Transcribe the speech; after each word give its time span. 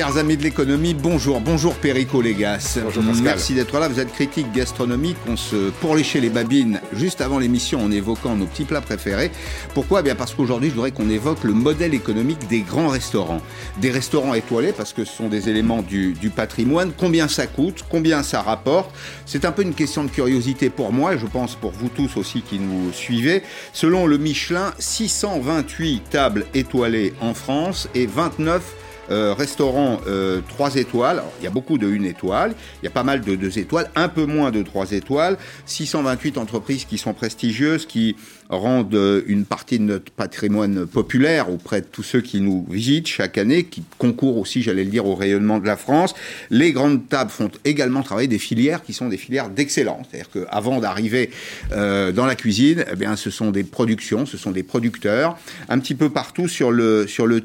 Chers 0.00 0.16
amis 0.16 0.38
de 0.38 0.42
l'économie, 0.42 0.94
bonjour. 0.94 1.42
Bonjour 1.42 1.74
Perico 1.74 2.22
Légas. 2.22 2.78
Bonjour 2.82 3.04
Pascal. 3.04 3.22
Merci 3.22 3.52
d'être 3.52 3.78
là. 3.78 3.86
Vous 3.86 4.00
êtes 4.00 4.10
critique 4.10 4.50
gastronomique. 4.50 5.18
On 5.28 5.36
se 5.36 5.68
pourléchait 5.72 6.20
les 6.20 6.30
babines 6.30 6.80
juste 6.94 7.20
avant 7.20 7.38
l'émission 7.38 7.84
en 7.84 7.90
évoquant 7.90 8.34
nos 8.34 8.46
petits 8.46 8.64
plats 8.64 8.80
préférés. 8.80 9.30
Pourquoi? 9.74 10.00
Eh 10.00 10.04
bien 10.04 10.14
parce 10.14 10.32
qu'aujourd'hui, 10.32 10.70
je 10.70 10.74
voudrais 10.74 10.92
qu'on 10.92 11.10
évoque 11.10 11.44
le 11.44 11.52
modèle 11.52 11.92
économique 11.92 12.48
des 12.48 12.62
grands 12.62 12.88
restaurants. 12.88 13.42
Des 13.76 13.90
restaurants 13.90 14.32
étoilés 14.32 14.72
parce 14.72 14.94
que 14.94 15.04
ce 15.04 15.14
sont 15.14 15.28
des 15.28 15.50
éléments 15.50 15.82
du, 15.82 16.14
du 16.14 16.30
patrimoine. 16.30 16.92
Combien 16.96 17.28
ça 17.28 17.46
coûte? 17.46 17.84
Combien 17.90 18.22
ça 18.22 18.40
rapporte? 18.40 18.90
C'est 19.26 19.44
un 19.44 19.52
peu 19.52 19.60
une 19.60 19.74
question 19.74 20.02
de 20.02 20.08
curiosité 20.08 20.70
pour 20.70 20.94
moi 20.94 21.12
et 21.12 21.18
je 21.18 21.26
pense 21.26 21.56
pour 21.56 21.72
vous 21.72 21.90
tous 21.90 22.16
aussi 22.16 22.40
qui 22.40 22.58
nous 22.58 22.90
suivez. 22.94 23.42
Selon 23.74 24.06
le 24.06 24.16
Michelin, 24.16 24.72
628 24.78 26.04
tables 26.08 26.46
étoilées 26.54 27.12
en 27.20 27.34
France 27.34 27.86
et 27.94 28.06
29 28.06 28.62
euh, 29.10 29.34
restaurant 29.34 30.00
euh, 30.06 30.40
3 30.48 30.76
étoiles. 30.76 31.22
Il 31.40 31.44
y 31.44 31.46
a 31.46 31.50
beaucoup 31.50 31.78
de 31.78 31.86
1 31.86 32.04
étoile, 32.04 32.54
il 32.82 32.84
y 32.84 32.88
a 32.88 32.90
pas 32.90 33.02
mal 33.02 33.20
de 33.20 33.34
2 33.34 33.58
étoiles, 33.58 33.90
un 33.94 34.08
peu 34.08 34.24
moins 34.24 34.50
de 34.50 34.62
3 34.62 34.92
étoiles. 34.92 35.36
628 35.66 36.38
entreprises 36.38 36.84
qui 36.84 36.98
sont 36.98 37.12
prestigieuses, 37.12 37.86
qui 37.86 38.16
rendent 38.50 38.94
euh, 38.94 39.22
une 39.26 39.44
partie 39.44 39.78
de 39.78 39.84
notre 39.84 40.10
patrimoine 40.10 40.86
populaire 40.86 41.50
auprès 41.50 41.80
de 41.80 41.86
tous 41.86 42.02
ceux 42.02 42.20
qui 42.20 42.40
nous 42.40 42.66
visitent 42.68 43.06
chaque 43.06 43.38
année, 43.38 43.64
qui 43.64 43.82
concourent 43.98 44.38
aussi, 44.38 44.62
j'allais 44.62 44.84
le 44.84 44.90
dire, 44.90 45.06
au 45.06 45.14
rayonnement 45.14 45.58
de 45.58 45.66
la 45.66 45.76
France. 45.76 46.14
Les 46.50 46.72
grandes 46.72 47.08
tables 47.08 47.30
font 47.30 47.50
également 47.64 48.02
travailler 48.02 48.28
des 48.28 48.38
filières 48.38 48.82
qui 48.82 48.92
sont 48.92 49.08
des 49.08 49.16
filières 49.16 49.50
d'excellence. 49.50 50.06
C'est-à-dire 50.10 50.30
qu'avant 50.30 50.80
d'arriver 50.80 51.30
euh, 51.72 52.12
dans 52.12 52.26
la 52.26 52.34
cuisine, 52.34 52.84
eh 52.90 52.96
bien, 52.96 53.16
ce 53.16 53.30
sont 53.30 53.50
des 53.50 53.64
productions, 53.64 54.26
ce 54.26 54.36
sont 54.36 54.50
des 54.50 54.64
producteurs, 54.64 55.38
un 55.68 55.78
petit 55.78 55.94
peu 55.94 56.10
partout 56.10 56.48
sur 56.48 56.72
le, 56.72 57.06
sur 57.06 57.26
le 57.26 57.42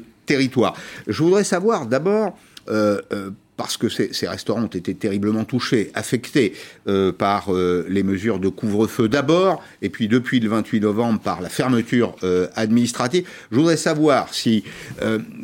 Je 1.06 1.22
voudrais 1.22 1.44
savoir 1.44 1.86
d'abord, 1.86 2.38
euh, 2.68 3.00
euh, 3.12 3.30
parce 3.56 3.78
que 3.78 3.88
ces, 3.88 4.12
ces, 4.12 4.28
restaurants 4.28 4.64
ont 4.64 4.66
été 4.66 4.94
terriblement 4.94 5.44
touchés, 5.44 5.90
affectés 5.94 6.52
euh, 6.88 7.10
par 7.10 7.50
les 7.52 8.02
mesures 8.02 8.38
de 8.38 8.48
couvre-feu 8.48 9.08
d'abord, 9.08 9.62
et 9.80 9.88
puis 9.88 10.08
depuis 10.08 10.40
le 10.40 10.50
28 10.50 10.80
novembre 10.80 11.20
par 11.20 11.40
la 11.40 11.48
fermeture 11.48 12.16
administrative. 12.54 13.26
Je 13.50 13.56
voudrais 13.56 13.78
savoir 13.78 14.34
si, 14.34 14.62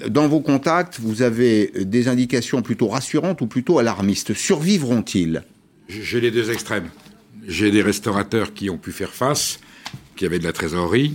dans 0.08 0.28
vos 0.28 0.40
contacts, 0.40 1.00
vous 1.00 1.22
avez 1.22 1.72
des 1.74 2.08
indications 2.08 2.60
plutôt 2.60 2.88
rassurantes 2.88 3.40
ou 3.40 3.46
plutôt 3.46 3.78
alarmistes. 3.78 4.34
Survivront-ils? 4.34 5.42
J'ai 5.88 6.20
les 6.20 6.30
deux 6.30 6.50
extrêmes. 6.50 6.90
J'ai 7.48 7.70
des 7.70 7.82
restaurateurs 7.82 8.52
qui 8.52 8.68
ont 8.68 8.78
pu 8.78 8.92
faire 8.92 9.14
face, 9.14 9.58
qui 10.16 10.26
avaient 10.26 10.38
de 10.38 10.44
la 10.44 10.52
trésorerie, 10.52 11.14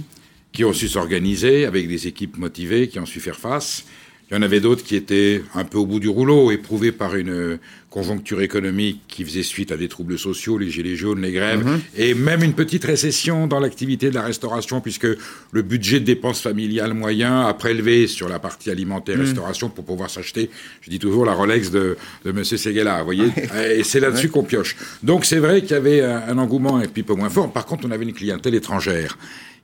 qui 0.58 0.66
ont 0.66 0.74
su 0.74 0.88
s'organiser 0.88 1.68
avec 1.68 1.88
des 1.88 2.08
équipes 2.08 2.40
motivées, 2.40 2.88
qui 2.88 2.98
ont 2.98 3.06
su 3.06 3.20
faire 3.20 3.38
face. 3.38 3.86
Il 4.28 4.34
y 4.34 4.38
en 4.40 4.42
avait 4.42 4.60
d'autres 4.60 4.84
qui 4.84 4.96
étaient 4.96 5.44
un 5.54 5.66
peu 5.66 5.78
au 5.78 5.86
bout 5.86 6.00
du 6.00 6.10
rouleau, 6.10 6.50
éprouvés 6.50 6.92
par 6.92 7.16
une 7.16 7.60
conjoncture 7.92 8.42
économique 8.42 9.02
qui 9.08 9.24
faisait 9.24 9.44
suite 9.44 9.72
à 9.72 9.78
des 9.78 9.88
troubles 9.88 10.18
sociaux, 10.18 10.58
les 10.58 10.72
gilets 10.72 10.96
jaunes, 10.96 11.22
les 11.22 11.32
grèves, 11.32 11.64
mmh. 11.64 11.80
et 11.96 12.16
même 12.16 12.42
une 12.42 12.54
petite 12.54 12.84
récession 12.86 13.46
dans 13.46 13.60
l'activité 13.60 14.10
de 14.10 14.16
la 14.16 14.24
restauration, 14.24 14.82
puisque 14.82 15.06
le 15.52 15.62
budget 15.62 16.00
de 16.00 16.06
dépenses 16.06 16.42
familiales 16.42 16.96
moyen 16.96 17.46
a 17.46 17.54
prélevé 17.54 18.08
sur 18.08 18.28
la 18.28 18.40
partie 18.40 18.72
alimentaire, 18.72 19.18
mmh. 19.18 19.22
restauration, 19.22 19.70
pour 19.70 19.86
pouvoir 19.86 20.10
s'acheter, 20.10 20.50
je 20.82 20.90
dis 20.90 20.98
toujours, 20.98 21.24
la 21.24 21.34
Rolex 21.34 21.70
de, 21.70 21.98
de 22.26 22.32
M. 22.32 22.44
Seguela, 22.44 22.98
vous 22.98 23.06
voyez, 23.06 23.30
et 23.78 23.84
c'est 23.84 24.00
là-dessus 24.00 24.30
qu'on 24.30 24.44
pioche. 24.44 24.76
Donc 25.04 25.24
c'est 25.24 25.38
vrai 25.38 25.62
qu'il 25.62 25.72
y 25.72 25.76
avait 25.76 26.02
un, 26.02 26.30
un 26.30 26.38
engouement 26.40 26.78
un 26.78 26.88
petit 26.88 27.04
peu 27.04 27.14
moins 27.14 27.30
fort. 27.30 27.54
Par 27.54 27.68
contre, 27.68 27.86
on 27.88 27.92
avait 27.92 28.06
une 28.06 28.14
clientèle 28.14 28.56
étrangère 28.56 29.20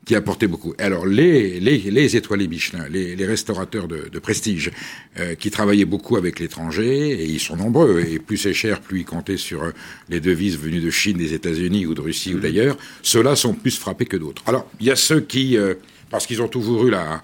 qui 0.05 0.15
apportait 0.15 0.47
beaucoup. 0.47 0.73
Alors 0.79 1.05
les, 1.05 1.59
les, 1.59 1.77
les 1.77 2.15
étoilés 2.15 2.47
Michelin, 2.47 2.87
les, 2.89 3.15
les 3.15 3.25
restaurateurs 3.25 3.87
de, 3.87 4.09
de 4.11 4.19
prestige, 4.19 4.71
euh, 5.19 5.35
qui 5.35 5.49
travaillaient 5.49 5.85
beaucoup 5.85 6.17
avec 6.17 6.39
l'étranger, 6.39 7.11
et 7.11 7.25
ils 7.25 7.39
sont 7.39 7.55
nombreux, 7.55 8.01
et 8.01 8.19
plus 8.19 8.37
c'est 8.37 8.53
cher, 8.53 8.81
plus 8.81 9.01
ils 9.01 9.05
comptaient 9.05 9.37
sur 9.37 9.63
euh, 9.63 9.71
les 10.09 10.19
devises 10.19 10.57
venues 10.57 10.81
de 10.81 10.89
Chine, 10.89 11.17
des 11.17 11.33
États-Unis 11.33 11.85
ou 11.85 11.93
de 11.93 12.01
Russie 12.01 12.33
mmh. 12.33 12.37
ou 12.37 12.39
d'ailleurs, 12.39 12.77
ceux-là 13.01 13.35
sont 13.35 13.53
plus 13.53 13.77
frappés 13.77 14.05
que 14.05 14.17
d'autres. 14.17 14.43
Alors 14.45 14.69
il 14.79 14.87
y 14.87 14.91
a 14.91 14.95
ceux 14.95 15.21
qui, 15.21 15.57
euh, 15.57 15.75
parce 16.09 16.27
qu'ils 16.27 16.41
ont 16.41 16.49
toujours 16.49 16.85
eu 16.87 16.91
la 16.91 17.23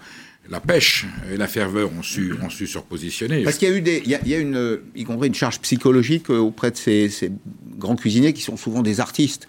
la 0.49 0.59
pêche 0.59 1.05
et 1.31 1.37
la 1.37 1.47
ferveur 1.47 1.91
ont 1.95 2.01
su, 2.01 2.33
ont 2.41 2.49
su 2.49 2.65
se 2.65 2.79
repositionner. 2.79 3.43
Parce 3.43 3.59
qu'il 3.59 3.69
y 3.69 3.71
a 3.71 3.75
eu 3.77 3.81
des, 3.81 4.01
il 4.03 4.09
y 4.09 4.15
a, 4.15 4.19
il 4.23 4.31
y 4.31 4.33
a 4.33 4.39
une, 4.39 4.79
y 4.95 5.03
compris 5.03 5.27
une 5.27 5.35
charge 5.35 5.59
psychologique 5.59 6.31
auprès 6.31 6.71
de 6.71 6.75
ces, 6.75 7.07
ces 7.09 7.31
grands 7.77 7.95
cuisiniers 7.95 8.33
qui 8.33 8.41
sont 8.41 8.57
souvent 8.57 8.81
des 8.81 8.99
artistes. 8.99 9.47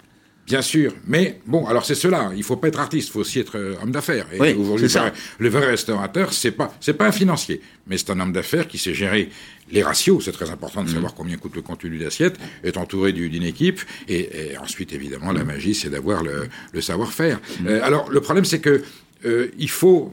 Bien 0.51 0.61
sûr, 0.61 0.93
mais 1.07 1.39
bon, 1.45 1.65
alors 1.65 1.85
c'est 1.85 1.95
cela. 1.95 2.33
Il 2.35 2.43
faut 2.43 2.57
pas 2.57 2.67
être 2.67 2.81
artiste, 2.81 3.07
il 3.07 3.11
faut 3.13 3.21
aussi 3.21 3.39
être 3.39 3.57
euh, 3.57 3.75
homme 3.81 3.91
d'affaires. 3.91 4.27
Et 4.33 4.37
oui, 4.41 4.51
aujourd'hui, 4.51 4.89
le 5.39 5.47
vrai 5.47 5.65
restaurateur, 5.65 6.33
c'est 6.33 6.51
pas, 6.51 6.75
c'est 6.81 6.93
pas 6.93 7.07
un 7.07 7.13
financier, 7.13 7.61
mais 7.87 7.97
c'est 7.97 8.09
un 8.09 8.19
homme 8.19 8.33
d'affaires 8.33 8.67
qui 8.67 8.77
sait 8.77 8.93
gérer 8.93 9.29
les 9.71 9.81
ratios. 9.81 10.25
C'est 10.25 10.33
très 10.33 10.49
important 10.49 10.83
de 10.83 10.89
Mm. 10.89 10.93
savoir 10.93 11.13
mmh. 11.13 11.15
combien 11.15 11.37
coûte 11.37 11.55
le 11.55 11.61
contenu 11.61 11.97
d'assiette, 11.99 12.37
est 12.65 12.75
entouré 12.75 13.13
d'une 13.13 13.43
équipe, 13.43 13.79
et, 14.09 14.51
et, 14.51 14.57
ensuite, 14.57 14.91
évidemment, 14.91 15.31
la 15.31 15.45
magie, 15.45 15.73
c'est 15.73 15.89
d'avoir 15.89 16.21
le, 16.21 16.49
le 16.73 16.81
savoir-faire. 16.81 17.39
Mmh. 17.39 17.67
Euh, 17.67 17.79
alors, 17.81 18.11
le 18.11 18.19
problème, 18.19 18.43
c'est 18.43 18.59
que 18.59 18.83
euh, 19.23 19.47
il 19.57 19.69
faut 19.69 20.11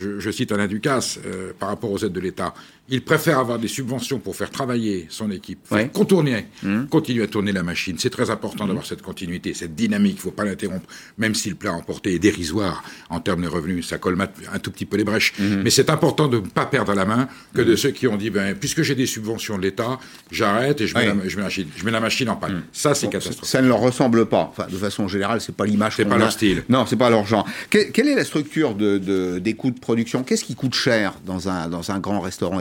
je, 0.00 0.20
je, 0.20 0.30
cite 0.30 0.52
Alain 0.52 0.68
Ducasse, 0.68 1.20
par 1.58 1.68
rapport 1.68 1.90
aux 1.90 1.98
aides 1.98 2.12
de 2.12 2.20
l'État, 2.20 2.54
il 2.88 3.02
préfère 3.02 3.38
avoir 3.38 3.58
des 3.58 3.68
subventions 3.68 4.18
pour 4.18 4.36
faire 4.36 4.50
travailler 4.50 5.06
son 5.08 5.30
équipe, 5.30 5.58
ouais. 5.70 5.88
contourner, 5.92 6.46
mmh. 6.62 6.84
continuer 6.86 7.24
à 7.24 7.26
tourner 7.26 7.52
la 7.52 7.62
machine. 7.62 7.96
C'est 7.98 8.10
très 8.10 8.28
important 8.28 8.64
mmh. 8.64 8.68
d'avoir 8.68 8.86
cette 8.86 9.00
continuité, 9.00 9.54
cette 9.54 9.74
dynamique. 9.74 10.14
Il 10.14 10.16
ne 10.16 10.20
faut 10.22 10.30
pas 10.30 10.44
l'interrompre, 10.44 10.86
même 11.16 11.34
si 11.34 11.48
le 11.48 11.54
plat 11.54 11.72
emporté 11.72 12.14
est 12.14 12.18
dérisoire 12.18 12.84
en 13.08 13.20
termes 13.20 13.42
de 13.42 13.48
revenus. 13.48 13.88
Ça 13.88 13.96
colmate 13.96 14.34
un 14.52 14.58
tout 14.58 14.70
petit 14.70 14.84
peu 14.84 14.98
les 14.98 15.04
brèches. 15.04 15.32
Mmh. 15.38 15.62
Mais 15.62 15.70
c'est 15.70 15.88
important 15.88 16.28
de 16.28 16.36
ne 16.36 16.46
pas 16.46 16.66
perdre 16.66 16.92
la 16.92 17.06
main 17.06 17.28
que 17.54 17.62
de 17.62 17.74
ceux 17.74 17.90
qui 17.90 18.06
ont 18.06 18.16
dit, 18.16 18.28
ben, 18.28 18.54
puisque 18.54 18.82
j'ai 18.82 18.94
des 18.94 19.06
subventions 19.06 19.56
de 19.56 19.62
l'État, 19.62 19.98
j'arrête 20.30 20.82
et 20.82 20.86
je 20.86 20.94
mets, 20.94 21.06
la, 21.06 21.14
je, 21.26 21.36
mets 21.36 21.42
la, 21.42 21.48
je 21.48 21.84
mets, 21.84 21.90
la, 21.90 22.00
machine 22.00 22.28
en 22.28 22.36
panne. 22.36 22.64
Ça, 22.72 22.94
c'est 22.94 23.06
bon, 23.06 23.12
catastrophique. 23.12 23.50
Ça 23.50 23.62
ne 23.62 23.68
leur 23.68 23.80
ressemble 23.80 24.26
pas. 24.26 24.50
Enfin, 24.50 24.66
de 24.70 24.76
façon 24.76 25.08
générale, 25.08 25.40
c'est 25.40 25.56
pas 25.56 25.64
l'image. 25.64 25.94
C'est 25.96 26.04
pas 26.04 26.16
a. 26.16 26.18
leur 26.18 26.32
style. 26.32 26.64
Non, 26.68 26.84
c'est 26.84 26.96
pas 26.96 27.08
leur 27.08 27.24
genre. 27.24 27.48
Que, 27.70 27.78
quelle 27.90 28.08
est 28.08 28.14
la 28.14 28.24
structure 28.24 28.74
de, 28.74 28.98
de, 28.98 29.38
des 29.38 29.54
coûts 29.54 29.70
de 29.70 29.80
production? 29.80 30.22
Qu'est-ce 30.22 30.44
qui 30.44 30.54
coûte 30.54 30.74
cher 30.74 31.14
dans 31.24 31.48
un, 31.48 31.68
dans 31.68 31.90
un 31.90 31.98
grand 31.98 32.20
restaurant? 32.20 32.60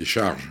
Les 0.00 0.06
charges. 0.06 0.48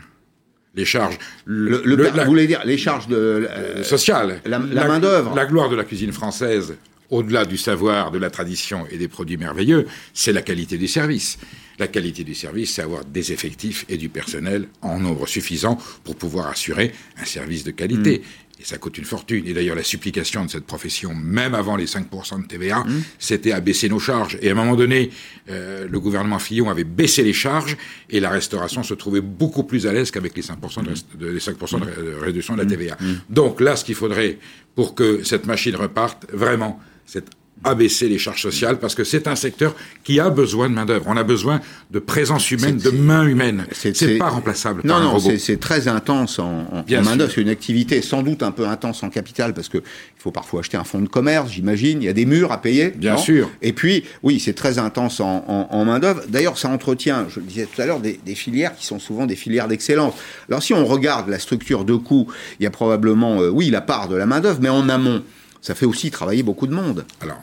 Les 0.76 0.86
charges. 0.86 1.18
Le, 1.46 1.82
le, 1.86 1.96
le, 1.96 2.04
la, 2.04 2.24
vous 2.24 2.30
voulez 2.32 2.48
dire 2.48 2.62
les 2.66 2.78
charges 2.78 3.08
de 3.08 3.16
euh, 3.16 3.84
sociales. 3.84 4.42
La, 4.46 4.60
la 4.60 4.88
main 4.88 5.00
d'œuvre. 5.00 5.36
La 5.36 5.46
gloire 5.46 5.70
de 5.70 5.76
la 5.76 5.84
cuisine 5.84 6.12
française, 6.12 6.76
au-delà 7.10 7.46
du 7.46 7.58
savoir, 7.58 8.10
de 8.10 8.18
la 8.18 8.32
tradition 8.32 8.88
et 8.90 8.98
des 8.98 9.08
produits 9.08 9.38
merveilleux, 9.38 9.86
c'est 10.14 10.34
la 10.34 10.42
qualité 10.42 10.78
du 10.78 10.88
service. 10.88 11.38
La 11.80 11.88
qualité 11.88 12.24
du 12.24 12.36
service, 12.36 12.74
c'est 12.76 12.82
avoir 12.84 13.04
des 13.04 13.32
effectifs 13.32 13.86
et 13.90 13.98
du 13.98 14.10
personnel 14.10 14.68
en 14.82 15.00
nombre 15.00 15.28
suffisant 15.28 15.78
pour 16.04 16.16
pouvoir 16.16 16.48
assurer 16.48 16.94
un 17.20 17.26
service 17.26 17.64
de 17.64 17.72
qualité. 17.72 18.22
Mmh. 18.58 18.62
Et 18.62 18.66
ça 18.66 18.78
coûte 18.78 18.98
une 18.98 19.06
fortune. 19.06 19.46
Et 19.48 19.54
d'ailleurs, 19.54 19.76
la 19.76 19.84
supplication 19.84 20.46
de 20.46 20.50
cette 20.50 20.66
profession, 20.66 21.14
même 21.14 21.56
avant 21.56 21.76
les 21.76 21.86
5% 21.86 22.44
de 22.44 22.48
TVA, 22.48 22.80
mmh. 22.80 23.04
c'était 23.20 23.52
à 23.52 23.60
baisser 23.60 23.90
nos 23.90 24.00
charges. 24.00 24.38
Et 24.42 24.50
à 24.50 24.52
un 24.52 24.56
moment 24.56 24.76
donné, 24.76 25.10
euh, 25.50 25.88
le 25.90 26.00
gouvernement 26.00 26.40
Fillon 26.40 26.70
avait 26.70 26.84
baissé 26.84 27.24
les 27.24 27.34
charges 27.34 27.78
et 28.10 28.20
la 28.20 28.30
restauration 28.30 28.84
se 28.84 28.94
trouvait 28.94 29.22
beaucoup 29.22 29.64
plus 29.64 29.88
à 29.88 29.94
l'aise 29.94 30.12
qu'avec 30.12 30.36
les 30.36 30.44
5%, 30.44 30.84
de, 30.84 31.18
de, 31.18 31.32
les 31.32 31.40
5 31.40 31.58
de 31.58 32.14
réduction 32.20 32.56
de 32.56 32.62
la 32.62 32.66
TVA. 32.66 32.98
Mmh. 33.00 33.14
Donc 33.30 33.60
là, 33.60 33.76
ce 33.76 33.86
qu'il 33.86 33.96
faudrait 33.96 34.38
pour 34.76 34.96
que 34.96 35.24
cette 35.24 35.46
machine 35.46 35.76
reparte, 35.76 36.26
vraiment, 36.32 36.80
c'est 37.06 37.26
abaisser 37.64 38.10
les 38.10 38.18
charges 38.18 38.42
sociales 38.42 38.80
parce 38.80 38.96
que 38.96 39.04
c'est 39.04 39.28
un 39.28 39.36
secteur 39.36 39.76
qui 40.04 40.20
a 40.20 40.30
besoin 40.30 40.70
de 40.70 40.74
main-d'œuvre. 40.74 41.06
On 41.08 41.16
a 41.16 41.24
besoin 41.24 41.62
de 41.92 42.00
présence 42.00 42.52
humaine, 42.52 42.78
de 42.78 42.90
main 42.90 43.26
humaine. 43.26 43.66
C'est 43.72 44.18
pas 44.18 44.30
remplaçable. 44.30 44.82
Non, 44.84 44.96
par 44.96 45.04
non, 45.04 45.20
c'est 45.20 45.60
très 45.60 45.88
intense 45.88 46.40
en, 46.40 46.68
en, 46.72 46.80
en 46.80 47.02
main-d'œuvre. 47.04 47.32
C'est 47.34 47.42
une 47.42 47.50
activité 47.50 48.02
sans 48.02 48.22
doute 48.22 48.44
un 48.44 48.52
peu 48.52 48.68
intense 48.68 49.04
en 49.04 49.10
capital 49.10 49.54
parce 49.54 49.70
que 49.70 49.78
il 49.78 50.22
faut 50.22 50.32
parfois 50.32 50.62
acheter 50.62 50.78
un 50.78 50.84
fonds 50.84 51.02
de 51.02 51.08
commerce, 51.08 51.52
j'imagine. 51.52 52.02
Il 52.02 52.06
y 52.06 52.10
a 52.10 52.14
des 52.14 52.26
murs 52.26 52.52
à 52.52 52.62
payer. 52.62 52.90
Bien 52.92 53.18
sûr. 53.18 53.50
Et 53.62 53.74
puis, 53.74 54.04
oui, 54.24 54.40
c'est 54.40 54.54
très 54.54 54.80
intense 54.80 55.20
en, 55.20 55.46
en 55.70 55.86
main-d'œuvre. 55.86 56.24
D'ailleurs, 56.28 56.58
ça 56.58 56.70
entretient, 56.70 57.28
je 57.30 57.40
le 57.40 57.46
disais 57.46 57.68
tout 57.74 57.82
à 57.82 57.86
l'heure, 57.86 58.00
des, 58.00 58.20
des, 58.26 58.36
filières 58.36 58.76
qui 58.76 58.86
sont 58.86 59.00
souvent 59.00 59.26
des 59.26 59.36
filières 59.36 59.68
d'excellence. 59.68 60.14
Alors, 60.50 60.64
si 60.64 60.74
on 60.74 60.86
regarde 60.86 61.30
la 61.30 61.40
structure 61.40 61.86
de 61.86 61.96
coûts, 61.96 62.28
il 62.60 62.64
y 62.64 62.68
a 62.68 62.72
probablement, 62.72 63.42
euh, 63.42 63.50
oui, 63.50 63.70
la 63.70 63.82
part 63.82 64.08
de 64.08 64.16
la 64.16 64.26
main-d'œuvre, 64.26 64.60
mais 64.62 64.70
en 64.70 64.90
amont, 64.90 65.24
ça 65.62 65.76
fait 65.76 65.86
aussi 65.86 66.12
travailler 66.12 66.44
beaucoup 66.44 66.68
de 66.68 66.74
monde. 66.74 67.06
Alors, 67.22 67.42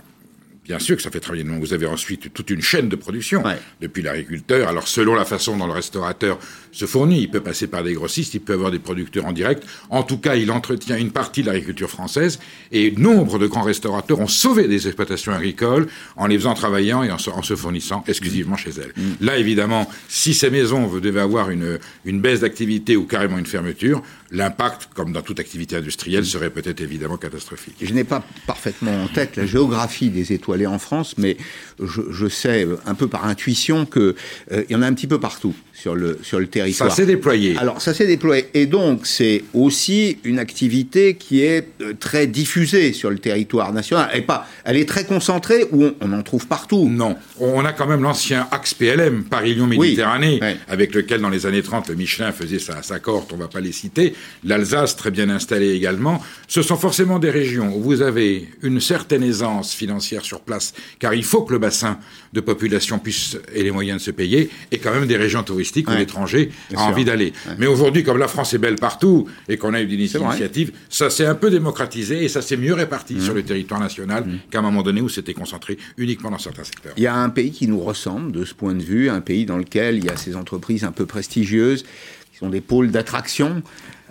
Bien 0.70 0.78
sûr 0.78 0.94
que 0.94 1.02
ça 1.02 1.10
fait 1.10 1.18
travailler. 1.18 1.42
Vous 1.42 1.72
avez 1.72 1.86
ensuite 1.86 2.32
toute 2.32 2.48
une 2.48 2.62
chaîne 2.62 2.88
de 2.88 2.94
production, 2.94 3.44
ouais. 3.44 3.58
depuis 3.80 4.02
l'agriculteur. 4.02 4.68
Alors, 4.68 4.86
selon 4.86 5.16
la 5.16 5.24
façon 5.24 5.56
dont 5.56 5.66
le 5.66 5.72
restaurateur 5.72 6.38
se 6.72 6.86
fournit, 6.86 7.20
il 7.20 7.30
peut 7.30 7.40
passer 7.40 7.66
par 7.66 7.82
des 7.82 7.94
grossistes, 7.94 8.34
il 8.34 8.40
peut 8.40 8.52
avoir 8.52 8.70
des 8.70 8.78
producteurs 8.78 9.26
en 9.26 9.32
direct. 9.32 9.64
En 9.88 10.02
tout 10.02 10.18
cas, 10.18 10.36
il 10.36 10.50
entretient 10.50 10.96
une 10.96 11.10
partie 11.10 11.42
de 11.42 11.46
l'agriculture 11.48 11.90
française. 11.90 12.38
Et 12.72 12.92
nombre 12.92 13.38
de 13.38 13.46
grands 13.46 13.62
restaurateurs 13.62 14.20
ont 14.20 14.28
sauvé 14.28 14.68
des 14.68 14.86
exploitations 14.86 15.32
agricoles 15.32 15.88
en 16.16 16.26
les 16.26 16.38
faisant 16.38 16.54
travailler 16.54 16.90
et 16.90 17.10
en 17.10 17.18
se, 17.18 17.30
en 17.30 17.42
se 17.42 17.54
fournissant 17.54 18.04
exclusivement 18.06 18.56
chez 18.56 18.70
elles. 18.70 18.92
Mmh. 18.96 19.24
Là, 19.24 19.36
évidemment, 19.38 19.88
si 20.08 20.34
ces 20.34 20.50
maisons 20.50 20.88
devaient 20.98 21.20
avoir 21.20 21.50
une, 21.50 21.78
une 22.04 22.20
baisse 22.20 22.40
d'activité 22.40 22.96
ou 22.96 23.04
carrément 23.04 23.38
une 23.38 23.46
fermeture, 23.46 24.02
l'impact, 24.30 24.88
comme 24.94 25.12
dans 25.12 25.22
toute 25.22 25.40
activité 25.40 25.76
industrielle, 25.76 26.24
serait 26.24 26.50
peut-être 26.50 26.80
évidemment 26.80 27.16
catastrophique. 27.16 27.76
Je 27.82 27.92
n'ai 27.92 28.04
pas 28.04 28.24
parfaitement 28.46 29.04
en 29.04 29.08
tête 29.08 29.36
la 29.36 29.46
géographie 29.46 30.10
des 30.10 30.32
étoilés 30.32 30.66
en 30.66 30.78
France, 30.78 31.14
mais 31.18 31.36
je, 31.82 32.28
sais 32.28 32.66
un 32.86 32.94
peu 32.94 33.08
par 33.08 33.24
intuition 33.26 33.86
qu'il 33.86 34.14
euh, 34.52 34.64
y 34.68 34.74
en 34.74 34.82
a 34.82 34.86
un 34.86 34.94
petit 34.94 35.06
peu 35.06 35.18
partout 35.18 35.54
sur 35.80 35.94
le, 35.94 36.18
sur 36.22 36.38
le 36.38 36.46
territoire. 36.46 36.90
Ça 36.90 36.94
s'est 36.94 37.06
déployé. 37.06 37.56
Alors, 37.56 37.80
ça 37.80 37.94
s'est 37.94 38.06
déployé. 38.06 38.48
Et 38.52 38.66
donc, 38.66 39.06
c'est 39.06 39.44
aussi 39.54 40.18
une 40.24 40.38
activité 40.38 41.14
qui 41.14 41.42
est 41.42 41.68
euh, 41.80 41.94
très 41.98 42.26
diffusée 42.26 42.92
sur 42.92 43.08
le 43.08 43.18
territoire 43.18 43.72
national. 43.72 44.10
Elle 44.12 44.18
est, 44.18 44.22
pas, 44.22 44.46
elle 44.64 44.76
est 44.76 44.86
très 44.86 45.04
concentrée 45.04 45.64
ou 45.72 45.86
on, 46.00 46.12
en 46.12 46.22
trouve 46.22 46.46
partout. 46.46 46.86
Non. 46.90 47.16
On 47.38 47.64
a 47.64 47.72
quand 47.72 47.86
même 47.86 48.02
l'ancien 48.02 48.46
axe 48.50 48.74
PLM, 48.74 49.24
Paris-Lyon-Méditerranée, 49.24 50.40
avec 50.68 50.94
lequel, 50.94 51.22
dans 51.22 51.30
les 51.30 51.46
années 51.46 51.62
30, 51.62 51.88
le 51.88 51.94
Michelin 51.94 52.30
faisait 52.32 52.58
sa, 52.58 52.82
sa 52.82 52.98
corte, 52.98 53.32
on 53.32 53.36
ne 53.36 53.42
va 53.42 53.48
pas 53.48 53.60
les 53.60 53.72
citer. 53.72 54.14
L'Alsace, 54.44 54.96
très 54.96 55.10
bien 55.10 55.30
installée 55.30 55.70
également. 55.70 56.22
Ce 56.46 56.60
sont 56.60 56.76
forcément 56.76 57.18
des 57.18 57.30
régions 57.30 57.74
où 57.74 57.80
vous 57.80 58.02
avez 58.02 58.48
une 58.62 58.80
certaine 58.80 59.22
aisance 59.22 59.72
financière 59.72 60.26
sur 60.26 60.40
place, 60.40 60.74
car 60.98 61.14
il 61.14 61.24
faut 61.24 61.42
que 61.42 61.52
le 61.52 61.58
bassin 61.58 61.98
de 62.34 62.40
population 62.40 62.98
puisse 62.98 63.38
et 63.54 63.62
les 63.62 63.70
moyens 63.70 64.00
de 64.00 64.04
se 64.04 64.10
payer, 64.10 64.50
et 64.70 64.78
quand 64.78 64.92
même 64.92 65.06
des 65.06 65.16
régions 65.16 65.42
touristiques 65.42 65.69
où 65.88 65.92
l'étranger 65.92 66.50
a 66.74 66.82
envie 66.82 67.04
d'aller. 67.04 67.32
Mais 67.58 67.66
aujourd'hui, 67.66 68.02
comme 68.02 68.18
la 68.18 68.28
France 68.28 68.54
est 68.54 68.58
belle 68.58 68.76
partout 68.76 69.26
et 69.48 69.56
qu'on 69.56 69.74
a 69.74 69.80
eu 69.80 69.86
des 69.86 69.94
initiatives, 69.94 70.72
ça 70.88 71.10
s'est 71.10 71.26
un 71.26 71.34
peu 71.34 71.50
démocratisé 71.50 72.24
et 72.24 72.28
ça 72.28 72.42
s'est 72.42 72.56
mieux 72.56 72.74
réparti 72.74 73.14
mmh. 73.14 73.20
sur 73.20 73.34
le 73.34 73.42
territoire 73.42 73.80
national 73.80 74.24
mmh. 74.24 74.38
qu'à 74.50 74.58
un 74.58 74.62
moment 74.62 74.82
donné 74.82 75.00
où 75.00 75.08
c'était 75.08 75.34
concentré 75.34 75.78
uniquement 75.96 76.30
dans 76.30 76.38
certains 76.38 76.64
secteurs. 76.64 76.92
Il 76.96 77.02
y 77.02 77.06
a 77.06 77.14
un 77.14 77.30
pays 77.30 77.50
qui 77.50 77.66
nous 77.66 77.80
ressemble 77.80 78.32
de 78.32 78.44
ce 78.44 78.54
point 78.54 78.74
de 78.74 78.82
vue, 78.82 79.10
un 79.10 79.20
pays 79.20 79.46
dans 79.46 79.58
lequel 79.58 79.96
il 79.96 80.04
y 80.04 80.10
a 80.10 80.16
ces 80.16 80.36
entreprises 80.36 80.84
un 80.84 80.92
peu 80.92 81.06
prestigieuses, 81.06 81.84
qui 82.32 82.38
sont 82.38 82.50
des 82.50 82.60
pôles 82.60 82.90
d'attraction. 82.90 83.62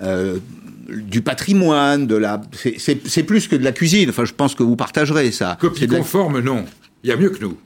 Euh, 0.02 0.40
du 0.90 1.22
patrimoine, 1.22 2.08
de 2.08 2.16
la. 2.16 2.42
C'est 2.54 3.24
plus 3.24 3.48
que 3.48 3.56
de 3.56 3.64
la 3.64 3.72
cuisine. 3.72 4.10
Enfin, 4.10 4.26
je 4.26 4.34
pense 4.34 4.56
que 4.56 4.64
vous 4.64 4.76
partagerez 4.76 5.32
ça. 5.32 5.58
Copie 5.60 5.88
conforme, 5.88 6.40
non. 6.40 6.66
Il 7.04 7.10
y 7.10 7.14
a 7.14 7.18
mieux 7.18 7.30
que 7.30 7.44
nous. 7.44 7.58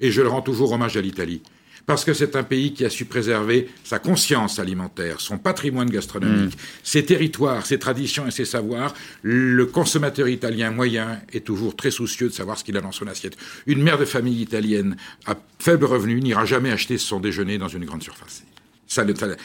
Et 0.00 0.10
je 0.10 0.22
le 0.22 0.28
rends 0.28 0.42
toujours 0.42 0.72
hommage 0.72 0.96
à 0.96 1.00
l'Italie. 1.00 1.42
Parce 1.88 2.04
que 2.04 2.12
c'est 2.12 2.36
un 2.36 2.42
pays 2.42 2.74
qui 2.74 2.84
a 2.84 2.90
su 2.90 3.06
préserver 3.06 3.66
sa 3.82 3.98
conscience 3.98 4.58
alimentaire, 4.58 5.22
son 5.22 5.38
patrimoine 5.38 5.88
gastronomique, 5.88 6.54
mm. 6.54 6.60
ses 6.82 7.06
territoires, 7.06 7.64
ses 7.64 7.78
traditions 7.78 8.26
et 8.26 8.30
ses 8.30 8.44
savoirs. 8.44 8.92
Le 9.22 9.64
consommateur 9.64 10.28
italien 10.28 10.70
moyen 10.70 11.22
est 11.32 11.46
toujours 11.46 11.76
très 11.76 11.90
soucieux 11.90 12.28
de 12.28 12.34
savoir 12.34 12.58
ce 12.58 12.64
qu'il 12.64 12.76
a 12.76 12.82
dans 12.82 12.92
son 12.92 13.06
assiette. 13.06 13.38
Une 13.66 13.82
mère 13.82 13.96
de 13.96 14.04
famille 14.04 14.42
italienne 14.42 14.98
à 15.24 15.34
faible 15.58 15.86
revenu 15.86 16.20
n'ira 16.20 16.44
jamais 16.44 16.70
acheter 16.70 16.98
son 16.98 17.20
déjeuner 17.20 17.56
dans 17.56 17.68
une 17.68 17.86
grande 17.86 18.02
surface. 18.02 18.42
Ça, 18.88 19.04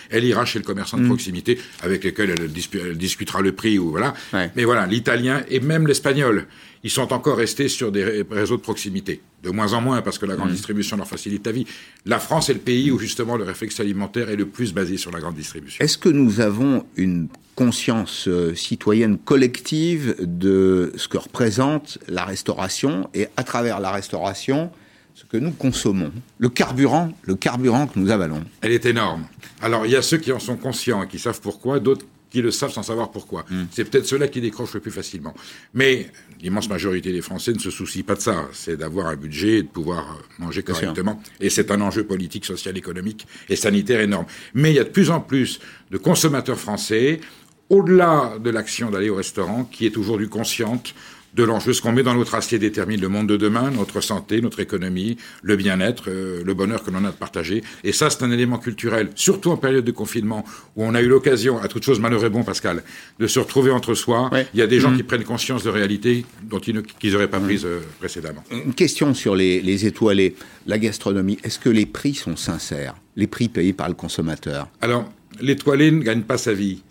elle 0.10 0.24
ira 0.24 0.46
chez 0.46 0.58
le 0.58 0.66
commerçant 0.66 0.98
de 0.98 1.04
mm. 1.04 1.08
proximité 1.08 1.60
avec 1.82 2.04
lequel 2.04 2.32
elle, 2.32 2.98
discutera 2.98 3.42
le 3.42 3.52
prix 3.52 3.78
ou 3.78 3.92
voilà. 3.92 4.14
Mais 4.56 4.64
voilà, 4.64 4.88
l'italien 4.88 5.44
et 5.50 5.60
même 5.60 5.86
l'espagnol, 5.86 6.48
ils 6.84 6.90
sont 6.90 7.14
encore 7.14 7.38
restés 7.38 7.68
sur 7.68 7.92
des 7.92 8.24
réseaux 8.30 8.58
de 8.58 8.62
proximité. 8.62 9.22
De 9.44 9.50
moins 9.50 9.74
en 9.74 9.82
moins 9.82 10.02
parce 10.02 10.18
que 10.18 10.26
la 10.26 10.36
grande 10.36 10.50
mm. 10.50 10.54
distribution 10.54 10.98
leur 10.98 11.08
facilite 11.08 11.46
la 11.46 11.52
vie. 11.52 11.66
La 12.06 12.20
France 12.20 12.50
est 12.50 12.54
le 12.54 12.60
pays 12.60 12.90
où 12.90 12.98
justement 12.98 13.36
le 13.36 13.44
réflexe 13.44 13.80
alimentaire 13.82 14.30
est 14.30 14.38
le 14.38 14.46
plus 14.46 14.74
basé 14.74 14.98
sur 14.98 15.12
la 15.12 15.20
grande 15.20 15.36
distribution. 15.36 15.84
Est-ce 15.84 15.98
que 15.98 16.10
nous 16.10 16.40
avons 16.40 16.86
une 16.96 17.28
conscience 17.56 18.28
euh, 18.28 18.56
citoyenne 18.56 19.18
collective 19.18 20.16
de 20.20 20.94
ce 20.96 21.08
que 21.08 21.18
représente 21.18 22.00
la 22.08 22.26
restauration 22.26 23.10
et 23.14 23.28
à 23.38 23.44
travers 23.44 23.80
la 23.80 23.92
restauration 23.92 24.72
ce 25.16 25.26
que 25.26 25.38
nous 25.38 25.52
consommons, 25.52 26.12
le 26.38 26.50
carburant, 26.50 27.12
le 27.24 27.36
carburant 27.36 27.88
que 27.88 28.00
nous 28.00 28.10
avalons. 28.10 28.44
Elle 28.62 28.72
est 28.72 28.86
énorme. 28.86 29.26
Alors 29.62 29.86
il 29.86 29.92
y 29.92 29.96
a 29.96 30.02
ceux 30.02 30.18
qui 30.18 30.32
en 30.32 30.40
sont 30.40 30.58
conscients 30.58 31.04
et 31.04 31.08
qui 31.08 31.20
savent 31.20 31.42
pourquoi, 31.42 31.80
d'autres 31.80 32.06
qui 32.34 32.42
le 32.42 32.50
savent 32.50 32.72
sans 32.72 32.82
savoir 32.82 33.12
pourquoi. 33.12 33.46
Hmm. 33.48 33.66
C'est 33.70 33.86
peut-être 33.86 34.08
ceux-là 34.08 34.28
qui 34.28 34.42
décrochent 34.42 34.74
le 34.74 34.80
plus 34.80 34.92
facilement. 34.92 35.36
Mais 35.76 36.08
l'immense 36.42 36.68
majorité 36.68 37.12
des 37.12 37.22
Français 37.22 37.54
ne 37.54 37.60
se 37.60 37.70
soucient 37.70 38.02
pas 38.02 38.16
de 38.16 38.22
ça. 38.22 38.48
C'est 38.54 38.76
d'avoir 38.76 39.06
un 39.06 39.16
budget 39.16 39.60
et 39.60 39.62
de 39.62 39.68
pouvoir 39.68 40.18
manger 40.40 40.64
correctement. 40.64 41.22
Et 41.40 41.52
c'est 41.52 41.70
un 41.70 41.80
enjeu 41.80 42.06
politique, 42.06 42.46
social, 42.46 42.76
économique 42.76 43.28
et 43.50 43.56
sanitaire 43.56 44.02
énorme. 44.02 44.26
Mais 44.56 44.72
il 44.72 44.76
y 44.76 44.80
a 44.80 44.84
de 44.84 44.90
plus 44.90 45.12
en 45.12 45.20
plus 45.22 45.60
de 45.92 45.98
consommateurs 46.00 46.58
français, 46.58 47.22
au-delà 47.70 48.40
de 48.44 48.50
l'action 48.50 48.90
d'aller 48.90 49.10
au 49.10 49.16
restaurant, 49.16 49.66
qui 49.66 49.86
est 49.86 49.96
aujourd'hui 49.96 50.28
consciente 50.28 50.96
de 51.36 51.44
l'enjeu. 51.44 51.74
Ce 51.74 51.82
qu'on 51.82 51.92
met 51.92 52.04
dans 52.04 52.14
notre 52.14 52.36
assiette 52.36 52.62
détermine 52.62 53.02
le 53.02 53.10
monde 53.10 53.28
de 53.28 53.38
demain, 53.38 53.72
notre 53.72 54.02
santé, 54.02 54.42
notre 54.42 54.60
économie, 54.60 55.18
le 55.42 55.56
bien-être, 55.56 56.06
euh, 56.08 56.44
le 56.44 56.54
bonheur 56.54 56.84
que 56.84 56.92
l'on 56.92 57.04
a 57.06 57.12
de 57.12 57.16
partager. 57.16 57.64
Et 57.84 57.92
ça, 57.92 58.10
c'est 58.10 58.24
un 58.24 58.32
élément 58.32 58.58
culturel, 58.58 59.10
surtout 59.16 59.52
en 59.52 59.58
période 59.58 59.86
de 59.86 59.92
confinement, 59.92 60.46
où 60.76 60.84
on 60.84 60.94
a 60.94 61.02
eu 61.02 61.08
l'occasion, 61.08 61.60
à 61.60 61.68
toute 61.68 61.84
chose 61.84 62.00
malheur 62.00 62.24
et 62.26 62.30
bon, 62.30 62.44
Pascal, 62.44 62.84
de 63.20 63.28
se 63.28 63.40
retrouver 63.40 63.72
entre 63.72 63.94
soi. 63.94 64.30
Il 64.54 64.60
y 64.60 64.64
a 64.64 64.68
des 64.68 64.80
gens 64.80 64.92
mmh. 64.92 64.98
qui 64.98 65.04
prennent 65.04 65.24
conscience 65.24 65.64
de 65.64 65.70
réalité 65.70 66.26
dont 66.44 66.60
ils 66.60 66.76
n'auraient 67.12 67.30
pas 67.30 67.40
mmh. 67.40 67.44
prise 67.44 67.66
euh, 67.66 67.80
précédemment. 68.00 68.44
Une 68.52 68.74
question 68.74 69.14
sur 69.14 69.36
les, 69.36 69.62
les 69.62 69.86
étoilés, 69.86 70.36
la 70.68 70.78
gastronomie. 70.78 71.38
Est-ce 71.44 71.60
que 71.60 71.70
les 71.70 71.86
prix 71.86 72.14
sont 72.14 72.36
sincères 72.36 72.96
Les 73.16 73.28
prix 73.28 73.50
payés 73.50 73.74
par 73.74 73.88
le 73.88 73.96
consommateur? 73.96 74.68
Alors, 74.82 75.10
l'étoilé 75.42 75.92
ne 75.92 76.02
gagne 76.02 76.22
pas 76.22 76.38
sa 76.38 76.54
vie 76.54 76.84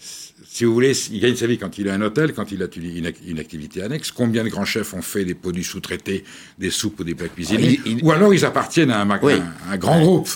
si 0.54 0.66
vous 0.66 0.74
voulez, 0.74 0.92
il 1.10 1.18
gagne 1.18 1.34
sa 1.34 1.46
vie 1.46 1.56
quand 1.56 1.78
il 1.78 1.88
a 1.88 1.94
un 1.94 2.02
hôtel, 2.02 2.34
quand 2.34 2.52
il 2.52 2.62
a 2.62 2.66
une, 2.76 3.38
activité 3.38 3.80
annexe. 3.80 4.10
Combien 4.12 4.44
de 4.44 4.50
grands 4.50 4.66
chefs 4.66 4.92
ont 4.92 5.00
fait 5.00 5.24
des 5.24 5.32
produits 5.32 5.64
sous-traités, 5.64 6.24
des 6.58 6.68
soupes 6.68 7.00
ou 7.00 7.04
des 7.04 7.14
plats 7.14 7.28
cuisinés? 7.28 7.80
Ou 8.02 8.12
alors 8.12 8.34
ils 8.34 8.44
appartiennent 8.44 8.90
à 8.90 9.00
un, 9.00 9.76
grand 9.78 10.00
groupe 10.02 10.28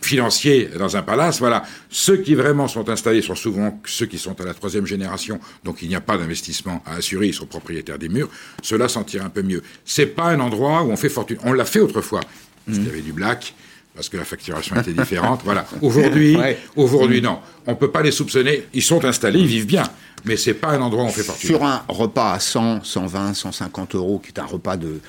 financier 0.00 0.70
dans 0.78 0.96
un 0.96 1.02
palace. 1.02 1.40
Voilà. 1.40 1.62
Ceux 1.90 2.16
qui 2.16 2.34
vraiment 2.34 2.68
sont 2.68 2.88
installés 2.88 3.20
sont 3.20 3.34
souvent 3.34 3.78
ceux 3.84 4.06
qui 4.06 4.16
sont 4.16 4.40
à 4.40 4.46
la 4.46 4.54
troisième 4.54 4.86
génération, 4.86 5.38
donc 5.62 5.82
il 5.82 5.90
n'y 5.90 5.94
a 5.94 6.00
pas 6.00 6.16
d'investissement 6.16 6.82
à 6.86 6.94
assurer, 6.94 7.26
ils 7.26 7.34
sont 7.34 7.44
propriétaires 7.44 7.98
des 7.98 8.08
murs. 8.08 8.30
Cela 8.62 8.88
s'en 8.88 9.04
tire 9.04 9.26
un 9.26 9.30
peu 9.30 9.42
mieux. 9.42 9.62
C'est 9.84 10.06
pas 10.06 10.30
un 10.30 10.40
endroit 10.40 10.84
où 10.84 10.90
on 10.90 10.96
fait 10.96 11.10
fortune. 11.10 11.36
On 11.44 11.52
l'a 11.52 11.66
fait 11.66 11.80
autrefois. 11.80 12.20
Mmh. 12.66 12.72
Il 12.72 12.86
y 12.86 12.88
avait 12.88 13.02
du 13.02 13.12
black, 13.12 13.54
parce 14.00 14.08
que 14.08 14.16
la 14.16 14.24
facturation 14.24 14.76
était 14.76 14.94
différente. 14.94 15.42
voilà. 15.44 15.66
Aujourd'hui, 15.82 16.34
aujourd'hui, 16.74 17.20
non. 17.20 17.38
On 17.66 17.72
ne 17.72 17.76
peut 17.76 17.90
pas 17.90 18.00
les 18.00 18.10
soupçonner. 18.10 18.66
Ils 18.72 18.82
sont 18.82 19.04
installés, 19.04 19.40
ils 19.40 19.46
vivent 19.46 19.66
bien. 19.66 19.82
Mais 20.24 20.38
c'est 20.38 20.54
pas 20.54 20.68
un 20.68 20.80
endroit 20.80 21.04
où 21.04 21.06
on 21.08 21.10
fait 21.10 21.22
fortune. 21.22 21.50
Sur 21.50 21.62
un 21.64 21.82
repas 21.86 22.32
à 22.32 22.40
100, 22.40 22.82
120, 22.82 23.34
150 23.34 23.96
euros, 23.96 24.18
qui 24.18 24.28
est 24.28 24.40
un 24.40 24.46
repas 24.46 24.78
de, 24.78 25.02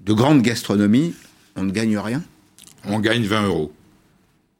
de 0.00 0.12
grande 0.12 0.42
gastronomie, 0.42 1.14
on 1.54 1.62
ne 1.62 1.70
gagne 1.70 1.96
rien? 1.96 2.20
On 2.84 2.98
gagne 2.98 3.22
20 3.22 3.46
euros. 3.46 3.72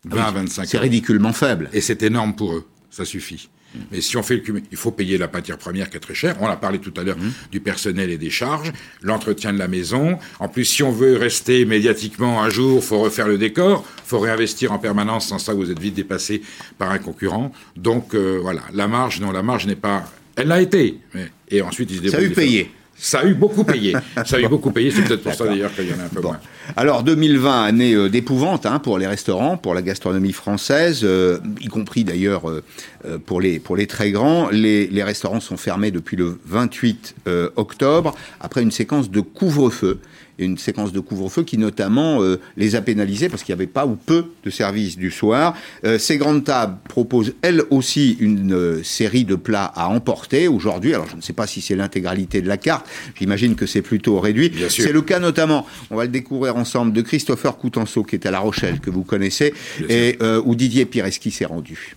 20 0.04 0.22
à 0.22 0.30
25 0.30 0.64
C'est 0.64 0.78
ridiculement 0.78 1.32
faible. 1.32 1.68
Et 1.72 1.80
c'est 1.80 2.04
énorme 2.04 2.36
pour 2.36 2.52
eux. 2.52 2.64
Ça 2.92 3.06
suffit. 3.06 3.48
Mais 3.90 4.02
si 4.02 4.18
on 4.18 4.22
fait 4.22 4.34
le 4.34 4.40
cumul, 4.40 4.62
il 4.70 4.76
faut 4.76 4.90
payer 4.90 5.16
la 5.16 5.28
matière 5.28 5.56
première 5.56 5.88
qui 5.88 5.96
est 5.96 6.00
très 6.00 6.14
chère. 6.14 6.36
On 6.42 6.46
a 6.46 6.56
parlé 6.56 6.78
tout 6.78 6.92
à 6.98 7.02
l'heure 7.02 7.16
mmh. 7.16 7.32
du 7.50 7.60
personnel 7.60 8.10
et 8.10 8.18
des 8.18 8.28
charges, 8.28 8.70
l'entretien 9.00 9.50
de 9.50 9.58
la 9.58 9.66
maison. 9.66 10.18
En 10.40 10.48
plus, 10.48 10.66
si 10.66 10.82
on 10.82 10.92
veut 10.92 11.16
rester 11.16 11.64
médiatiquement 11.64 12.42
un 12.42 12.50
jour, 12.50 12.84
faut 12.84 12.98
refaire 12.98 13.28
le 13.28 13.38
décor, 13.38 13.86
faut 14.04 14.18
réinvestir 14.18 14.72
en 14.72 14.78
permanence. 14.78 15.28
Sans 15.28 15.38
ça, 15.38 15.54
vous 15.54 15.70
êtes 15.70 15.78
vite 15.78 15.94
dépassé 15.94 16.42
par 16.76 16.90
un 16.90 16.98
concurrent. 16.98 17.50
Donc 17.74 18.14
euh, 18.14 18.38
voilà, 18.42 18.60
la 18.74 18.88
marge, 18.88 19.22
non, 19.22 19.32
la 19.32 19.42
marge 19.42 19.66
n'est 19.66 19.74
pas. 19.74 20.04
Elle 20.36 20.48
l'a 20.48 20.60
été. 20.60 20.98
Mais... 21.14 21.30
Et 21.50 21.62
ensuite, 21.62 21.90
il 21.90 22.02
se 22.02 22.08
Ça 22.10 22.18
a 22.18 22.22
eu 22.22 22.30
payé. 22.30 22.70
Ça 22.96 23.20
a 23.20 23.24
eu 23.24 23.34
beaucoup 23.34 23.64
payé. 23.64 23.96
Ça 24.24 24.36
a 24.36 24.40
eu 24.40 24.48
beaucoup 24.48 24.70
payé. 24.70 24.90
C'est 24.90 25.02
peut-être 25.02 25.22
pour 25.22 25.34
ça 25.34 25.44
d'ailleurs 25.46 25.74
qu'il 25.74 25.88
y 25.88 25.92
en 25.92 25.98
a 25.98 26.04
un 26.04 26.08
peu 26.08 26.20
moins. 26.20 26.38
Alors 26.76 27.02
2020, 27.02 27.64
année 27.64 27.94
euh, 27.94 28.08
d'épouvante 28.08 28.66
hein, 28.66 28.78
pour 28.78 28.98
les 28.98 29.06
restaurants, 29.06 29.56
pour 29.56 29.74
la 29.74 29.82
gastronomie 29.82 30.32
française, 30.32 31.00
euh, 31.02 31.38
y 31.60 31.66
compris 31.66 32.04
d'ailleurs 32.04 32.48
euh, 32.48 32.62
pour, 33.26 33.40
les, 33.40 33.58
pour 33.58 33.76
les 33.76 33.86
très 33.86 34.12
grands. 34.12 34.48
Les, 34.50 34.86
les, 34.86 35.02
restaurants 35.02 35.40
sont 35.40 35.56
fermés 35.56 35.90
depuis 35.90 36.16
le 36.16 36.38
28 36.46 37.16
octobre, 37.56 38.14
après 38.40 38.62
une 38.62 38.70
séquence 38.70 39.10
de 39.10 39.20
couvre-feu 39.20 39.98
une 40.44 40.58
séquence 40.58 40.92
de 40.92 41.00
couvre-feu 41.00 41.42
qui 41.42 41.58
notamment 41.58 42.22
euh, 42.22 42.40
les 42.56 42.76
a 42.76 42.82
pénalisés 42.82 43.28
parce 43.28 43.42
qu'il 43.42 43.54
n'y 43.54 43.60
avait 43.60 43.66
pas 43.66 43.86
ou 43.86 43.96
peu 43.96 44.26
de 44.44 44.50
services 44.50 44.96
du 44.96 45.10
soir. 45.10 45.54
Euh, 45.84 45.98
ces 45.98 46.16
grandes 46.16 46.44
tables 46.44 46.76
proposent 46.88 47.34
elles 47.42 47.62
aussi 47.70 48.16
une 48.20 48.52
euh, 48.52 48.82
série 48.82 49.24
de 49.24 49.34
plats 49.34 49.72
à 49.74 49.88
emporter 49.88 50.48
aujourd'hui. 50.48 50.94
Alors 50.94 51.08
je 51.08 51.16
ne 51.16 51.20
sais 51.20 51.32
pas 51.32 51.46
si 51.46 51.60
c'est 51.60 51.76
l'intégralité 51.76 52.42
de 52.42 52.48
la 52.48 52.56
carte, 52.56 52.86
j'imagine 53.18 53.54
que 53.54 53.66
c'est 53.66 53.82
plutôt 53.82 54.20
réduit. 54.20 54.52
C'est 54.68 54.92
le 54.92 55.02
cas 55.02 55.18
notamment, 55.18 55.66
on 55.90 55.96
va 55.96 56.04
le 56.04 56.10
découvrir 56.10 56.56
ensemble, 56.56 56.92
de 56.92 57.02
Christopher 57.02 57.56
Coutenceau 57.56 58.02
qui 58.02 58.16
est 58.16 58.26
à 58.26 58.30
La 58.30 58.40
Rochelle, 58.40 58.80
que 58.80 58.90
vous 58.90 59.04
connaissez, 59.04 59.54
et 59.88 60.18
où 60.44 60.54
Didier 60.54 60.84
Pireski 60.84 61.30
s'est 61.30 61.44
rendu. 61.44 61.96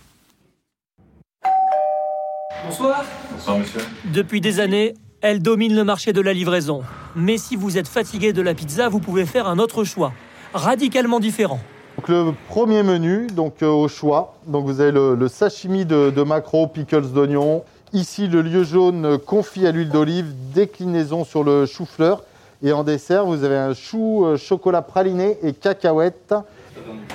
Bonsoir. 2.66 3.04
Bonsoir 3.32 3.58
monsieur. 3.58 3.80
Depuis 4.12 4.40
des 4.40 4.60
années, 4.60 4.94
elle 5.20 5.40
domine 5.40 5.74
le 5.74 5.84
marché 5.84 6.12
de 6.12 6.20
la 6.20 6.32
livraison. 6.32 6.82
Mais 7.14 7.38
si 7.38 7.56
vous 7.56 7.78
êtes 7.78 7.88
fatigué 7.88 8.32
de 8.32 8.42
la 8.42 8.54
pizza, 8.54 8.88
vous 8.88 9.00
pouvez 9.00 9.26
faire 9.26 9.46
un 9.46 9.58
autre 9.58 9.84
choix, 9.84 10.12
radicalement 10.54 11.20
différent. 11.20 11.60
Donc 11.96 12.08
le 12.08 12.32
premier 12.48 12.82
menu, 12.82 13.26
donc 13.28 13.62
euh, 13.62 13.68
au 13.68 13.88
choix. 13.88 14.36
Donc 14.46 14.66
vous 14.66 14.80
avez 14.80 14.92
le, 14.92 15.28
sashimi 15.28 15.86
de, 15.86 16.10
de 16.10 16.22
macro, 16.22 16.66
pickles 16.66 17.12
d'oignon. 17.12 17.64
Ici 17.92 18.26
le 18.26 18.42
lieu 18.42 18.64
jaune 18.64 19.18
confit 19.18 19.66
à 19.66 19.72
l'huile 19.72 19.88
d'olive, 19.88 20.26
déclinaison 20.54 21.24
sur 21.24 21.42
le 21.42 21.64
chou-fleur. 21.64 22.22
Et 22.62 22.72
en 22.72 22.84
dessert, 22.84 23.24
vous 23.24 23.44
avez 23.44 23.56
un 23.56 23.74
chou 23.74 24.24
euh, 24.24 24.36
chocolat 24.36 24.82
praliné 24.82 25.38
et 25.42 25.52
cacahuète. 25.52 26.34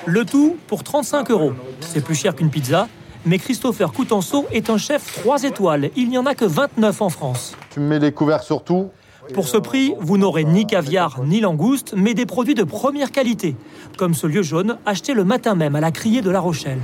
Le 0.05 0.25
tout 0.25 0.57
pour 0.67 0.83
35 0.83 1.29
euros. 1.29 1.53
C'est 1.81 2.03
plus 2.03 2.15
cher 2.15 2.35
qu'une 2.35 2.49
pizza, 2.49 2.87
Mais 3.23 3.37
Christopher 3.37 3.91
Coutenceau 3.91 4.47
est 4.51 4.71
un 4.71 4.77
chef 4.77 5.21
3 5.21 5.43
étoiles. 5.43 5.91
Il 5.95 6.09
n'y 6.09 6.17
en 6.17 6.25
a 6.25 6.33
que 6.33 6.45
29 6.45 7.01
en 7.03 7.09
France. 7.09 7.55
Tu 7.69 7.79
mets 7.79 7.99
les 7.99 8.11
couverts 8.11 8.41
sur 8.41 8.63
tout 8.63 8.89
Pour 9.35 9.47
ce 9.47 9.57
prix, 9.57 9.93
vous 9.99 10.17
n'aurez 10.17 10.43
ni 10.43 10.65
caviar 10.65 11.21
ni 11.23 11.39
langouste, 11.39 11.93
mais 11.95 12.15
des 12.15 12.25
produits 12.25 12.55
de 12.55 12.63
première 12.63 13.11
qualité, 13.11 13.55
comme 13.95 14.15
ce 14.15 14.25
lieu 14.25 14.41
jaune 14.41 14.77
acheté 14.87 15.13
le 15.13 15.23
matin 15.23 15.53
même 15.53 15.75
à 15.75 15.81
la 15.81 15.91
criée 15.91 16.21
de 16.21 16.31
La 16.31 16.39
Rochelle. 16.39 16.79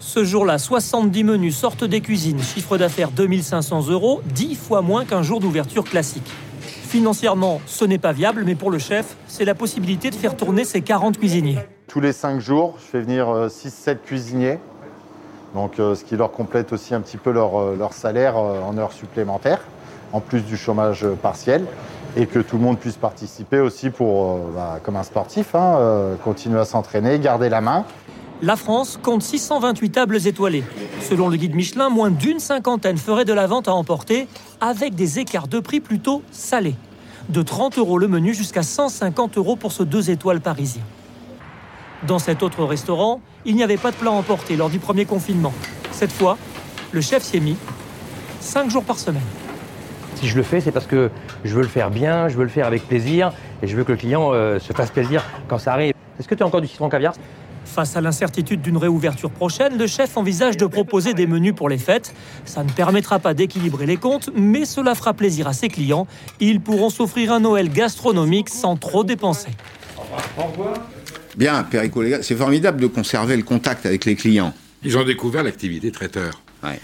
Ce 0.00 0.24
jour-là, 0.24 0.58
70 0.58 1.22
menus 1.22 1.56
sortent 1.56 1.84
des 1.84 2.00
cuisines, 2.00 2.42
chiffre 2.42 2.76
d'affaires 2.76 3.12
2500 3.12 3.90
euros, 3.90 4.22
10 4.34 4.56
fois 4.56 4.82
moins 4.82 5.04
qu'un 5.04 5.22
jour 5.22 5.38
d'ouverture 5.38 5.84
classique. 5.84 6.28
Financièrement, 6.62 7.60
ce 7.66 7.84
n'est 7.84 7.98
pas 7.98 8.12
viable, 8.12 8.42
mais 8.44 8.56
pour 8.56 8.72
le 8.72 8.80
chef, 8.80 9.14
c'est 9.28 9.44
la 9.44 9.54
possibilité 9.54 10.10
de 10.10 10.16
faire 10.16 10.36
tourner 10.36 10.64
ses 10.64 10.80
40 10.80 11.16
cuisiniers. 11.18 11.58
Tous 11.86 12.00
les 12.00 12.12
5 12.12 12.40
jours, 12.40 12.74
je 12.78 12.90
fais 12.90 13.00
venir 13.00 13.28
6-7 13.46 13.98
cuisiniers. 14.04 14.58
Donc, 15.54 15.80
euh, 15.80 15.94
ce 15.94 16.04
qui 16.04 16.16
leur 16.16 16.30
complète 16.30 16.72
aussi 16.72 16.94
un 16.94 17.00
petit 17.00 17.16
peu 17.16 17.32
leur, 17.32 17.58
euh, 17.58 17.88
salaire 17.90 18.36
euh, 18.36 18.60
en 18.62 18.78
heures 18.78 18.92
supplémentaires, 18.92 19.60
en 20.12 20.20
plus 20.20 20.42
du 20.42 20.56
chômage 20.56 21.06
partiel. 21.22 21.64
Et 22.16 22.26
que 22.26 22.40
tout 22.40 22.56
le 22.56 22.62
monde 22.64 22.78
puisse 22.78 22.96
participer 22.96 23.60
aussi 23.60 23.90
pour, 23.90 24.38
bah, 24.54 24.80
comme 24.82 24.96
un 24.96 25.04
sportif, 25.04 25.54
hein, 25.54 26.16
continuer 26.24 26.58
à 26.58 26.64
s'entraîner, 26.64 27.20
garder 27.20 27.48
la 27.48 27.60
main. 27.60 27.84
La 28.42 28.56
France 28.56 28.98
compte 29.00 29.22
628 29.22 29.90
tables 29.90 30.26
étoilées. 30.26 30.64
Selon 31.02 31.28
le 31.28 31.36
guide 31.36 31.54
Michelin, 31.54 31.88
moins 31.88 32.10
d'une 32.10 32.40
cinquantaine 32.40 32.96
feraient 32.96 33.24
de 33.24 33.32
la 33.32 33.46
vente 33.46 33.68
à 33.68 33.74
emporter, 33.74 34.26
avec 34.60 34.96
des 34.96 35.20
écarts 35.20 35.46
de 35.46 35.60
prix 35.60 35.78
plutôt 35.78 36.22
salés. 36.32 36.74
De 37.28 37.42
30 37.42 37.78
euros 37.78 37.98
le 37.98 38.08
menu 38.08 38.34
jusqu'à 38.34 38.64
150 38.64 39.36
euros 39.36 39.54
pour 39.54 39.70
ce 39.70 39.84
deux 39.84 40.10
étoiles 40.10 40.40
parisien. 40.40 40.82
Dans 42.06 42.18
cet 42.18 42.42
autre 42.42 42.64
restaurant, 42.64 43.20
il 43.44 43.56
n'y 43.56 43.62
avait 43.62 43.76
pas 43.76 43.90
de 43.90 43.96
plat 43.96 44.10
emporté 44.10 44.56
lors 44.56 44.70
du 44.70 44.78
premier 44.78 45.04
confinement. 45.04 45.52
Cette 45.92 46.12
fois, 46.12 46.38
le 46.92 47.00
chef 47.00 47.22
s'y 47.22 47.36
est 47.36 47.40
mis 47.40 47.56
5 48.40 48.70
jours 48.70 48.84
par 48.84 48.98
semaine. 48.98 49.22
Si 50.14 50.26
je 50.26 50.36
le 50.36 50.42
fais, 50.42 50.60
c'est 50.60 50.72
parce 50.72 50.86
que 50.86 51.10
je 51.44 51.54
veux 51.54 51.62
le 51.62 51.68
faire 51.68 51.90
bien, 51.90 52.28
je 52.28 52.36
veux 52.36 52.42
le 52.42 52.50
faire 52.50 52.66
avec 52.66 52.86
plaisir 52.86 53.32
et 53.62 53.66
je 53.66 53.76
veux 53.76 53.84
que 53.84 53.92
le 53.92 53.98
client 53.98 54.30
euh, 54.32 54.58
se 54.58 54.72
fasse 54.72 54.90
plaisir 54.90 55.22
quand 55.48 55.58
ça 55.58 55.74
arrive. 55.74 55.92
Est-ce 56.18 56.26
que 56.26 56.34
tu 56.34 56.42
as 56.42 56.46
encore 56.46 56.60
du 56.62 56.66
citron 56.66 56.88
caviar? 56.88 57.12
Face 57.66 57.96
à 57.96 58.00
l'incertitude 58.00 58.62
d'une 58.62 58.78
réouverture 58.78 59.30
prochaine, 59.30 59.78
le 59.78 59.86
chef 59.86 60.16
envisage 60.16 60.56
de 60.56 60.66
proposer 60.66 61.12
des 61.14 61.26
menus 61.26 61.54
pour 61.54 61.68
les 61.68 61.78
fêtes. 61.78 62.14
Ça 62.44 62.64
ne 62.64 62.70
permettra 62.70 63.18
pas 63.18 63.34
d'équilibrer 63.34 63.86
les 63.86 63.96
comptes, 63.96 64.30
mais 64.34 64.64
cela 64.64 64.94
fera 64.94 65.12
plaisir 65.12 65.46
à 65.46 65.52
ses 65.52 65.68
clients. 65.68 66.06
Ils 66.40 66.60
pourront 66.60 66.90
s'offrir 66.90 67.32
un 67.32 67.40
Noël 67.40 67.68
gastronomique 67.70 68.48
sans 68.48 68.76
trop 68.76 69.04
dépenser. 69.04 69.50
Bien, 71.36 71.62
Perico, 71.64 72.02
c'est 72.22 72.34
formidable 72.34 72.80
de 72.80 72.86
conserver 72.86 73.36
le 73.36 73.42
contact 73.42 73.86
avec 73.86 74.04
les 74.04 74.16
clients. 74.16 74.52
Ils 74.82 74.96
ont 74.96 75.04
découvert 75.04 75.42
l'activité 75.42 75.90
traiteur. 75.90 76.42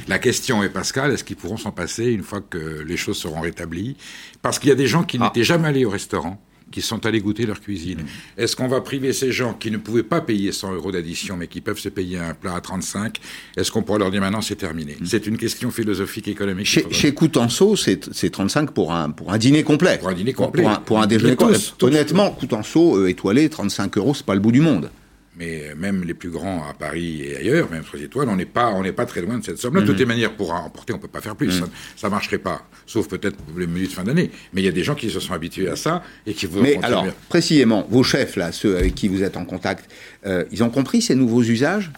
La 0.08 0.18
question 0.18 0.62
est, 0.62 0.70
Pascal, 0.70 1.12
est-ce 1.12 1.24
qu'ils 1.24 1.36
pourront 1.36 1.58
s'en 1.58 1.70
passer 1.70 2.06
une 2.06 2.22
fois 2.22 2.40
que 2.40 2.82
les 2.86 2.96
choses 2.96 3.18
seront 3.18 3.40
rétablies? 3.40 3.96
Parce 4.40 4.58
qu'il 4.58 4.70
y 4.70 4.72
a 4.72 4.76
des 4.76 4.86
gens 4.86 5.02
qui 5.02 5.18
ah. 5.20 5.24
n'étaient 5.24 5.44
jamais 5.44 5.68
allés 5.68 5.84
au 5.84 5.90
restaurant 5.90 6.40
qui 6.70 6.82
sont 6.82 7.06
allés 7.06 7.20
goûter 7.20 7.46
leur 7.46 7.60
cuisine. 7.60 8.00
Mm. 8.00 8.40
Est-ce 8.40 8.56
qu'on 8.56 8.68
va 8.68 8.80
priver 8.80 9.12
ces 9.12 9.32
gens 9.32 9.54
qui 9.54 9.70
ne 9.70 9.76
pouvaient 9.76 10.02
pas 10.02 10.20
payer 10.20 10.52
100 10.52 10.74
euros 10.74 10.92
d'addition, 10.92 11.36
mais 11.36 11.46
qui 11.46 11.60
peuvent 11.60 11.78
se 11.78 11.88
payer 11.88 12.18
un 12.18 12.34
plat 12.34 12.54
à 12.54 12.60
35 12.60 13.18
Est-ce 13.56 13.70
qu'on 13.70 13.82
pourrait 13.82 14.00
leur 14.00 14.10
dire 14.10 14.20
maintenant 14.20 14.40
c'est 14.40 14.56
terminé? 14.56 14.96
Mm. 15.00 15.06
C'est 15.06 15.26
une 15.26 15.38
question 15.38 15.70
philosophique, 15.70 16.28
économique. 16.28 16.66
Chez, 16.66 16.86
chez 16.90 17.14
Coutenceau, 17.14 17.76
c'est 17.76 18.30
35 18.30 18.72
pour 18.72 18.92
un, 18.92 19.10
pour 19.10 19.32
un 19.32 19.38
dîner 19.38 19.62
complet. 19.62 19.98
Pour 19.98 20.08
un 20.08 20.14
dîner 20.14 20.32
complet. 20.32 20.64
Pour 20.84 21.00
un, 21.00 21.06
déjeuner 21.06 21.36
complet. 21.36 21.58
Honnêtement, 21.82 22.30
Coutenceau 22.30 22.96
euh, 22.98 23.08
étoilé, 23.08 23.48
35 23.48 23.96
euros, 23.98 24.14
c'est 24.14 24.26
pas 24.26 24.34
le 24.34 24.40
bout 24.40 24.52
du 24.52 24.60
monde 24.60 24.90
mais 25.38 25.74
même 25.76 26.02
les 26.04 26.14
plus 26.14 26.30
grands 26.30 26.64
à 26.68 26.72
Paris 26.72 27.22
et 27.22 27.36
ailleurs, 27.36 27.70
même 27.70 27.84
sur 27.84 27.96
les 27.96 28.04
étoiles, 28.04 28.28
on 28.28 28.36
n'est 28.36 28.46
pas, 28.46 28.68
on 28.68 28.82
n'est 28.82 28.92
pas 28.92 29.06
très 29.06 29.20
loin 29.20 29.38
de 29.38 29.44
cette 29.44 29.58
somme-là. 29.58 29.82
De 29.82 29.86
toutes 29.86 29.98
les 29.98 30.04
mhm. 30.04 30.12
manières, 30.12 30.32
pour 30.34 30.52
emporter, 30.52 30.92
on 30.94 30.98
peut 30.98 31.08
pas 31.08 31.20
faire 31.20 31.36
plus. 31.36 31.60
Mhm. 31.60 31.68
Ça, 31.96 32.08
ne 32.08 32.12
marcherait 32.12 32.38
pas, 32.38 32.66
sauf 32.86 33.08
peut-être 33.08 33.36
pour 33.36 33.58
les 33.58 33.66
menus 33.66 33.90
de 33.90 33.94
fin 33.94 34.04
d'année. 34.04 34.30
Mais 34.52 34.62
il 34.62 34.64
y 34.64 34.68
a 34.68 34.72
des 34.72 34.84
gens 34.84 34.94
qui 34.94 35.10
se 35.10 35.20
sont 35.20 35.34
habitués 35.34 35.68
à 35.68 35.76
ça 35.76 36.02
et 36.26 36.32
qui 36.32 36.46
vont. 36.46 36.62
Mais 36.62 36.78
alors, 36.82 37.06
précisément, 37.28 37.86
vos 37.90 38.02
chefs 38.02 38.36
là, 38.36 38.52
ceux 38.52 38.76
avec 38.76 38.94
qui 38.94 39.08
vous 39.08 39.22
êtes 39.22 39.36
en 39.36 39.44
contact, 39.44 39.90
euh, 40.26 40.44
ils 40.50 40.64
ont 40.64 40.70
compris 40.70 41.02
ces 41.02 41.14
nouveaux 41.14 41.42
usages? 41.42 41.90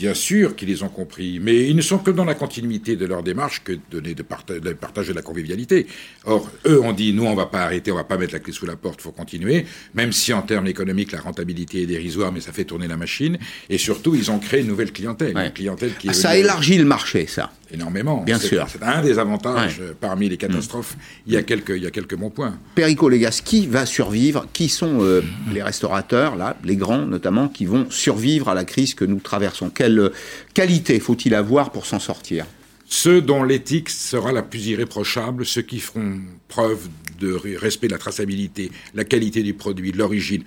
Bien 0.00 0.14
sûr 0.14 0.56
qu'ils 0.56 0.68
les 0.68 0.82
ont 0.82 0.88
compris, 0.88 1.40
mais 1.40 1.68
ils 1.68 1.76
ne 1.76 1.82
sont 1.82 1.98
que 1.98 2.10
dans 2.10 2.24
la 2.24 2.34
continuité 2.34 2.96
de 2.96 3.04
leur 3.04 3.22
démarche 3.22 3.62
que 3.62 3.78
donner 3.90 4.14
de, 4.14 4.24
de 4.58 4.72
partager 4.72 5.12
la 5.12 5.20
convivialité. 5.20 5.86
Or, 6.24 6.50
eux 6.66 6.80
ont 6.80 6.94
dit, 6.94 7.12
nous, 7.12 7.26
on 7.26 7.34
va 7.34 7.44
pas 7.44 7.64
arrêter, 7.64 7.92
on 7.92 7.96
va 7.96 8.04
pas 8.04 8.16
mettre 8.16 8.32
la 8.32 8.38
clé 8.38 8.50
sous 8.50 8.64
la 8.64 8.76
porte, 8.76 9.02
faut 9.02 9.12
continuer, 9.12 9.66
même 9.92 10.12
si 10.12 10.32
en 10.32 10.40
termes 10.40 10.68
économiques, 10.68 11.12
la 11.12 11.20
rentabilité 11.20 11.82
est 11.82 11.86
dérisoire, 11.86 12.32
mais 12.32 12.40
ça 12.40 12.50
fait 12.50 12.64
tourner 12.64 12.88
la 12.88 12.96
machine. 12.96 13.36
Et 13.68 13.76
surtout, 13.76 14.14
ils 14.14 14.30
ont 14.30 14.38
créé 14.38 14.62
une 14.62 14.68
nouvelle 14.68 14.90
clientèle. 14.90 15.36
Une 15.36 15.52
clientèle 15.52 15.92
qui 15.98 16.08
ah, 16.08 16.14
ça 16.14 16.34
élargit 16.34 16.78
le 16.78 16.86
marché, 16.86 17.26
ça. 17.26 17.52
Énormément. 17.72 18.22
Bien 18.22 18.38
sûr. 18.38 18.66
C'est 18.68 18.82
un 18.82 19.02
des 19.02 19.18
avantages 19.18 19.80
parmi 20.00 20.28
les 20.28 20.36
catastrophes. 20.36 20.96
Il, 21.26 21.32
y 21.32 21.36
a 21.36 21.42
quelques, 21.42 21.70
il 21.70 21.82
y 21.82 21.86
a 21.86 21.90
quelques 21.90 22.16
bons 22.16 22.30
points. 22.30 22.58
Perico, 22.74 23.08
les 23.08 23.18
gars, 23.18 23.30
qui 23.30 23.66
va 23.66 23.86
survivre? 23.86 24.46
Qui 24.52 24.68
sont 24.68 25.02
euh, 25.02 25.22
les 25.52 25.62
restaurateurs, 25.62 26.36
là, 26.36 26.56
les 26.64 26.76
grands 26.76 27.06
notamment, 27.06 27.48
qui 27.48 27.66
vont 27.66 27.86
survivre 27.90 28.48
à 28.48 28.54
la 28.54 28.64
crise 28.64 28.94
que 28.94 29.04
nous 29.04 29.20
traversons? 29.20 29.70
Quelle 29.70 29.98
euh, 29.98 30.12
qualité 30.54 30.98
faut-il 31.00 31.34
avoir 31.34 31.70
pour 31.70 31.86
s'en 31.86 31.98
sortir? 31.98 32.46
Ceux 32.92 33.22
dont 33.22 33.44
l'éthique 33.44 33.88
sera 33.88 34.32
la 34.32 34.42
plus 34.42 34.66
irréprochable, 34.66 35.46
ceux 35.46 35.62
qui 35.62 35.78
feront 35.78 36.18
preuve 36.48 36.88
de 37.20 37.32
respect 37.32 37.86
de 37.86 37.92
la 37.92 37.98
traçabilité, 37.98 38.72
la 38.94 39.04
qualité 39.04 39.44
du 39.44 39.54
produit, 39.54 39.92
l'origine, 39.92 40.42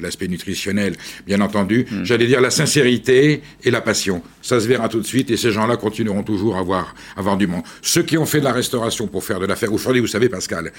l'aspect 0.00 0.28
nutritionnel, 0.28 0.96
bien 1.26 1.40
entendu. 1.40 1.86
J'allais 2.02 2.26
dire 2.26 2.40
la 2.40 2.50
sincérité 2.50 3.42
et 3.64 3.70
la 3.70 3.80
passion. 3.80 4.22
Ça 4.42 4.60
se 4.60 4.68
verra 4.68 4.88
tout 4.88 5.00
de 5.00 5.06
suite 5.06 5.30
et 5.30 5.36
ces 5.36 5.52
gens-là 5.52 5.76
continueront 5.76 6.22
toujours 6.22 6.56
à 6.56 6.60
avoir, 6.60 6.94
à 7.16 7.20
avoir 7.20 7.36
du 7.36 7.46
monde. 7.46 7.62
Ceux 7.82 8.02
qui 8.02 8.18
ont 8.18 8.26
fait 8.26 8.40
de 8.40 8.44
la 8.44 8.52
restauration 8.52 9.06
pour 9.06 9.24
faire 9.24 9.40
de 9.40 9.46
l'affaire, 9.46 9.72
aujourd'hui, 9.72 10.00
vous 10.00 10.06
savez, 10.06 10.28
Pascal, 10.28 10.72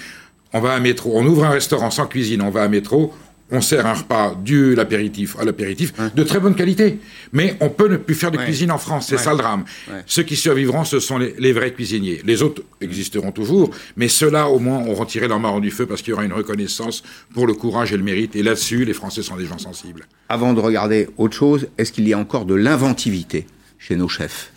on 0.53 0.59
va 0.59 0.73
à 0.73 0.79
métro, 0.79 1.11
on 1.15 1.25
ouvre 1.25 1.45
un 1.45 1.49
restaurant 1.49 1.91
sans 1.91 2.07
cuisine, 2.07 2.41
on 2.41 2.49
va 2.49 2.63
à 2.63 2.67
métro, 2.67 3.13
on 3.51 3.61
sert 3.61 3.85
un 3.85 3.93
repas 3.93 4.35
du 4.35 4.75
l'apéritif 4.75 5.37
à 5.39 5.45
l'apéritif 5.45 5.93
de 6.15 6.23
très 6.23 6.39
bonne 6.39 6.55
qualité. 6.55 6.99
Mais 7.33 7.55
on 7.59 7.69
peut 7.69 7.87
ne 7.87 7.97
plus 7.97 8.15
faire 8.15 8.31
de 8.31 8.37
cuisine 8.37 8.71
en 8.71 8.77
France, 8.77 9.07
c'est 9.09 9.17
ça 9.17 9.31
le 9.31 9.37
drame. 9.37 9.65
Ceux 10.05 10.23
qui 10.23 10.35
survivront, 10.35 10.83
ce 10.83 10.99
sont 10.99 11.17
les, 11.17 11.53
vrais 11.53 11.71
cuisiniers. 11.73 12.21
Les 12.25 12.41
autres 12.43 12.61
existeront 12.81 13.31
toujours, 13.31 13.71
mais 13.97 14.07
ceux-là 14.07 14.47
au 14.49 14.59
moins 14.59 14.85
auront 14.85 15.05
tiré 15.05 15.27
leur 15.27 15.39
marron 15.39 15.59
du 15.59 15.71
feu 15.71 15.85
parce 15.85 16.01
qu'il 16.01 16.11
y 16.11 16.13
aura 16.13 16.25
une 16.25 16.33
reconnaissance 16.33 17.03
pour 17.33 17.47
le 17.47 17.53
courage 17.53 17.91
et 17.91 17.97
le 17.97 18.03
mérite. 18.03 18.35
Et 18.35 18.43
là-dessus, 18.43 18.85
les 18.85 18.93
Français 18.93 19.23
sont 19.23 19.35
des 19.35 19.45
gens 19.45 19.57
sensibles. 19.57 20.05
Avant 20.29 20.53
de 20.53 20.59
regarder 20.59 21.07
autre 21.17 21.35
chose, 21.35 21.67
est-ce 21.77 21.91
qu'il 21.91 22.07
y 22.07 22.13
a 22.13 22.17
encore 22.17 22.45
de 22.45 22.55
l'inventivité 22.55 23.47
chez 23.79 23.95
nos 23.95 24.07
chefs? 24.07 24.51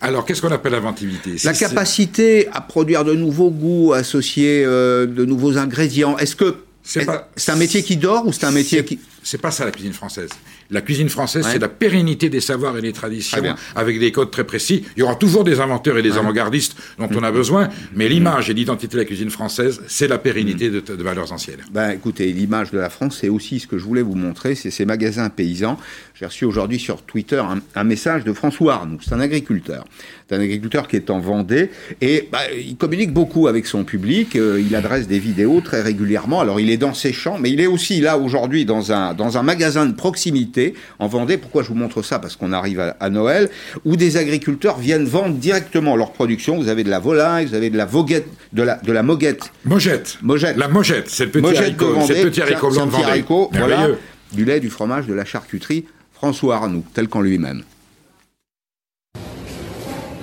Alors, 0.00 0.24
qu'est-ce 0.24 0.42
qu'on 0.42 0.50
appelle 0.50 0.72
l'inventivité 0.72 1.36
La 1.44 1.52
capacité 1.52 2.48
à 2.52 2.60
produire 2.60 3.04
de 3.04 3.14
nouveaux 3.14 3.50
goûts, 3.50 3.92
associer 3.92 4.64
euh, 4.64 5.06
de 5.06 5.24
nouveaux 5.24 5.58
ingrédients. 5.58 6.18
Est-ce 6.18 6.34
que 6.34 6.56
c'est 6.82 7.52
un 7.52 7.56
métier 7.56 7.82
qui 7.82 7.96
dort 7.96 8.26
ou 8.26 8.32
c'est 8.32 8.44
un 8.44 8.50
métier 8.50 8.84
qui... 8.84 8.98
C'est 9.22 9.40
pas 9.40 9.50
ça 9.50 9.64
la 9.64 9.70
cuisine 9.70 9.92
française. 9.92 10.30
La 10.70 10.80
cuisine 10.80 11.08
française, 11.08 11.46
c'est 11.50 11.58
la 11.58 11.68
pérennité 11.68 12.28
des 12.28 12.40
savoirs 12.40 12.76
et 12.78 12.82
des 12.82 12.92
traditions 12.92 13.42
avec 13.76 13.98
des 13.98 14.10
codes 14.12 14.30
très 14.30 14.44
précis. 14.44 14.84
Il 14.96 15.00
y 15.00 15.02
aura 15.02 15.14
toujours 15.14 15.44
des 15.44 15.60
inventeurs 15.60 15.98
et 15.98 16.02
des 16.02 16.16
avant-gardistes 16.16 16.76
dont 16.98 17.08
on 17.14 17.22
a 17.22 17.30
mm. 17.30 17.34
besoin, 17.34 17.68
mais 17.94 18.08
l'image 18.08 18.50
et 18.50 18.54
l'identité 18.54 18.94
de 18.94 18.98
la 18.98 19.04
cuisine 19.04 19.30
française, 19.30 19.80
c'est 19.86 20.08
la 20.08 20.18
pérennité 20.18 20.70
mm. 20.70 20.80
de, 20.80 21.02
valeurs 21.02 21.32
anciennes. 21.32 21.60
Ben, 21.72 21.90
écoutez, 21.90 22.32
l'image 22.32 22.70
de 22.70 22.78
la 22.78 22.90
France, 22.90 23.18
c'est 23.20 23.28
aussi 23.28 23.60
ce 23.60 23.66
que 23.66 23.78
je 23.78 23.84
voulais 23.84 24.02
vous 24.02 24.14
montrer, 24.14 24.54
c'est 24.54 24.70
ces 24.70 24.84
magasins 24.84 25.28
paysans. 25.28 25.78
J'ai 26.14 26.26
reçu 26.26 26.44
aujourd'hui 26.44 26.78
sur 26.78 27.02
Twitter 27.02 27.42
un, 27.74 27.84
message 27.84 28.24
de 28.24 28.32
François 28.32 28.74
Arnoux, 28.74 28.98
c'est 29.02 29.12
un 29.12 29.20
agriculteur. 29.20 29.84
C'est 30.28 30.36
un 30.36 30.40
agriculteur 30.40 30.88
qui 30.88 30.96
est 30.96 31.10
en 31.10 31.18
Vendée 31.18 31.70
et 32.00 32.28
bah, 32.30 32.40
il 32.56 32.76
communique 32.76 33.12
beaucoup 33.12 33.48
avec 33.48 33.66
son 33.66 33.84
public, 33.84 34.36
euh, 34.36 34.62
il 34.64 34.74
adresse 34.74 35.06
des 35.06 35.18
vidéos 35.18 35.60
très 35.60 35.82
régulièrement. 35.82 36.40
Alors 36.40 36.60
il 36.60 36.70
est 36.70 36.76
dans 36.76 36.94
ses 36.94 37.12
champs, 37.12 37.38
mais 37.38 37.50
il 37.50 37.60
est 37.60 37.66
aussi 37.66 38.00
là 38.00 38.18
aujourd'hui 38.18 38.64
dans 38.64 38.92
un, 38.92 39.11
dans 39.14 39.38
un 39.38 39.42
magasin 39.42 39.86
de 39.86 39.92
proximité 39.92 40.74
en 40.98 41.06
Vendée. 41.06 41.36
Pourquoi 41.36 41.62
je 41.62 41.68
vous 41.68 41.74
montre 41.74 42.02
ça? 42.02 42.18
Parce 42.18 42.36
qu'on 42.36 42.52
arrive 42.52 42.94
à, 42.98 43.10
Noël, 43.10 43.50
où 43.84 43.96
des 43.96 44.16
agriculteurs 44.16 44.78
viennent 44.78 45.04
vendre 45.04 45.34
directement 45.34 45.96
leur 45.96 46.12
production. 46.12 46.56
Vous 46.56 46.68
avez 46.68 46.84
de 46.84 46.90
la 46.90 46.98
volaille, 46.98 47.46
vous 47.46 47.54
avez 47.54 47.70
de 47.70 47.76
la 47.76 47.86
voguette, 47.86 48.28
de 48.52 48.62
la, 48.62 48.76
de 48.76 48.92
la 48.92 49.02
moguette. 49.02 49.52
Mogette. 49.64 50.18
Mogette. 50.22 50.56
La 50.56 50.68
mogette, 50.68 51.08
c'est 51.08 51.26
le 51.26 51.30
petit 51.30 51.56
haricot, 51.56 51.96
c'est 52.06 52.22
le 52.22 52.30
petit 52.30 52.42
haricot 52.42 52.70
blanc 52.70 52.86
de 52.86 52.90
Vendée. 52.90 53.24
voilà, 53.52 53.88
du 54.32 54.44
lait, 54.44 54.60
du 54.60 54.70
fromage, 54.70 55.06
de 55.06 55.14
la 55.14 55.24
charcuterie. 55.24 55.86
François 56.12 56.56
Arnoux, 56.56 56.84
tel 56.94 57.08
qu'en 57.08 57.20
lui-même. 57.20 57.62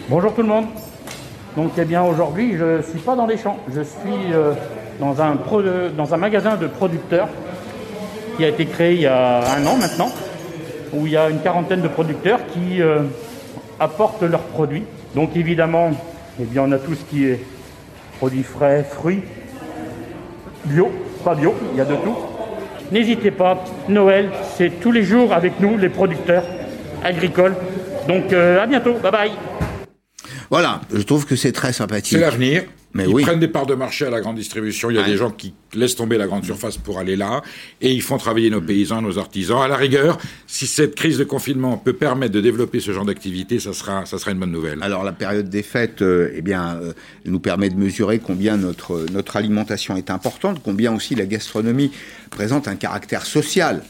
Bonjour 0.10 0.34
tout 0.34 0.41
le 0.41 0.48
monde. 0.48 0.65
Donc 1.55 1.74
eh 1.77 1.86
bien 1.86 2.03
aujourd'hui 2.03 2.55
je 2.58 2.77
ne 2.77 2.81
suis 2.81 3.00
pas 3.00 3.15
dans 3.15 3.25
les 3.25 3.38
champs, 3.38 3.58
je 3.74 3.81
suis 3.81 4.34
euh, 4.34 4.53
dans, 5.00 5.22
un 5.22 5.38
dans 5.98 6.13
un 6.13 6.17
magasin 6.17 6.55
de 6.55 6.67
producteurs 6.67 7.27
qui 8.39 8.46
a 8.46 8.48
été 8.48 8.67
créé 8.67 8.93
il 8.93 9.01
y 9.01 9.05
a 9.05 9.53
un 9.53 9.65
an 9.65 9.75
maintenant, 9.75 10.10
où 10.93 11.05
il 11.05 11.12
y 11.12 11.17
a 11.17 11.29
une 11.29 11.41
quarantaine 11.41 11.81
de 11.81 11.89
producteurs 11.89 12.39
qui 12.53 12.81
euh, 12.81 13.00
apportent 13.81 14.24
leurs 14.24 14.43
produits. 14.43 14.86
Donc 15.13 15.36
évidemment, 15.36 15.91
eh 16.39 16.46
bien, 16.46 16.63
on 16.65 16.72
a 16.72 16.77
tout 16.77 16.96
ce 16.96 17.03
qui 17.03 17.25
est 17.25 17.43
produits 18.17 18.43
frais, 18.43 18.86
fruits, 18.89 19.24
bio, 20.63 20.89
pas 21.25 21.36
bio, 21.36 21.53
il 21.74 21.79
y 21.79 21.81
a 21.81 21.86
de 21.86 21.96
tout. 21.96 22.15
N'hésitez 22.93 23.31
pas, 23.31 23.62
Noël, 23.89 24.29
c'est 24.58 24.79
tous 24.79 24.93
les 24.93 25.03
jours 25.03 25.34
avec 25.34 25.60
nous, 25.60 25.77
les 25.77 25.89
producteurs 25.89 26.46
agricoles 27.03 27.55
Donc 28.08 28.31
à 28.31 28.65
bientôt, 28.65 28.93
bye 29.03 29.12
bye. 29.12 29.31
Voilà, 30.50 30.79
je 30.93 31.01
trouve 31.01 31.25
que 31.25 31.36
c'est 31.36 31.51
très 31.51 31.74
sympathique. 31.74 32.17
C'est 32.17 32.22
l'avenir. 32.22 32.63
Mais 32.93 33.03
ils 33.03 33.13
oui. 33.13 33.22
prennent 33.24 33.39
des 33.39 33.48
parts 33.48 33.67
de 33.67 33.75
marché 33.75 34.05
à 34.05 34.10
la 34.10 34.19
grande 34.19 34.38
distribution. 34.38 34.89
Il 34.89 34.96
y 34.96 34.98
a 34.98 35.01
Ouais. 35.01 35.08
des 35.08 35.15
gens 35.17 35.29
qui 35.29 35.53
laissent 35.75 35.96
tomber 35.96 36.17
la 36.17 36.25
grande 36.25 36.43
surface 36.43 36.77
pour 36.77 36.98
aller 36.98 37.15
là. 37.15 37.43
Et 37.81 37.93
ils 37.93 38.01
font 38.01 38.17
travailler 38.17 38.50
nos 38.50 38.62
paysans, 38.62 39.00
nos 39.01 39.19
artisans. 39.19 39.62
À 39.62 39.67
la 39.67 39.75
rigueur, 39.75 40.17
si 40.48 40.65
cette 40.65 40.96
crise 40.96 41.19
de 41.19 41.24
confinement 41.24 41.77
peut 41.77 41.93
permettre 41.93 42.34
de 42.34 42.41
développer 42.41 42.79
ce 42.79 42.91
genre 42.91 43.05
d'activité, 43.05 43.60
ça 43.60 43.74
sera, 43.74 44.08
ça 44.08 44.17
sera 44.17 44.31
une 44.31 44.39
bonne 44.39 44.51
nouvelle. 44.51 44.79
Alors 44.81 45.03
la 45.03 45.12
période 45.12 45.50
des 45.50 45.62
fêtes, 45.62 46.01
euh, 46.01 46.31
eh 46.36 46.41
bien, 46.41 46.77
euh, 46.81 46.93
nous 47.25 47.39
permet 47.39 47.69
de 47.69 47.75
mesurer 47.75 48.17
combien 48.17 48.58
notre 48.58 49.05
notre 49.13 49.36
alimentation 49.38 49.96
est 49.96 50.10
importante, 50.10 50.60
combien 50.63 50.96
aussi 50.96 51.13
la 51.13 51.25
gastronomie 51.27 51.91
présente 52.31 52.67
un 52.67 52.75
caractère 52.75 53.25
social. 53.25 53.84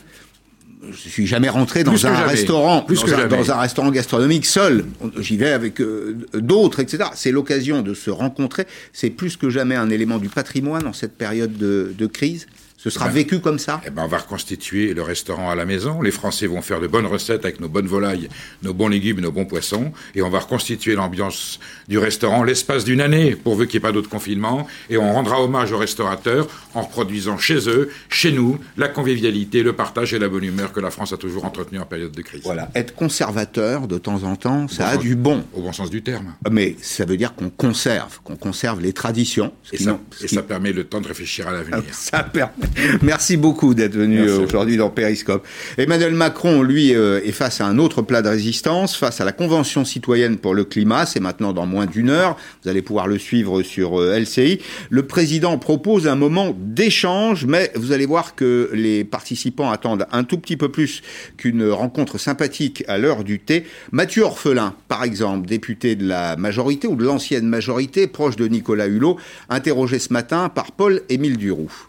Je 0.81 1.09
suis 1.09 1.27
jamais 1.27 1.49
rentré 1.49 1.83
dans 1.83 1.91
Plus 1.91 2.05
un 2.05 2.13
restaurant, 2.13 2.81
Plus 2.83 3.01
dans, 3.01 3.05
que 3.05 3.11
un, 3.11 3.27
dans 3.27 3.51
un 3.51 3.59
restaurant 3.59 3.91
gastronomique 3.91 4.45
seul. 4.45 4.85
J'y 5.19 5.35
vais 5.35 5.51
avec 5.51 5.81
euh, 5.81 6.17
d'autres, 6.33 6.79
etc. 6.79 7.09
C'est 7.15 7.31
l'occasion 7.31 7.81
de 7.81 7.93
se 7.93 8.09
rencontrer. 8.09 8.65
C'est 8.93 9.09
plus 9.09 9.35
que 9.35 9.49
jamais 9.49 9.75
un 9.75 9.89
élément 9.89 10.19
du 10.19 10.29
patrimoine 10.29 10.87
en 10.87 10.93
cette 10.93 11.17
période 11.17 11.57
de, 11.57 11.93
de 11.97 12.05
crise. 12.05 12.47
Ce 12.81 12.89
sera 12.89 13.07
Ben, 13.07 13.13
vécu 13.13 13.41
comme 13.41 13.59
ça. 13.59 13.81
Eh 13.85 13.89
ben, 13.89 14.03
on 14.05 14.07
va 14.07 14.19
reconstituer 14.19 14.93
le 14.93 15.01
restaurant 15.01 15.49
à 15.49 15.55
la 15.55 15.65
maison. 15.65 16.01
Les 16.01 16.11
Français 16.11 16.47
vont 16.47 16.61
faire 16.61 16.79
de 16.79 16.87
bonnes 16.87 17.07
recettes 17.07 17.43
avec 17.43 17.59
nos 17.59 17.67
bonnes 17.67 17.87
volailles, 17.87 18.29
nos 18.63 18.73
bons 18.73 18.87
légumes, 18.87 19.19
nos 19.19 19.33
bons 19.33 19.43
poissons. 19.43 19.91
Et 20.15 20.21
on 20.21 20.29
va 20.29 20.39
reconstituer 20.39 20.95
l'ambiance 20.95 21.59
du 21.89 21.97
restaurant 21.97 22.41
l'espace 22.45 22.85
d'une 22.85 23.01
année, 23.01 23.35
pourvu 23.35 23.67
qu'il 23.67 23.79
n'y 23.81 23.83
ait 23.85 23.89
pas 23.89 23.91
d'autre 23.91 24.07
confinement. 24.09 24.65
Et 24.89 24.95
on 24.97 25.11
rendra 25.11 25.41
hommage 25.43 25.73
aux 25.73 25.77
restaurateurs 25.77 26.47
en 26.73 26.83
reproduisant 26.83 27.37
chez 27.37 27.67
eux, 27.67 27.89
chez 28.07 28.31
nous, 28.31 28.57
la 28.77 28.87
convivialité, 28.87 29.61
le 29.61 29.73
partage 29.73 30.13
et 30.13 30.19
la 30.19 30.29
bonne 30.29 30.45
humeur 30.45 30.71
que 30.71 30.79
la 30.79 30.89
France 30.89 31.11
a 31.11 31.17
toujours 31.17 31.43
entretenu 31.43 31.79
en 31.79 31.85
période 31.85 32.13
de 32.13 32.21
crise. 32.21 32.43
Voilà, 32.45 32.69
être 32.75 32.95
conservateur 32.95 33.89
de 33.89 33.97
temps 33.97 34.23
en 34.23 34.37
temps, 34.37 34.69
ça 34.69 34.83
Bon 34.85 34.89
a 34.89 34.93
sens- 34.93 35.01
du 35.03 35.15
bon. 35.17 35.43
Au 35.53 35.61
bon 35.61 35.73
sens 35.73 35.89
du 35.89 36.01
terme. 36.01 36.33
Mais 36.49 36.77
ça 36.81 37.03
veut 37.03 37.17
dire 37.17 37.35
qu'on 37.35 37.49
conserve, 37.49 38.19
qu'on 38.23 38.37
conserve 38.37 38.79
les 38.79 38.93
traditions. 38.93 39.51
ce 39.63 39.75
Et, 39.75 39.79
ça, 39.79 39.99
et 40.23 40.27
ça 40.29 40.43
permet 40.43 40.71
le 40.71 40.85
temps 40.85 41.01
de 41.01 41.07
réfléchir 41.09 41.45
à 41.49 41.51
l'avenir. 41.51 41.83
ça 41.91 42.23
permet. 42.23 42.68
Merci 43.01 43.37
beaucoup 43.37 43.73
d'être 43.73 43.95
venu 43.95 44.21
euh, 44.21 44.39
aujourd'hui 44.39 44.77
dans 44.77 44.89
Périscope. 44.89 45.45
Emmanuel 45.77 46.13
Macron, 46.13 46.61
lui, 46.61 46.95
euh, 46.95 47.21
est 47.23 47.31
face 47.31 47.61
à 47.61 47.65
un 47.65 47.77
autre 47.77 48.01
plat 48.01 48.21
de 48.21 48.29
résistance, 48.29 48.95
face 48.95 49.21
à 49.21 49.25
la 49.25 49.31
Convention 49.31 49.85
citoyenne 49.85 50.37
pour 50.37 50.53
le 50.53 50.63
climat. 50.63 51.05
C'est 51.05 51.19
maintenant 51.19 51.53
dans 51.53 51.65
moins 51.65 51.85
d'une 51.85 52.09
heure. 52.09 52.37
Vous 52.63 52.69
allez 52.69 52.81
pouvoir 52.81 53.07
le 53.07 53.17
suivre 53.17 53.61
sur 53.63 53.99
euh, 53.99 54.17
LCI. 54.19 54.59
Le 54.89 55.03
président 55.03 55.57
propose 55.57 56.07
un 56.07 56.15
moment 56.15 56.55
d'échange, 56.57 57.45
mais 57.45 57.71
vous 57.75 57.91
allez 57.91 58.05
voir 58.05 58.35
que 58.35 58.69
les 58.73 59.03
participants 59.03 59.71
attendent 59.71 60.05
un 60.11 60.23
tout 60.23 60.37
petit 60.37 60.57
peu 60.57 60.69
plus 60.69 61.01
qu'une 61.37 61.69
rencontre 61.69 62.17
sympathique 62.17 62.83
à 62.87 62.97
l'heure 62.97 63.23
du 63.23 63.39
thé. 63.39 63.65
Mathieu 63.91 64.23
Orphelin, 64.23 64.75
par 64.87 65.03
exemple, 65.03 65.47
député 65.47 65.95
de 65.95 66.07
la 66.07 66.35
majorité 66.35 66.87
ou 66.87 66.95
de 66.95 67.03
l'ancienne 67.03 67.47
majorité, 67.47 68.07
proche 68.07 68.35
de 68.35 68.47
Nicolas 68.47 68.87
Hulot, 68.87 69.17
interrogé 69.49 69.99
ce 69.99 70.13
matin 70.13 70.49
par 70.49 70.71
Paul-Émile 70.71 71.37
Duroux. 71.37 71.88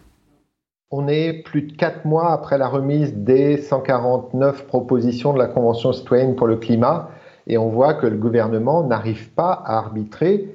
On 0.93 1.07
est 1.07 1.45
plus 1.45 1.63
de 1.63 1.73
quatre 1.77 2.05
mois 2.05 2.33
après 2.33 2.59
la 2.59 2.67
remise 2.67 3.15
des 3.15 3.59
149 3.59 4.67
propositions 4.67 5.33
de 5.33 5.39
la 5.39 5.47
Convention 5.47 5.93
citoyenne 5.93 6.35
pour 6.35 6.49
le 6.49 6.57
climat 6.57 7.11
et 7.47 7.59
on 7.59 7.69
voit 7.69 7.95
que 7.95 8.09
le 8.09 8.17
gouvernement 8.17 8.83
n'arrive 8.83 9.31
pas 9.31 9.53
à 9.53 9.79
arbitrer 9.79 10.53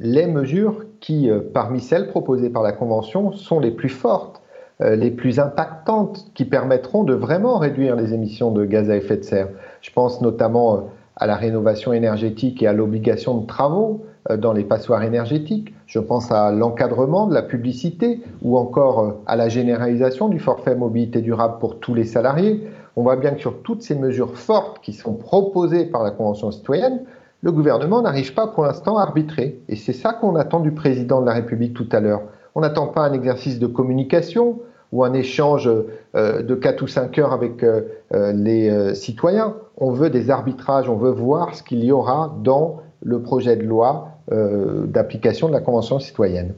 les 0.00 0.26
mesures 0.26 0.84
qui, 0.98 1.30
euh, 1.30 1.38
parmi 1.54 1.80
celles 1.80 2.08
proposées 2.08 2.50
par 2.50 2.64
la 2.64 2.72
Convention, 2.72 3.30
sont 3.30 3.60
les 3.60 3.70
plus 3.70 3.88
fortes, 3.88 4.42
euh, 4.80 4.96
les 4.96 5.12
plus 5.12 5.38
impactantes, 5.38 6.32
qui 6.34 6.46
permettront 6.46 7.04
de 7.04 7.14
vraiment 7.14 7.58
réduire 7.58 7.94
les 7.94 8.12
émissions 8.12 8.50
de 8.50 8.64
gaz 8.64 8.90
à 8.90 8.96
effet 8.96 9.18
de 9.18 9.22
serre. 9.22 9.50
Je 9.82 9.92
pense 9.92 10.20
notamment 10.20 10.74
euh, 10.74 10.80
à 11.14 11.28
la 11.28 11.36
rénovation 11.36 11.92
énergétique 11.92 12.60
et 12.60 12.66
à 12.66 12.72
l'obligation 12.72 13.38
de 13.38 13.46
travaux 13.46 14.04
dans 14.34 14.52
les 14.52 14.64
passoires 14.64 15.02
énergétiques. 15.02 15.72
Je 15.86 15.98
pense 15.98 16.32
à 16.32 16.50
l'encadrement 16.50 17.26
de 17.26 17.34
la 17.34 17.42
publicité 17.42 18.20
ou 18.42 18.58
encore 18.58 19.00
euh, 19.00 19.10
à 19.26 19.36
la 19.36 19.48
généralisation 19.48 20.28
du 20.28 20.38
forfait 20.38 20.74
mobilité 20.74 21.20
durable 21.20 21.58
pour 21.60 21.78
tous 21.78 21.94
les 21.94 22.04
salariés. 22.04 22.68
On 22.96 23.02
voit 23.02 23.16
bien 23.16 23.32
que 23.32 23.40
sur 23.40 23.62
toutes 23.62 23.82
ces 23.82 23.94
mesures 23.94 24.36
fortes 24.36 24.80
qui 24.82 24.92
sont 24.92 25.14
proposées 25.14 25.84
par 25.84 26.02
la 26.02 26.10
Convention 26.10 26.50
citoyenne, 26.50 27.02
le 27.42 27.52
gouvernement 27.52 28.02
n'arrive 28.02 28.34
pas 28.34 28.46
pour 28.48 28.64
l'instant 28.64 28.98
à 28.98 29.02
arbitrer. 29.02 29.60
Et 29.68 29.76
c'est 29.76 29.92
ça 29.92 30.12
qu'on 30.12 30.34
attend 30.34 30.60
du 30.60 30.72
président 30.72 31.20
de 31.20 31.26
la 31.26 31.32
République 31.32 31.74
tout 31.74 31.88
à 31.92 32.00
l'heure. 32.00 32.22
On 32.54 32.60
n'attend 32.60 32.88
pas 32.88 33.02
un 33.02 33.12
exercice 33.12 33.58
de 33.58 33.66
communication 33.66 34.60
ou 34.92 35.04
un 35.04 35.12
échange 35.12 35.70
euh, 36.14 36.42
de 36.42 36.54
4 36.54 36.82
ou 36.82 36.86
5 36.86 37.18
heures 37.18 37.32
avec 37.32 37.62
euh, 37.62 37.82
euh, 38.14 38.32
les 38.32 38.70
euh, 38.70 38.94
citoyens. 38.94 39.54
On 39.76 39.90
veut 39.90 40.10
des 40.10 40.30
arbitrages, 40.30 40.88
on 40.88 40.96
veut 40.96 41.10
voir 41.10 41.54
ce 41.54 41.62
qu'il 41.62 41.84
y 41.84 41.92
aura 41.92 42.34
dans 42.42 42.80
le 43.02 43.20
projet 43.20 43.56
de 43.56 43.64
loi 43.64 44.08
euh, 44.08 44.15
d'application 44.30 45.48
de 45.48 45.52
la 45.52 45.60
Convention 45.60 46.00
citoyenne. 46.00 46.52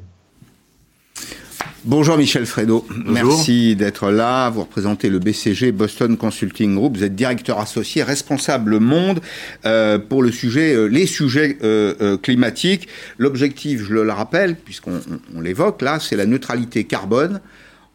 Bonjour 1.85 2.19
Michel 2.19 2.45
Fredo, 2.45 2.85
merci 3.07 3.77
d'être 3.77 4.11
là. 4.11 4.51
Vous 4.51 4.63
représentez 4.63 5.09
le 5.09 5.21
BCG 5.21 5.71
Boston 5.71 6.17
Consulting 6.17 6.75
Group. 6.75 6.97
Vous 6.97 7.05
êtes 7.05 7.15
directeur 7.15 7.61
associé, 7.61 8.03
responsable 8.03 8.81
monde 8.81 9.21
euh, 9.65 9.97
pour 9.97 10.25
le 10.25 10.33
sujet, 10.33 10.75
euh, 10.75 10.87
les 10.87 11.07
sujets 11.07 11.57
euh, 11.63 11.95
euh, 12.01 12.17
climatiques. 12.17 12.89
L'objectif, 13.17 13.85
je 13.85 13.95
le 13.95 14.11
rappelle, 14.11 14.57
puisqu'on 14.57 14.97
on, 14.97 15.39
on 15.39 15.41
l'évoque 15.41 15.81
là, 15.81 16.01
c'est 16.01 16.17
la 16.17 16.27
neutralité 16.27 16.83
carbone 16.83 17.41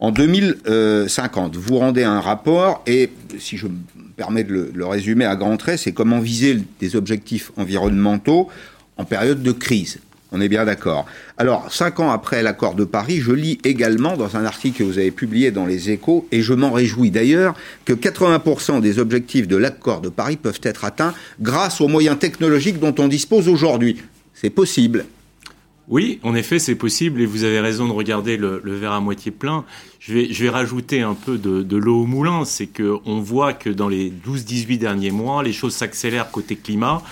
en 0.00 0.12
2050. 0.12 1.54
Vous 1.56 1.78
rendez 1.78 2.04
un 2.04 2.20
rapport 2.20 2.82
et, 2.86 3.10
si 3.38 3.58
je 3.58 3.66
me 3.66 3.76
permets 4.16 4.44
de 4.44 4.52
le, 4.52 4.72
le 4.74 4.86
résumer 4.86 5.26
à 5.26 5.36
grands 5.36 5.58
traits, 5.58 5.80
c'est 5.80 5.92
comment 5.92 6.20
viser 6.20 6.58
des 6.80 6.96
objectifs 6.96 7.52
environnementaux 7.58 8.48
en 8.96 9.04
période 9.04 9.42
de 9.42 9.52
crise. 9.52 9.98
On 10.32 10.40
est 10.40 10.48
bien 10.48 10.64
d'accord. 10.64 11.06
Alors, 11.38 11.72
cinq 11.72 12.00
ans 12.00 12.10
après 12.10 12.42
l'accord 12.42 12.74
de 12.74 12.84
Paris, 12.84 13.20
je 13.20 13.30
lis 13.30 13.58
également 13.62 14.16
dans 14.16 14.36
un 14.36 14.44
article 14.44 14.78
que 14.78 14.82
vous 14.82 14.98
avez 14.98 15.12
publié 15.12 15.52
dans 15.52 15.64
les 15.64 15.90
échos, 15.90 16.26
et 16.32 16.42
je 16.42 16.52
m'en 16.52 16.72
réjouis 16.72 17.12
d'ailleurs, 17.12 17.54
que 17.84 17.92
80% 17.92 18.80
des 18.80 18.98
objectifs 18.98 19.46
de 19.46 19.56
l'accord 19.56 20.00
de 20.00 20.08
Paris 20.08 20.36
peuvent 20.36 20.60
être 20.64 20.84
atteints 20.84 21.14
grâce 21.40 21.80
aux 21.80 21.86
moyens 21.86 22.18
technologiques 22.18 22.80
dont 22.80 22.94
on 22.98 23.06
dispose 23.06 23.48
aujourd'hui. 23.48 24.02
C'est 24.34 24.50
possible. 24.50 25.04
Oui, 25.86 26.18
en 26.24 26.34
effet, 26.34 26.58
c'est 26.58 26.74
possible 26.74 27.20
et 27.20 27.26
vous 27.26 27.44
avez 27.44 27.60
raison 27.60 27.86
de 27.86 27.92
regarder 27.92 28.36
le, 28.36 28.60
verre 28.64 28.92
à 28.92 29.00
moitié 29.00 29.30
plein. 29.30 29.64
Je 30.00 30.14
vais, 30.14 30.32
je 30.32 30.42
vais 30.42 30.48
rajouter 30.50 31.02
un 31.02 31.14
peu 31.14 31.38
de, 31.38 31.62
de 31.62 31.76
l'eau 31.76 32.02
au 32.02 32.06
moulin. 32.06 32.44
C'est 32.44 32.66
qu'on 32.66 33.20
voit 33.20 33.52
que 33.52 33.70
dans 33.70 33.88
les 33.88 34.10
12-18 34.10 34.78
derniers 34.78 35.10
mois, 35.10 35.42
les 35.42 35.52
choses 35.52 35.74
s'accélèrent 35.74 36.30
côté 36.30 36.56
climat. 36.56 37.02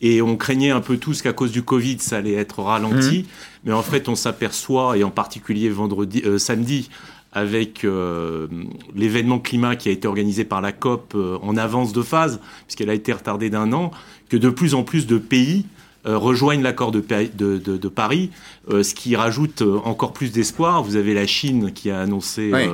Et 0.00 0.20
on 0.20 0.36
craignait 0.36 0.70
un 0.70 0.80
peu 0.80 0.98
tous 0.98 1.22
qu'à 1.22 1.32
cause 1.32 1.52
du 1.52 1.62
Covid, 1.62 1.98
ça 2.00 2.18
allait 2.18 2.34
être 2.34 2.62
ralenti. 2.62 3.20
Mmh. 3.20 3.26
Mais 3.64 3.72
en 3.72 3.82
fait, 3.82 4.08
on 4.08 4.14
s'aperçoit, 4.14 4.96
et 4.98 5.04
en 5.04 5.10
particulier 5.10 5.70
vendredi, 5.70 6.22
euh, 6.24 6.38
samedi, 6.38 6.90
avec 7.32 7.84
euh, 7.84 8.46
l'événement 8.94 9.38
climat 9.38 9.76
qui 9.76 9.88
a 9.88 9.92
été 9.92 10.08
organisé 10.08 10.44
par 10.44 10.60
la 10.60 10.72
COP 10.72 11.14
euh, 11.14 11.38
en 11.42 11.56
avance 11.56 11.92
de 11.92 12.02
phase, 12.02 12.40
puisqu'elle 12.66 12.90
a 12.90 12.94
été 12.94 13.12
retardée 13.12 13.50
d'un 13.50 13.72
an, 13.72 13.90
que 14.28 14.36
de 14.36 14.50
plus 14.50 14.74
en 14.74 14.82
plus 14.82 15.06
de 15.06 15.18
pays 15.18 15.66
euh, 16.06 16.18
rejoignent 16.18 16.62
l'accord 16.62 16.92
de, 16.92 17.00
de, 17.00 17.58
de, 17.58 17.76
de, 17.76 17.88
Paris, 17.88 18.30
euh, 18.70 18.84
ce 18.84 18.94
qui 18.94 19.16
rajoute 19.16 19.62
euh, 19.62 19.80
encore 19.82 20.12
plus 20.12 20.30
d'espoir. 20.30 20.84
Vous 20.84 20.94
avez 20.94 21.14
la 21.14 21.26
Chine 21.26 21.72
qui 21.72 21.90
a 21.90 22.00
annoncé, 22.00 22.52
oui. 22.54 22.68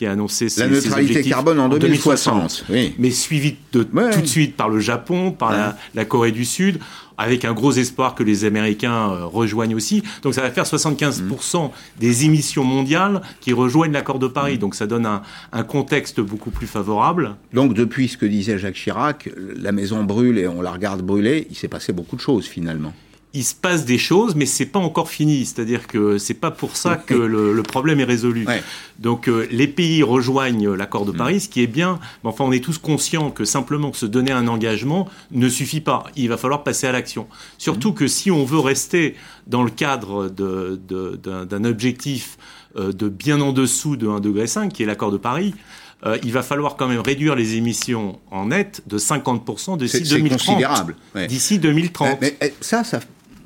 Qui 0.00 0.06
a 0.06 0.12
annoncé 0.12 0.46
la 0.46 0.50
ses, 0.50 0.66
neutralité 0.66 1.22
ses 1.22 1.28
carbone 1.28 1.60
en 1.60 1.68
2060, 1.68 2.34
2060 2.34 2.64
oui. 2.70 2.94
mais 2.98 3.10
suivi 3.10 3.56
de, 3.74 3.86
ouais. 3.92 4.10
tout 4.10 4.22
de 4.22 4.26
suite 4.26 4.56
par 4.56 4.70
le 4.70 4.80
Japon, 4.80 5.30
par 5.30 5.50
ouais. 5.50 5.58
la, 5.58 5.76
la, 5.94 6.04
Corée 6.06 6.32
du 6.32 6.46
Sud, 6.46 6.78
avec 7.18 7.44
un 7.44 7.52
gros 7.52 7.72
espoir 7.72 8.14
que 8.14 8.22
les 8.22 8.46
Américains 8.46 9.10
euh, 9.10 9.26
rejoignent 9.26 9.74
aussi. 9.74 10.02
Donc 10.22 10.32
ça 10.32 10.40
va 10.40 10.50
faire 10.50 10.64
75% 10.64 11.66
mmh. 11.66 11.70
des 11.98 12.24
émissions 12.24 12.64
mondiales 12.64 13.20
qui 13.42 13.52
rejoignent 13.52 13.92
l'accord 13.92 14.18
de 14.18 14.26
Paris. 14.26 14.54
Mmh. 14.54 14.60
Donc 14.60 14.74
ça 14.74 14.86
donne 14.86 15.04
un, 15.04 15.20
un, 15.52 15.64
contexte 15.64 16.18
beaucoup 16.22 16.50
plus 16.50 16.66
favorable. 16.66 17.36
Donc 17.52 17.74
depuis 17.74 18.08
ce 18.08 18.16
que 18.16 18.24
disait 18.24 18.56
Jacques 18.56 18.76
Chirac, 18.76 19.28
la 19.36 19.72
maison 19.72 20.02
brûle 20.02 20.38
et 20.38 20.48
on 20.48 20.62
la 20.62 20.70
regarde 20.70 21.02
brûler, 21.02 21.46
il 21.50 21.56
s'est 21.56 21.68
passé 21.68 21.92
beaucoup 21.92 22.16
de 22.16 22.22
choses 22.22 22.46
finalement 22.46 22.94
il 23.32 23.44
se 23.44 23.54
passe 23.54 23.84
des 23.84 23.98
choses, 23.98 24.34
mais 24.34 24.46
c'est 24.46 24.66
pas 24.66 24.78
encore 24.78 25.08
fini. 25.08 25.44
C'est-à-dire 25.44 25.86
que 25.86 26.18
c'est 26.18 26.34
pas 26.34 26.50
pour 26.50 26.76
ça 26.76 26.96
que 26.96 27.14
le, 27.14 27.52
le 27.52 27.62
problème 27.62 28.00
est 28.00 28.04
résolu. 28.04 28.46
Ouais. 28.46 28.62
Donc 28.98 29.28
euh, 29.28 29.46
les 29.50 29.68
pays 29.68 30.02
rejoignent 30.02 30.72
l'accord 30.74 31.04
de 31.04 31.12
Paris, 31.12 31.36
mmh. 31.36 31.40
ce 31.40 31.48
qui 31.48 31.62
est 31.62 31.68
bien. 31.68 32.00
Mais 32.22 32.30
enfin, 32.30 32.44
on 32.44 32.52
est 32.52 32.62
tous 32.62 32.78
conscients 32.78 33.30
que 33.30 33.44
simplement 33.44 33.92
se 33.92 34.06
donner 34.06 34.32
un 34.32 34.48
engagement 34.48 35.08
ne 35.30 35.48
suffit 35.48 35.80
pas. 35.80 36.04
Il 36.16 36.28
va 36.28 36.36
falloir 36.36 36.64
passer 36.64 36.86
à 36.86 36.92
l'action. 36.92 37.26
Surtout 37.56 37.90
mmh. 37.90 37.94
que 37.94 38.06
si 38.08 38.30
on 38.30 38.44
veut 38.44 38.58
rester 38.58 39.14
dans 39.46 39.62
le 39.62 39.70
cadre 39.70 40.28
d'un 40.28 41.64
objectif 41.64 42.36
euh, 42.76 42.92
de 42.92 43.08
bien 43.08 43.40
en 43.40 43.52
dessous 43.52 43.96
de 43.96 44.06
1,5 44.06 44.20
degré, 44.20 44.68
qui 44.72 44.82
est 44.82 44.86
l'accord 44.86 45.12
de 45.12 45.18
Paris, 45.18 45.54
euh, 46.06 46.18
il 46.22 46.32
va 46.32 46.42
falloir 46.42 46.76
quand 46.76 46.88
même 46.88 47.00
réduire 47.00 47.34
les 47.34 47.56
émissions 47.56 48.18
en 48.30 48.46
net 48.46 48.82
de 48.86 48.98
50% 48.98 49.76
d'ici 49.76 50.02
2030. 50.02 50.38
considérable. 50.38 50.96
Ouais. 51.14 51.26
D'ici 51.26 51.58
2030. 51.58 52.18
Mais, 52.20 52.36
mais, 52.40 52.54
ça, 52.60 52.84
ça, 52.84 53.00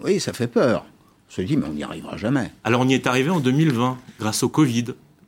oui, 0.04 0.20
ça 0.20 0.32
fait 0.32 0.46
peur. 0.46 0.84
On 1.30 1.34
se 1.34 1.42
dit, 1.42 1.56
mais 1.56 1.66
on 1.66 1.72
n'y 1.72 1.82
arrivera 1.82 2.16
jamais. 2.16 2.50
Alors 2.62 2.82
on 2.82 2.88
y 2.88 2.94
est 2.94 3.06
arrivé 3.06 3.30
en 3.30 3.40
2020, 3.40 3.96
grâce 4.20 4.42
au 4.42 4.48
Covid. 4.48 4.84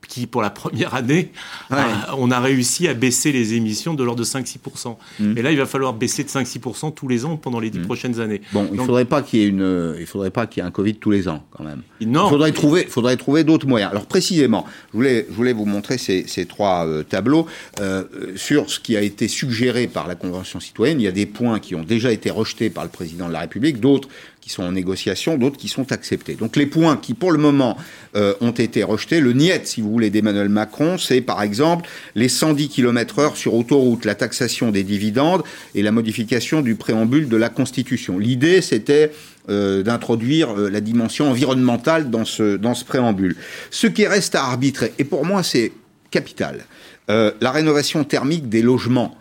qui, 0.09 0.29
pour 0.29 0.41
la 0.41 0.51
première 0.51 0.95
année, 0.95 1.33
Ouais. 1.69 1.79
a- 1.79 2.15
on 2.17 2.31
a 2.31 2.39
réussi 2.39 2.87
à 2.87 2.95
baisser 2.95 3.33
les 3.33 3.55
émissions 3.55 3.93
de 3.93 4.05
l'ordre 4.05 4.21
de 4.21 4.25
5-6%. 4.25 4.99
Mm. 5.19 5.37
Et 5.37 5.43
là, 5.43 5.51
il 5.51 5.59
va 5.59 5.67
falloir 5.67 5.95
baisser 5.95 6.23
de 6.23 6.29
5-6% 6.29 6.93
tous 6.93 7.09
les 7.09 7.25
ans 7.25 7.37
pendant 7.37 7.59
les 7.59 7.71
dix 7.71 7.81
prochaines 7.81 8.21
années. 8.21 8.41
Bon, 8.53 8.69
il 8.71 8.77
Donc- 8.77 8.87
faudrait 8.87 9.05
pas 9.05 9.23
qu'il 9.23 9.41
y 9.41 9.43
ait 9.43 9.49
une, 9.49 9.63
euh, 9.63 9.97
il 9.99 10.07
faudrait 10.07 10.31
pas 10.31 10.47
qu'il 10.47 10.63
y 10.63 10.65
ait 10.65 10.69
un 10.69 10.71
Covid 10.71 10.95
tous 10.95 11.11
les 11.11 11.27
ans, 11.27 11.45
quand 11.51 11.65
même. 11.65 11.83
Non. 12.01 12.27
Il 12.27 12.31
faudrait 12.31 12.53
trouver, 12.53 12.85
faudrait 12.85 13.17
trouver 13.17 13.43
d'autres 13.43 13.67
moyens. 13.67 13.91
Alors 13.91 14.07
précisément, 14.07 14.65
je 14.93 14.97
voulais, 14.97 15.27
je 15.29 15.35
voulais 15.35 15.53
vous 15.53 15.67
montrer 15.67 15.99
ces, 15.99 16.25
ces 16.29 16.47
trois 16.47 16.87
euh, 16.87 17.03
tableaux 17.03 17.47
euh, 17.81 18.05
euh, 18.15 18.33
sur 18.37 18.71
ce 18.71 18.79
qui 18.79 18.97
a 18.97 19.01
été 19.03 19.27
suggéré 19.27 19.89
par 19.89 20.07
la 20.07 20.15
Convention 20.15 20.61
citoyenne. 20.61 21.01
Il 21.01 21.05
y 21.05 21.09
a 21.09 21.13
des 21.13 21.27
points 21.27 21.59
qui 21.59 21.75
ont 21.75 21.83
déjà 21.83 22.13
été 22.13 22.31
rejetés 22.31 22.71
par 22.71 22.85
le 22.85 22.91
président 22.91 23.27
de 23.27 23.33
la 23.33 23.41
République, 23.41 23.81
d'autres 23.81 24.09
qui 24.47 24.53
sont 24.53 24.63
en 24.63 24.71
négociation, 24.71 25.37
d'autres 25.37 25.57
qui 25.57 25.67
sont 25.67 25.91
acceptés. 25.91 26.35
Donc 26.35 26.55
les 26.55 26.67
points 26.67 26.97
qui, 26.97 27.15
pour 27.15 27.33
le 27.33 27.39
moment, 27.39 27.77
euh, 28.15 28.33
ont 28.41 28.53
été 28.53 28.85
rejetés, 28.85 29.21
le 29.21 29.33
niet, 29.33 29.67
si 29.67 29.81
vous 29.81 29.91
voulez, 29.91 30.09
d'Emmanuel 30.09 30.49
Macron, 30.49 30.99
c'est 30.99 31.21
par 31.21 31.43
exemple 31.43 31.89
les 32.15 32.29
110 32.29 32.69
km 32.69 33.19
heure 33.19 33.37
sur 33.37 33.55
autoroute, 33.55 34.05
la 34.05 34.15
taxation 34.15 34.71
des 34.71 34.85
dividendes 34.85 35.43
et 35.75 35.83
la 35.83 35.91
modification 35.91 36.61
du 36.61 36.77
préambule 36.77 37.29
de 37.29 37.37
la 37.37 37.49
Constitution. 37.49 38.21
L'idée, 38.21 38.63
c'était 38.63 39.11
euh, 39.49 39.83
d'introduire 39.83 40.57
euh, 40.57 40.71
la 40.71 40.81
dimension 40.81 41.29
environnementale 41.29 42.09
dans 42.09 42.25
ce, 42.25 42.85
préambule. 42.85 43.35
Ce 43.73 43.89
qui 43.89 44.07
reste 44.07 44.37
à 44.37 44.45
arbitrer, 44.45 44.93
et 45.01 45.05
pour 45.05 45.27
moi 45.27 45.43
c'est 45.43 45.73
capital, 46.13 46.65
la 47.09 47.51
rénovation 47.51 48.05
thermique 48.05 48.49
des 48.49 48.63
logements 48.63 49.17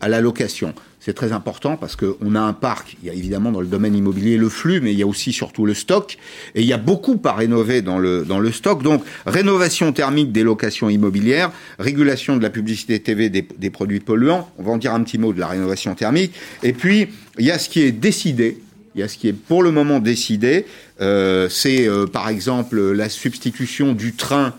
à 0.00 0.08
la 0.08 0.20
location. 0.20 0.74
C'est 1.02 1.14
très 1.14 1.32
important 1.32 1.78
parce 1.78 1.96
qu'on 1.96 2.34
a 2.34 2.40
un 2.40 2.52
parc, 2.52 2.98
il 3.02 3.08
y 3.08 3.10
a 3.10 3.14
évidemment 3.14 3.50
dans 3.50 3.62
le 3.62 3.66
domaine 3.66 3.94
immobilier 3.94 4.36
le 4.36 4.50
flux, 4.50 4.82
mais 4.82 4.92
il 4.92 4.98
y 4.98 5.02
a 5.02 5.06
aussi 5.06 5.32
surtout 5.32 5.64
le 5.64 5.72
stock, 5.72 6.18
et 6.54 6.60
il 6.60 6.66
y 6.66 6.74
a 6.74 6.78
beaucoup 6.78 7.18
à 7.24 7.32
rénover 7.32 7.80
dans 7.80 7.98
le, 7.98 8.22
dans 8.22 8.38
le 8.38 8.52
stock. 8.52 8.82
Donc, 8.82 9.02
rénovation 9.24 9.94
thermique 9.94 10.30
des 10.30 10.42
locations 10.42 10.90
immobilières, 10.90 11.52
régulation 11.78 12.36
de 12.36 12.42
la 12.42 12.50
publicité 12.50 13.00
TV 13.00 13.30
des, 13.30 13.70
produits 13.70 14.00
polluants, 14.00 14.50
on 14.58 14.62
va 14.62 14.72
en 14.72 14.76
dire 14.76 14.92
un 14.92 15.02
petit 15.02 15.16
mot 15.16 15.32
de 15.32 15.40
la 15.40 15.46
rénovation 15.46 15.94
thermique, 15.94 16.34
et 16.62 16.74
puis 16.74 17.08
il 17.38 17.46
y 17.46 17.50
a 17.50 17.58
ce 17.58 17.70
qui 17.70 17.80
est 17.80 17.92
décidé, 17.92 18.58
il 18.94 19.00
y 19.00 19.02
a 19.02 19.08
ce 19.08 19.16
qui 19.16 19.28
est 19.28 19.32
pour 19.32 19.62
le 19.62 19.70
moment 19.70 20.00
décidé, 20.00 20.66
euh, 21.00 21.48
c'est 21.48 21.88
euh, 21.88 22.06
par 22.06 22.28
exemple 22.28 22.78
la 22.78 23.08
substitution 23.08 23.94
du 23.94 24.12
train 24.12 24.54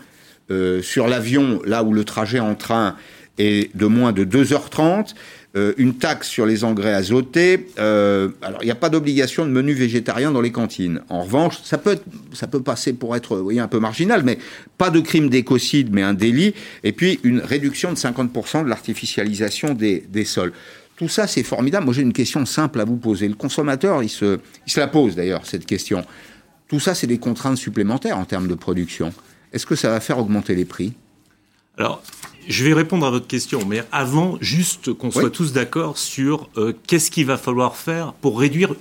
euh, 0.50 0.82
sur 0.82 1.06
l'avion, 1.06 1.60
là 1.64 1.84
où 1.84 1.92
le 1.92 2.02
trajet 2.02 2.40
en 2.40 2.56
train 2.56 2.96
est 3.38 3.74
de 3.76 3.86
moins 3.86 4.12
de 4.12 4.24
2h30, 4.24 5.14
euh, 5.54 5.74
une 5.76 5.94
taxe 5.98 6.28
sur 6.28 6.46
les 6.46 6.64
engrais 6.64 6.94
azotés. 6.94 7.66
euh, 7.78 8.28
alors, 8.40 8.62
il 8.62 8.64
n'y 8.64 8.70
a 8.70 8.74
pas 8.74 8.88
d'obligation 8.88 9.44
de 9.44 9.50
menu 9.50 9.72
végétarien 9.74 10.30
dans 10.32 10.40
les 10.40 10.50
cantines. 10.52 11.02
En 11.10 11.22
revanche, 11.24 11.58
ça 11.62 11.76
peut, 11.78 11.92
être- 11.92 12.04
ça 12.32 12.46
peut 12.46 12.62
passer 12.62 12.94
pour 12.94 13.14
être 13.16 13.36
vous 13.36 13.42
voyez, 13.44 13.60
un 13.60 13.68
peu 13.68 13.78
marginal, 13.78 14.22
mais 14.24 14.38
pas 14.78 14.88
de 14.90 15.00
crime 15.00 15.28
d'écocide, 15.28 15.88
mais 15.92 16.02
un 16.02 16.14
délit. 16.14 16.54
Et 16.84 16.92
puis, 16.92 17.20
une 17.22 17.40
réduction 17.40 17.92
de 17.92 17.98
50% 17.98 18.64
de 18.64 18.68
l'artificialisation 18.68 19.74
des, 19.74 20.00
des 20.08 20.24
sols. 20.24 20.52
Tout 20.96 21.08
ça, 21.08 21.26
c'est 21.26 21.42
formidable. 21.42 21.84
Moi, 21.84 21.94
j'ai 21.94 22.02
une 22.02 22.12
question 22.12 22.46
simple 22.46 22.80
à 22.80 22.84
vous 22.84 22.96
poser. 22.96 23.28
Le 23.28 23.34
consommateur, 23.34 24.02
il 24.02 24.08
se, 24.08 24.38
il 24.66 24.72
se 24.72 24.80
la 24.80 24.86
pose 24.88 25.16
d'ailleurs, 25.16 25.44
cette 25.44 25.66
question. 25.66 26.04
Tout 26.68 26.80
ça, 26.80 26.94
c'est 26.94 27.06
des 27.06 27.18
contraintes 27.18 27.58
supplémentaires 27.58 28.16
en 28.18 28.24
termes 28.24 28.48
de 28.48 28.54
production. 28.54 29.12
Est-ce 29.52 29.66
que 29.66 29.74
ça 29.74 29.90
va 29.90 30.00
faire 30.00 30.18
augmenter 30.18 30.54
les 30.54 30.64
prix? 30.64 30.94
Alors, 31.76 32.02
je 32.48 32.64
vais 32.64 32.72
répondre 32.72 33.06
à 33.06 33.10
votre 33.10 33.26
question, 33.26 33.60
mais 33.66 33.82
avant, 33.92 34.36
juste 34.40 34.92
qu'on 34.92 35.10
soit 35.10 35.24
Oui. 35.24 35.30
tous 35.30 35.52
d'accord 35.52 35.98
sur 35.98 36.48
euh, 36.56 36.72
qu'est-ce 36.86 37.10
qu'il 37.10 37.26
va 37.26 37.36
falloir 37.36 37.76
faire 37.76 38.12
pour 38.14 38.38
réduire 38.40 38.74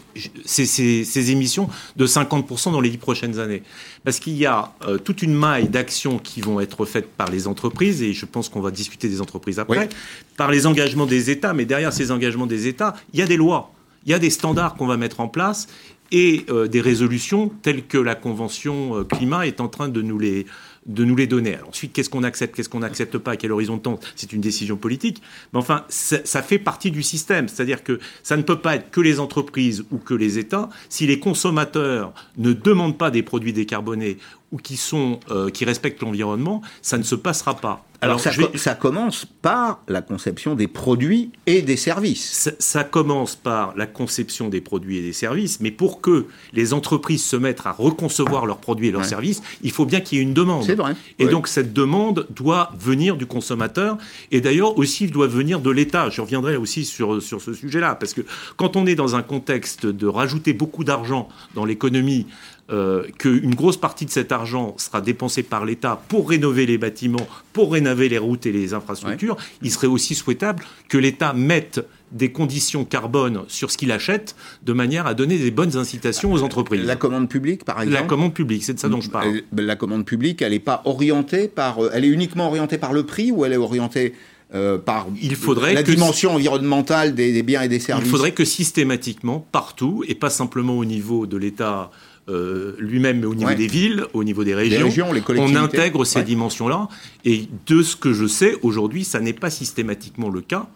ces, 0.45 0.65
ces- 0.65 1.03
ces 1.03 1.31
émissions 1.31 1.69
de 1.95 2.05
50% 2.07 2.71
dans 2.71 2.81
les 2.81 2.89
dix 2.89 2.97
prochaines 2.97 3.39
années? 3.39 3.63
Parce 4.03 4.19
qu'il 4.19 4.37
y 4.37 4.45
a 4.45 4.73
euh, 4.87 4.97
toute 4.97 5.21
une 5.21 5.33
maille 5.33 5.69
d'actions 5.69 6.17
qui 6.19 6.41
vont 6.41 6.59
être 6.59 6.85
faites 6.85 7.07
par 7.09 7.29
les 7.29 7.47
entreprises, 7.47 8.01
et 8.01 8.13
je 8.13 8.25
pense 8.25 8.49
qu'on 8.49 8.61
va 8.61 8.71
discuter 8.71 9.07
des 9.09 9.21
entreprises 9.21 9.59
après, 9.59 9.79
Oui. 9.89 9.95
par 10.37 10.51
les 10.51 10.65
engagements 10.67 11.05
des 11.05 11.29
États, 11.29 11.53
mais 11.53 11.65
derrière 11.65 11.93
ces 11.93 12.11
engagements 12.11 12.47
des 12.47 12.67
États, 12.67 12.95
il 13.13 13.19
y 13.19 13.23
a 13.23 13.27
des 13.27 13.37
lois, 13.37 13.71
il 14.05 14.11
y 14.11 14.13
a 14.13 14.19
des 14.19 14.29
standards 14.29 14.75
qu'on 14.75 14.87
va 14.87 14.97
mettre 14.97 15.19
en 15.19 15.27
place, 15.27 15.67
et 16.13 16.45
euh, 16.49 16.67
des 16.67 16.81
résolutions 16.81 17.49
telles 17.61 17.85
que 17.85 17.97
la 17.97 18.15
Convention 18.15 18.97
euh, 18.97 19.03
climat 19.05 19.47
est 19.47 19.61
en 19.61 19.69
train 19.69 19.87
de 19.87 20.01
nous 20.01 20.19
les 20.19 20.45
de 20.85 21.05
nous 21.05 21.15
les 21.15 21.27
donner. 21.27 21.55
Alors 21.55 21.69
ensuite, 21.69 21.93
qu'est-ce 21.93 22.09
qu'on 22.09 22.23
accepte, 22.23 22.55
qu'est-ce 22.55 22.69
qu'on 22.69 22.79
n'accepte 22.79 23.17
pas, 23.17 23.31
à 23.31 23.37
quel 23.37 23.51
horizon 23.51 23.77
de 23.77 23.81
temps, 23.81 23.99
c'est 24.15 24.33
une 24.33 24.41
décision 24.41 24.77
politique. 24.77 25.21
Mais 25.53 25.59
enfin, 25.59 25.85
ça, 25.89 26.41
fait 26.41 26.59
partie 26.59 26.91
du 26.91 27.03
système. 27.03 27.47
C'est-à-dire 27.47 27.83
que 27.83 27.99
ça 28.23 28.37
ne 28.37 28.41
peut 28.41 28.59
pas 28.59 28.75
être 28.75 28.89
que 28.89 29.01
les 29.01 29.19
entreprises 29.19 29.85
ou 29.91 29.97
que 29.97 30.13
les 30.13 30.39
États. 30.39 30.69
Si 30.89 31.05
les 31.05 31.19
consommateurs 31.19 32.13
ne 32.37 32.53
demandent 32.53 32.97
pas 32.97 33.11
des 33.11 33.23
produits 33.23 33.53
décarbonés 33.53 34.17
ou 34.51 34.57
qui, 34.57 34.77
sont, 34.77 35.19
euh, 35.29 35.49
qui 35.49 35.65
respectent 35.65 36.01
l'environnement, 36.01 36.61
ça 36.81 36.97
ne 36.97 37.03
se 37.03 37.15
passera 37.15 37.55
pas. 37.55 37.85
Alors, 38.03 38.19
ça, 38.19 38.31
vais- 38.31 38.47
commence 38.79 39.25
par 39.43 39.81
la 39.87 40.01
conception 40.01 40.55
des 40.55 40.67
produits 40.67 41.31
et 41.45 41.61
des 41.61 41.75
services. 41.77 42.31
ça, 42.31 42.51
ça 42.57 42.83
commence 42.83 43.35
par 43.35 43.73
la 43.77 43.85
conception 43.85 44.49
des 44.49 44.59
produits 44.59 44.97
et 44.97 45.01
des 45.01 45.13
services, 45.13 45.59
mais 45.59 45.69
pour 45.69 46.01
que 46.01 46.25
les 46.53 46.73
entreprises 46.73 47.23
se 47.23 47.35
mettent 47.35 47.61
à 47.65 47.71
reconcevoir 47.71 48.47
leurs 48.47 48.57
produits 48.57 48.87
et 48.87 48.91
leurs 48.91 49.01
Ouais. 49.01 49.07
services, 49.07 49.41
il 49.61 49.71
faut 49.71 49.85
bien 49.85 50.01
qu'il 50.01 50.17
y 50.17 50.21
ait 50.21 50.23
une 50.23 50.33
demande. 50.33 50.63
C'est 50.65 50.73
vrai. 50.75 50.95
Et 51.19 51.25
Ouais. 51.25 51.31
donc 51.31 51.47
cette 51.47 51.73
demande 51.73 52.25
doit 52.35 52.71
venir 52.79 53.17
du 53.17 53.27
consommateur 53.27 53.97
et 54.31 54.41
d'ailleurs 54.41 54.77
aussi 54.79 55.07
doit 55.07 55.27
venir 55.27 55.59
de 55.59 55.69
l'État. 55.69 56.09
Je 56.09 56.21
reviendrai 56.21 56.55
aussi 56.55 56.85
sur, 56.85 57.21
sur 57.21 57.39
ce 57.39 57.53
sujet-là, 57.53 57.93
parce 57.95 58.13
que 58.15 58.21
quand 58.57 58.75
on 58.75 58.87
est 58.87 58.95
dans 58.95 59.15
un 59.15 59.21
contexte 59.21 59.85
de 59.85 60.07
rajouter 60.07 60.53
beaucoup 60.53 60.83
d'argent 60.83 61.29
dans 61.53 61.65
l'économie, 61.65 62.25
euh, 62.71 63.03
qu'une 63.17 63.53
grosse 63.55 63.77
partie 63.77 64.05
de 64.05 64.11
cet 64.11 64.31
argent 64.31 64.75
sera 64.77 65.01
dépensé 65.01 65.43
par 65.43 65.65
l'État 65.65 66.01
pour 66.07 66.29
rénover 66.29 66.65
les 66.65 66.77
bâtiments, 66.77 67.27
pour 67.53 67.73
rénover 67.73 68.07
les 68.09 68.17
routes 68.17 68.45
et 68.45 68.51
les 68.51 68.73
infrastructures, 68.73 69.35
il 69.61 69.71
serait 69.71 69.87
aussi 69.87 70.15
souhaitable 70.15 70.63
que 70.87 70.97
l'État 70.97 71.33
mette 71.33 71.85
des 72.11 72.31
conditions 72.31 72.83
carbone 72.85 73.41
sur 73.47 73.71
ce 73.71 73.77
qu'il 73.77 73.91
achète, 73.91 74.35
de 74.63 74.73
manière 74.73 75.07
à 75.07 75.13
donner 75.13 75.37
des 75.37 75.51
bonnes 75.51 75.77
incitations 75.77 76.31
aux 76.33 76.43
entreprises. 76.43 76.83
La 76.85 76.97
commande 76.97 77.29
publique, 77.29 77.63
par 77.63 77.81
exemple 77.81 78.01
La 78.01 78.05
commande 78.07 78.33
publique, 78.33 78.63
c'est 78.65 78.73
de 78.73 78.79
ça 78.79 78.89
dont 78.89 78.99
je 79.01 79.09
parle. 79.09 79.41
Elle- 79.57 79.65
La 79.65 79.75
commande 79.77 80.05
publique, 80.05 80.41
elle 80.41 80.51
n'est 80.51 80.59
pas 80.59 80.81
orientée 80.85 81.47
par. 81.47 81.79
euh, 81.83 81.89
Elle 81.93 82.03
est 82.05 82.09
uniquement 82.09 82.47
orientée 82.47 82.77
par 82.77 82.91
le 82.93 83.05
prix 83.05 83.31
ou 83.31 83.45
elle 83.45 83.53
est 83.53 83.57
orientée 83.57 84.13
euh, 84.53 84.77
par 84.77 85.07
Il 85.21 85.35
faudrait 85.37 85.73
la 85.73 85.83
que- 85.83 85.91
dimension 85.91 86.35
environnementale 86.35 87.15
des, 87.15 87.31
des 87.31 87.43
biens 87.43 87.61
et 87.61 87.69
des 87.69 87.79
services 87.79 88.05
Il 88.05 88.11
faudrait 88.11 88.33
que 88.33 88.43
systématiquement, 88.43 89.45
partout, 89.53 90.03
et 90.07 90.15
pas 90.15 90.29
simplement 90.29 90.77
au 90.77 90.83
niveau 90.83 91.25
de 91.25 91.37
l'État 91.37 91.91
euh, 92.29 92.73
lui-même, 92.77 93.19
mais 93.19 93.25
au 93.25 93.35
niveau 93.35 93.49
Ouais. 93.49 93.55
des 93.55 93.67
villes, 93.67 94.05
au 94.13 94.23
niveau 94.23 94.43
des 94.43 94.53
régions, 94.53 94.85
régions, 94.85 95.11
les 95.11 95.21
on 95.39 95.55
intègre 95.55 96.05
ces 96.05 96.19
Ouais. 96.19 96.25
dimensions-là. 96.25 96.87
Et 97.25 97.47
de 97.67 97.81
ce 97.81 97.95
que 97.95 98.13
je 98.13 98.27
sais, 98.27 98.55
aujourd'hui, 98.61 99.03
ça 99.03 99.19
n'est 99.19 99.33
pas 99.33 99.49
systématiquement 99.49 100.29
le 100.29 100.41
cas. 100.41 100.67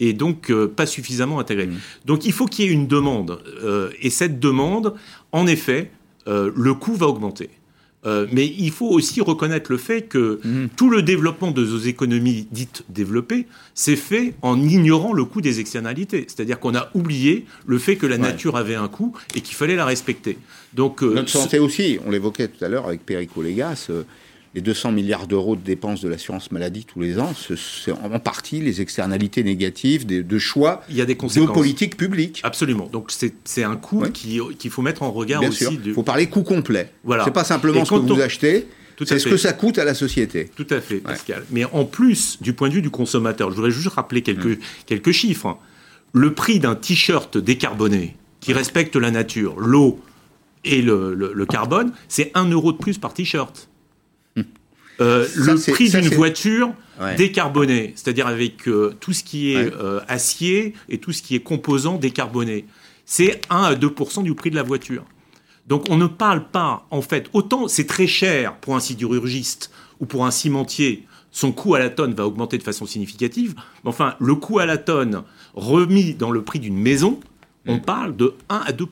Et 0.00 0.12
donc, 0.12 0.50
euh, 0.50 0.66
pas 0.68 0.86
suffisamment 0.86 1.38
intégré. 1.38 1.66
Mmh. 1.66 1.76
Donc, 2.04 2.24
il 2.26 2.32
faut 2.32 2.46
qu'il 2.46 2.64
y 2.66 2.68
ait 2.68 2.72
une 2.72 2.86
demande. 2.86 3.40
Euh, 3.62 3.90
et 4.00 4.10
cette 4.10 4.38
demande, 4.40 4.94
en 5.32 5.46
effet, 5.46 5.90
euh, 6.28 6.50
le 6.54 6.74
coût 6.74 6.94
va 6.94 7.06
augmenter. 7.06 7.50
Euh, 8.06 8.26
mais 8.32 8.46
il 8.46 8.70
faut 8.70 8.88
aussi 8.88 9.20
reconnaître 9.20 9.70
le 9.70 9.78
fait 9.78 10.02
que 10.02 10.40
Mhm. 10.44 10.68
tout 10.76 10.90
le 10.90 11.02
développement 11.02 11.50
de 11.50 11.64
nos 11.64 11.78
économies 11.78 12.46
dites 12.52 12.84
développées 12.88 13.46
s'est 13.74 13.96
fait 13.96 14.34
en 14.42 14.60
ignorant 14.62 15.12
le 15.12 15.24
coût 15.24 15.40
des 15.40 15.58
externalités. 15.60 16.24
C'est-à-dire 16.28 16.60
qu'on 16.60 16.74
a 16.74 16.88
oublié 16.94 17.46
le 17.66 17.78
fait 17.78 17.96
que 17.96 18.06
la 18.06 18.18
nature 18.18 18.56
avait 18.56 18.74
un 18.76 18.88
coût 18.88 19.12
et 19.34 19.40
qu'il 19.40 19.54
fallait 19.56 19.76
la 19.76 19.84
respecter. 19.84 20.38
Donc, 20.74 21.02
euh, 21.02 21.14
Notre 21.14 21.30
santé 21.30 21.58
aussi, 21.58 21.98
on 22.06 22.10
l'évoquait 22.10 22.48
tout 22.48 22.64
à 22.64 22.68
l'heure 22.68 22.86
avec 22.86 23.04
Perico 23.04 23.42
Légas, 23.42 23.86
euh, 23.90 24.02
les 24.56 24.62
200 24.62 24.90
milliards 24.90 25.26
d'euros 25.26 25.54
de 25.54 25.60
dépenses 25.60 26.00
de 26.00 26.08
l'assurance 26.08 26.50
maladie 26.50 26.84
tous 26.86 27.00
les 27.00 27.18
ans, 27.20 27.32
ce- 27.36 27.54
c'est 27.56 27.92
en 27.92 28.18
partie 28.18 28.60
les 28.60 28.80
externalités 28.80 29.44
négatives 29.44 30.06
de, 30.06 30.22
de 30.22 30.38
choix 30.38 30.82
il 30.88 30.96
y 30.96 31.02
a 31.02 31.04
des 31.04 31.14
de 31.14 31.20
conséquences. 31.20 31.52
politique 31.54 31.96
publique. 31.98 32.40
Absolument. 32.42 32.88
Donc, 32.90 33.12
c'est 33.44 33.62
un 33.64 33.76
coût 33.76 34.02
qu'il 34.12 34.70
faut 34.70 34.80
mettre 34.82 35.02
en 35.02 35.12
regard 35.12 35.40
Bien 35.40 35.50
aussi. 35.50 35.76
du- 35.76 35.90
il 35.90 35.92
faut 35.94 36.02
parler 36.02 36.26
coût 36.28 36.42
complet. 36.42 36.90
Voilà. 37.04 37.24
C'est 37.24 37.30
pas 37.32 37.44
simplement 37.44 37.84
ce 37.84 37.90
que 37.90 37.96
vous 37.96 38.20
achetez, 38.20 38.66
c'est 39.04 39.18
ce 39.18 39.28
que 39.28 39.36
ça 39.36 39.52
coûte 39.52 39.76
à 39.78 39.84
la 39.84 39.92
société. 39.92 40.50
Tout 40.56 40.66
à 40.70 40.80
fait, 40.80 40.96
Pascal. 41.00 41.44
Mais 41.50 41.64
en 41.66 41.84
plus, 41.84 42.38
du 42.40 42.54
point 42.54 42.70
de 42.70 42.74
vue 42.74 42.82
du 42.82 42.88
consommateur, 42.90 43.50
je 43.50 43.56
voudrais 43.56 43.70
juste 43.70 43.88
rappeler 43.94 44.22
quelques, 44.22 44.58
quelques 44.86 45.12
chiffres. 45.12 45.58
Le 46.14 46.32
prix 46.32 46.60
d'un 46.60 46.74
t-shirt 46.76 47.36
décarboné 47.36 48.16
qui 48.40 48.54
respecte 48.54 48.96
la 48.96 49.10
nature, 49.10 49.60
l'eau 49.60 50.00
et 50.64 50.80
le, 50.80 51.12
le- 51.14 51.32
le 51.34 51.44
carbone, 51.46 51.92
c'est 52.08 52.30
1 52.34 52.48
euro 52.50 52.72
de 52.72 52.78
plus 52.78 52.96
par 52.96 53.12
t-shirt. 53.12 53.68
Euh, 55.00 55.26
Ça, 55.26 55.52
le 55.52 55.72
prix 55.72 55.90
d'une 55.90 56.08
voiture 56.08 56.72
Ouais. 57.00 57.14
décarbonée, 57.16 57.92
c'est-à-dire 57.94 58.26
avec 58.26 58.66
euh, 58.68 58.94
tout 59.00 59.12
ce 59.12 59.22
qui 59.22 59.52
est 59.52 59.56
Ouais. 59.66 59.72
euh, 59.78 60.00
acier 60.08 60.72
et 60.88 60.96
tout 60.98 61.12
ce 61.12 61.20
qui 61.20 61.34
est 61.34 61.40
composant 61.40 61.98
décarboné, 61.98 62.64
c'est 63.04 63.42
1 63.50 63.62
à 63.64 63.74
2 63.74 63.90
du 64.22 64.34
prix 64.34 64.50
de 64.50 64.56
la 64.56 64.62
voiture. 64.62 65.04
Donc 65.66 65.86
on 65.90 65.98
ne 65.98 66.06
parle 66.06 66.48
pas, 66.48 66.86
en 66.90 67.02
fait, 67.02 67.28
autant 67.34 67.68
c'est 67.68 67.86
très 67.86 68.06
cher 68.06 68.56
pour 68.56 68.76
un 68.76 68.80
sidérurgiste 68.80 69.70
ou 70.00 70.06
pour 70.06 70.24
un 70.24 70.30
cimentier, 70.30 71.04
son 71.30 71.52
coût 71.52 71.74
à 71.74 71.78
la 71.80 71.90
tonne 71.90 72.14
va 72.14 72.26
augmenter 72.26 72.56
de 72.56 72.62
façon 72.62 72.86
significative, 72.86 73.54
mais 73.84 73.90
enfin, 73.90 74.14
le 74.18 74.34
coût 74.36 74.58
à 74.58 74.64
la 74.64 74.78
tonne 74.78 75.22
remis 75.54 76.14
dans 76.14 76.30
le 76.30 76.42
prix 76.42 76.60
d'une 76.60 76.78
maison, 76.78 77.20
on 77.66 77.78
parle 77.78 78.16
de 78.16 78.32
1 78.48 78.62
à 78.66 78.72
2 78.72 78.86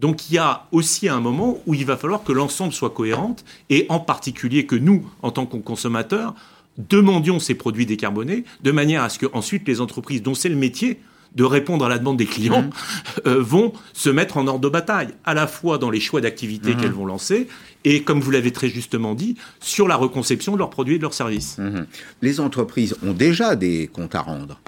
Donc 0.00 0.30
il 0.30 0.34
y 0.34 0.38
a 0.38 0.66
aussi 0.72 1.08
un 1.08 1.20
moment 1.20 1.58
où 1.66 1.74
il 1.74 1.84
va 1.84 1.96
falloir 1.96 2.22
que 2.24 2.32
l'ensemble 2.32 2.72
soit 2.72 2.90
cohérente 2.90 3.44
et 3.68 3.86
en 3.88 4.00
particulier 4.00 4.64
que 4.66 4.76
nous, 4.76 5.06
en 5.22 5.30
tant 5.30 5.46
que 5.46 5.56
consommateurs, 5.58 6.34
demandions 6.78 7.38
ces 7.38 7.54
produits 7.54 7.86
décarbonés 7.86 8.44
de 8.62 8.70
manière 8.72 9.02
à 9.02 9.08
ce 9.10 9.18
que 9.18 9.26
ensuite 9.32 9.68
les 9.68 9.80
entreprises 9.80 10.22
dont 10.22 10.34
c'est 10.34 10.48
le 10.48 10.56
métier 10.56 11.00
de 11.34 11.44
répondre 11.44 11.84
à 11.84 11.88
la 11.88 11.98
demande 11.98 12.16
des 12.16 12.26
clients 12.26 12.62
Mmh. 12.62 12.70
euh, 13.26 13.40
vont 13.40 13.72
se 13.92 14.10
mettre 14.10 14.36
en 14.36 14.46
ordre 14.48 14.60
de 14.60 14.68
bataille, 14.68 15.10
à 15.24 15.34
la 15.34 15.46
fois 15.46 15.78
dans 15.78 15.90
les 15.90 16.00
choix 16.00 16.20
d'activités 16.20 16.74
Mmh. 16.74 16.76
qu'elles 16.76 16.92
vont 16.92 17.06
lancer 17.06 17.46
et, 17.84 18.02
comme 18.02 18.20
vous 18.20 18.30
l'avez 18.30 18.50
très 18.50 18.68
justement 18.68 19.14
dit, 19.14 19.36
sur 19.60 19.88
la 19.88 19.96
reconception 19.96 20.52
de 20.52 20.58
leurs 20.58 20.70
produits 20.70 20.96
et 20.96 20.98
de 20.98 21.02
leurs 21.02 21.14
services. 21.14 21.58
Mhm. 21.58 21.86
Les 22.20 22.40
entreprises 22.40 22.94
ont 23.02 23.12
déjà 23.12 23.56
des 23.56 23.86
comptes 23.86 24.14
à 24.14 24.20
rendre 24.20 24.60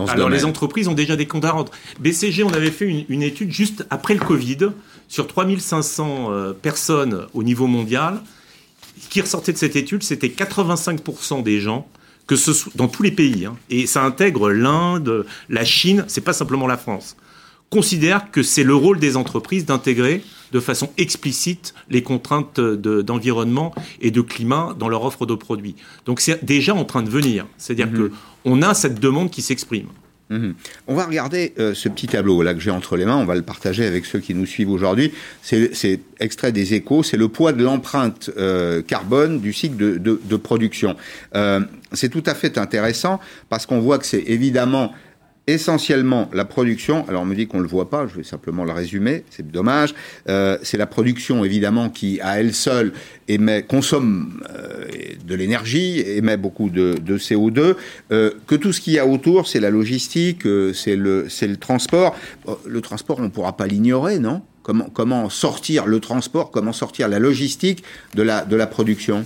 dans 0.00 0.06
ce 0.06 0.12
Alors 0.12 0.26
domaine. 0.26 0.40
les 0.40 0.44
entreprises 0.44 0.88
ont 0.88 0.94
déjà 0.94 1.16
des 1.16 1.26
comptes 1.26 1.44
à 1.44 1.52
rendre. 1.52 1.70
BCG, 2.00 2.42
on 2.42 2.52
avait 2.52 2.70
fait 2.70 2.86
une, 2.86 3.04
une 3.08 3.22
étude 3.22 3.52
juste 3.52 3.86
après 3.90 4.14
le 4.14 4.20
Covid 4.20 4.70
sur 5.08 5.26
3500 5.26 6.28
euh, 6.30 6.52
personnes 6.52 7.26
au 7.34 7.42
niveau 7.42 7.66
mondial. 7.66 8.20
Ce 9.00 9.08
qui 9.08 9.20
ressortait 9.20 9.52
de 9.52 9.58
cette 9.58 9.76
étude, 9.76 10.02
c'était 10.02 10.28
85% 10.28 11.42
des 11.42 11.60
gens 11.60 11.86
que 12.26 12.36
ce 12.36 12.52
soit 12.52 12.72
dans 12.76 12.86
tous 12.86 13.02
les 13.02 13.10
pays, 13.10 13.44
hein, 13.44 13.56
et 13.70 13.88
ça 13.88 14.04
intègre 14.04 14.50
l'Inde, 14.50 15.26
la 15.48 15.64
Chine, 15.64 16.04
c'est 16.06 16.20
pas 16.20 16.32
simplement 16.32 16.68
la 16.68 16.76
France, 16.76 17.16
considèrent 17.70 18.30
que 18.30 18.44
c'est 18.44 18.62
le 18.62 18.76
rôle 18.76 19.00
des 19.00 19.16
entreprises 19.16 19.66
d'intégrer 19.66 20.22
de 20.52 20.60
façon 20.60 20.90
explicite 20.98 21.74
les 21.88 22.02
contraintes 22.02 22.58
de- 22.60 23.02
d'environnement 23.02 23.74
et 24.00 24.10
de 24.10 24.20
climat 24.20 24.74
dans 24.78 24.88
leur 24.88 25.04
offre 25.04 25.26
de 25.26 25.34
produits. 25.34 25.76
Donc 26.06 26.20
c'est 26.20 26.44
déjà 26.44 26.74
en 26.74 26.84
train 26.84 27.02
de 27.02 27.10
venir, 27.10 27.46
c'est-à-dire 27.58 27.90
que 27.92 28.10
on 28.44 28.62
a 28.62 28.74
cette 28.74 29.00
demande 29.00 29.30
qui 29.30 29.42
s'exprime. 29.42 29.86
Mhm. 30.30 30.54
On 30.86 30.94
va 30.94 31.06
regarder 31.06 31.54
euh, 31.58 31.74
ce 31.74 31.88
petit 31.88 32.06
tableau 32.06 32.40
là 32.42 32.54
que 32.54 32.60
j'ai 32.60 32.70
entre 32.70 32.96
les 32.96 33.04
mains. 33.04 33.16
On 33.16 33.24
va 33.24 33.34
le 33.34 33.42
partager 33.42 33.84
avec 33.84 34.04
ceux 34.06 34.20
qui 34.20 34.32
nous 34.32 34.46
suivent 34.46 34.70
aujourd'hui. 34.70 35.12
C'est 35.42 35.74
c'est 35.74 35.98
extrait 36.20 36.52
des 36.52 36.72
échos. 36.74 37.02
C'est 37.02 37.16
le 37.16 37.26
poids 37.26 37.52
de 37.52 37.64
l'empreinte 37.64 38.30
euh, 38.38 38.80
carbone 38.80 39.40
du 39.40 39.52
cycle 39.52 39.76
de, 39.76 39.98
de- 39.98 40.20
de 40.24 40.36
production. 40.36 40.94
Euh, 41.34 41.60
c'est 41.92 42.10
tout 42.10 42.22
à 42.26 42.36
fait 42.36 42.58
intéressant 42.58 43.18
parce 43.48 43.66
qu'on 43.66 43.80
voit 43.80 43.98
que 43.98 44.06
c'est 44.06 44.22
évidemment 44.24 44.92
essentiellement 45.52 46.30
la 46.32 46.44
production. 46.44 47.06
Alors 47.08 47.22
on 47.22 47.24
me 47.24 47.34
dit 47.34 47.46
qu'on 47.46 47.60
le 47.60 47.68
voit 47.68 47.90
pas. 47.90 48.06
Je 48.06 48.16
vais 48.16 48.22
simplement 48.22 48.64
le 48.64 48.72
résumer. 48.72 49.24
C'est 49.30 49.50
dommage. 49.50 49.94
Euh, 50.28 50.58
c'est 50.62 50.76
la 50.76 50.86
production 50.86 51.44
évidemment 51.44 51.90
qui 51.90 52.20
à 52.20 52.40
elle 52.40 52.54
seule 52.54 52.92
émet, 53.28 53.62
consomme 53.62 54.42
euh, 54.50 54.86
de 55.24 55.34
l'énergie, 55.34 56.00
émet 56.00 56.36
beaucoup 56.36 56.70
de, 56.70 56.94
de 57.00 57.18
CO2. 57.18 57.76
Euh, 58.12 58.32
que 58.46 58.54
tout 58.54 58.72
ce 58.72 58.80
qu'il 58.80 58.94
y 58.94 58.98
a 58.98 59.06
autour, 59.06 59.48
c'est 59.48 59.60
la 59.60 59.70
logistique, 59.70 60.42
c'est 60.74 60.96
le, 60.96 61.26
le 61.40 61.56
transport. 61.56 62.16
Bon, 62.44 62.58
Le 62.66 62.80
transport, 62.80 63.18
on 63.18 63.24
ne 63.24 63.28
pourra 63.28 63.56
pas 63.56 63.66
l'ignorer, 63.66 64.18
non? 64.18 64.42
Comment, 64.62 64.90
comment 64.92 65.30
sortir 65.30 65.86
le 65.86 66.00
transport, 66.00 66.50
comment 66.50 66.72
sortir 66.72 67.08
la 67.08 67.18
logistique 67.18 67.82
de 68.14 68.22
la, 68.22 68.44
de 68.44 68.56
la 68.56 68.66
production? 68.66 69.24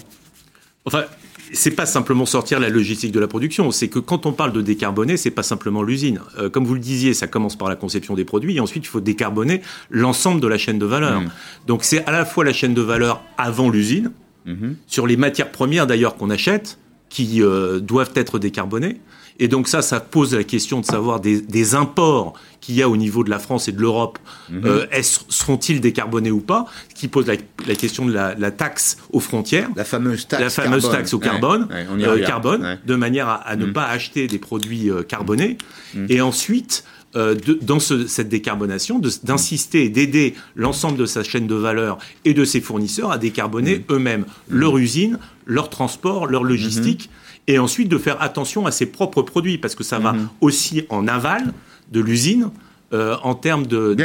C'est 1.52 1.70
pas 1.70 1.87
simplement 1.87 2.26
sortir 2.26 2.61
la 2.61 2.68
logistique 2.68 3.12
de 3.12 3.20
la 3.20 3.28
production, 3.28 3.70
c'est 3.70 3.88
que 3.88 3.98
quand 3.98 4.26
on 4.26 4.33
parle 4.33 4.52
de 4.52 4.62
décarboner, 4.62 5.16
c'est 5.16 5.30
pas 5.30 5.42
simplement 5.42 5.83
l'usine. 5.83 6.20
Euh, 6.38 6.48
comme 6.50 6.64
vous 6.64 6.74
le 6.74 6.80
disiez, 6.80 7.14
ça 7.14 7.26
commence 7.26 7.57
par 7.57 7.68
la 7.68 7.76
conception 7.76 8.14
des 8.14 8.24
produits 8.24 8.57
et 8.57 8.61
ensuite 8.61 8.85
il 8.85 8.88
faut 8.88 9.00
décarboner 9.00 9.61
l'ensemble 9.90 10.40
de 10.40 10.48
la 10.48 10.59
chaîne 10.59 10.78
de 10.78 10.87
valeur. 10.87 11.20
Mmh. 11.20 11.30
Donc 11.66 11.85
c'est 11.85 12.04
à 12.07 12.12
la 12.12 12.24
fois 12.24 12.44
la 12.44 12.52
chaîne 12.52 12.74
de 12.74 12.83
valeur 12.83 13.22
avant 13.38 13.70
l'usine, 13.70 14.11
Mhm. 14.46 14.76
sur 14.87 15.07
les 15.07 15.16
matières 15.16 15.50
premières 15.50 15.87
d'ailleurs 15.87 16.16
qu'on 16.16 16.30
achète, 16.30 16.78
qui 17.09 17.42
euh, 17.42 17.80
doivent 17.80 18.12
être 18.14 18.38
décarbonées. 18.38 19.00
Et 19.40 19.49
donc 19.49 19.66
ça, 19.66 19.83
ça 19.83 19.99
pose 19.99 20.35
la 20.35 20.44
question 20.44 20.81
de 20.81 20.85
savoir 20.85 21.18
des, 21.20 21.40
des 21.40 21.75
imports 21.75 22.35
qu'il 22.61 22.77
y 22.77 22.83
a 22.83 22.88
au 22.88 22.97
niveau 22.97 23.25
de 23.25 23.31
la 23.31 23.38
France 23.40 23.66
et 23.68 23.73
de 23.73 23.81
l'Europe, 23.81 24.18
Mhm. 24.49 24.62
euh, 24.64 24.87
seront-ils 25.29 25.81
décarbonés 25.81 26.31
ou 26.31 26.40
pas? 26.40 26.66
Ce 26.88 26.94
qui 26.94 27.09
pose 27.09 27.27
la, 27.27 27.35
la 27.66 27.75
question 27.75 28.07
de 28.07 28.12
la, 28.12 28.35
la 28.37 28.51
taxe 28.53 28.97
aux 29.12 29.20
frontières 29.20 29.68
La 29.77 29.85
fameuse 29.85 30.29
taxe 30.29 30.42
la 30.42 30.51
fameuse 30.51 30.83
carbone. 30.83 30.99
taxe 30.99 31.14
au 31.14 31.18
carbone, 31.18 31.68
ouais, 31.70 31.87
euh, 32.07 32.25
carbone 32.25 32.62
Ouais. 32.62 32.79
de 32.87 32.94
manière 32.94 33.29
à, 33.29 33.35
à 33.35 33.57
ne 33.57 33.66
Mm. 33.66 33.73
pas 33.73 33.87
acheter 33.87 34.29
des 34.29 34.38
produits 34.38 34.88
euh, 34.90 35.03
carbonés. 35.03 35.59
Mm. 35.94 36.07
Et 36.09 36.20
ensuite, 36.20 36.85
euh, 37.16 37.35
de- 37.35 37.59
dans 37.61 37.81
ce- 37.81 38.07
cette 38.07 38.29
décarbonation, 38.29 39.01
d'insister 39.25 39.85
et 39.85 39.88
d'aider 39.88 40.35
l'ensemble 40.57 40.97
de 40.97 41.07
sa 41.07 41.23
chaîne 41.25 41.47
de 41.47 41.55
valeur 41.55 41.99
et 42.25 42.35
de 42.35 42.44
ses 42.44 42.61
fournisseurs 42.61 43.11
à 43.11 43.18
décarboner 43.18 43.85
eux-mêmes 43.90 44.25
leur 44.49 44.79
usine, 44.79 45.18
leur 45.47 45.70
transport, 45.70 46.27
leur 46.27 46.44
logistique. 46.44 47.11
Et 47.46 47.59
ensuite 47.59 47.88
de 47.88 47.98
faire 47.98 48.20
attention 48.22 48.66
à 48.66 48.70
ses 48.70 48.87
propres 48.87 49.22
produits, 49.22 49.59
parce 49.59 49.74
que 49.74 49.85
ça 49.85 49.98
va 49.98 50.12
Mhm. 50.14 50.28
aussi 50.40 50.85
en 50.88 51.07
aval 51.09 51.52
de 51.92 52.00
l'usine. 52.00 52.50
euh, 52.92 53.16
en 53.24 53.35
termes 53.35 53.66
de, 53.66 53.96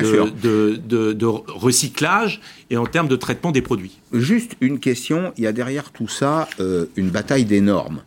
recyclage 1.47 2.41
et 2.69 2.77
en 2.77 2.85
termes 2.85 3.07
de 3.07 3.15
traitement 3.15 3.51
des 3.51 3.61
produits. 3.61 3.99
Juste 4.13 4.53
une 4.61 4.79
question, 4.79 5.31
il 5.37 5.43
y 5.43 5.47
a 5.47 5.51
derrière 5.51 5.91
tout 5.91 6.07
ça 6.07 6.47
euh, 6.59 6.85
une 6.95 7.09
bataille 7.09 7.45
des 7.45 7.61
normes, 7.61 8.01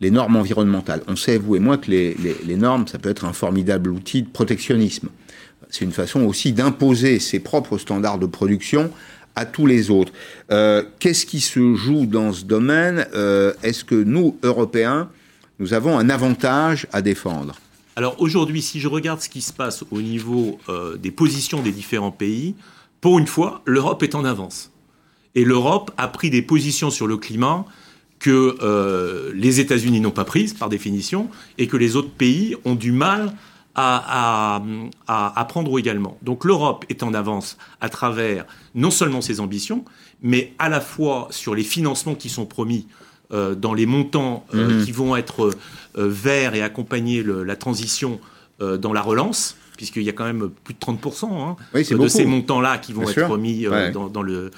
les 0.00 0.10
normes 0.10 0.36
environnementales. 0.36 1.02
On 1.08 1.16
sait, 1.16 1.38
vous 1.38 1.56
et 1.56 1.60
moi, 1.60 1.76
que 1.78 1.90
les, 1.90 2.14
les- 2.22 2.36
les 2.46 2.56
normes, 2.56 2.86
ça 2.86 2.98
peut 2.98 3.08
être 3.10 3.24
un 3.24 3.32
formidable 3.32 3.90
outil 3.90 4.22
de 4.22 4.28
protectionnisme. 4.28 5.08
C'est 5.70 5.84
une 5.84 5.92
façon 5.92 6.20
aussi 6.22 6.52
d'imposer 6.52 7.18
ses 7.18 7.40
propres 7.40 7.76
standards 7.78 8.18
de 8.18 8.26
production 8.26 8.90
à 9.38 9.46
tous 9.46 9.66
les 9.66 9.90
autres. 9.90 10.12
Euh, 10.50 10.82
Qu'est-ce 10.98 11.24
qui 11.24 11.40
se 11.40 11.74
joue 11.76 12.06
dans 12.06 12.32
ce 12.32 12.44
domaine 12.44 13.06
Euh, 13.14 13.52
Est-ce 13.62 13.84
que 13.84 13.94
nous, 13.94 14.36
Européens, 14.42 15.08
nous 15.60 15.72
avons 15.74 15.96
un 15.96 16.10
avantage 16.10 16.88
à 16.92 17.02
défendre? 17.02 17.54
Alors 17.94 18.20
aujourd'hui, 18.20 18.62
si 18.62 18.80
je 18.80 18.88
regarde 18.88 19.20
ce 19.20 19.28
qui 19.28 19.40
se 19.40 19.52
passe 19.52 19.84
au 19.90 20.02
niveau 20.02 20.58
euh, 20.68 20.96
des 20.96 21.12
positions 21.12 21.62
des 21.62 21.72
différents 21.72 22.10
pays, 22.10 22.56
pour 23.00 23.18
une 23.20 23.28
fois, 23.28 23.62
l'Europe 23.64 24.02
est 24.02 24.16
en 24.16 24.24
avance. 24.24 24.72
Et 25.36 25.44
l'Europe 25.44 25.92
a 25.96 26.08
pris 26.08 26.30
des 26.30 26.42
positions 26.42 26.90
sur 26.90 27.06
le 27.06 27.16
climat 27.16 27.64
que 28.18 28.56
les 29.32 29.60
États-Unis 29.60 30.00
n'ont 30.00 30.10
pas 30.10 30.24
prises, 30.24 30.52
par 30.52 30.68
définition, 30.68 31.30
et 31.58 31.68
que 31.68 31.76
les 31.76 31.94
autres 31.94 32.10
pays 32.10 32.56
ont 32.64 32.74
du 32.74 32.90
mal 32.90 33.32
à, 33.78 34.62
à- 35.40 35.44
prendre 35.44 35.78
également. 35.78 36.18
Donc 36.22 36.44
l'Europe 36.44 36.84
est 36.88 37.02
en 37.02 37.14
avance 37.14 37.56
à 37.80 37.88
travers 37.88 38.44
non 38.74 38.90
seulement 38.90 39.20
ses 39.20 39.40
ambitions, 39.40 39.84
mais 40.22 40.52
à 40.58 40.68
la 40.68 40.80
fois 40.80 41.28
sur 41.30 41.54
les 41.54 41.62
financements 41.62 42.14
qui 42.14 42.28
sont 42.28 42.46
promis 42.46 42.86
euh, 43.32 43.54
dans 43.54 43.74
les 43.74 43.86
montants 43.86 44.44
euh, 44.54 44.78
Mhm. 44.78 44.84
qui 44.84 44.92
vont 44.92 45.14
être 45.16 45.50
euh, 45.96 46.08
verts 46.08 46.54
et 46.54 46.62
accompagner 46.62 47.22
le- 47.22 47.44
la 47.44 47.56
transition 47.56 48.20
euh, 48.60 48.76
dans 48.78 48.92
la 48.92 49.02
relance, 49.02 49.56
puisqu'il 49.76 50.02
y 50.02 50.08
a 50.08 50.12
quand 50.12 50.24
même 50.24 50.48
plus 50.64 50.74
de 50.74 50.78
30% 50.80 51.28
hein, 51.30 51.56
Oui, 51.74 51.84
de 51.84 51.94
beaucoup. 51.96 52.08
ces 52.08 52.24
montants-là 52.24 52.78
qui 52.78 52.92
vont 52.92 53.02
Bien 53.02 53.10
être 53.10 53.26
sûr. 53.26 53.38
mis 53.38 53.68
Ouais. 53.68 53.90
dans, 53.92 54.08
dans 54.08 54.22
le 54.22 54.50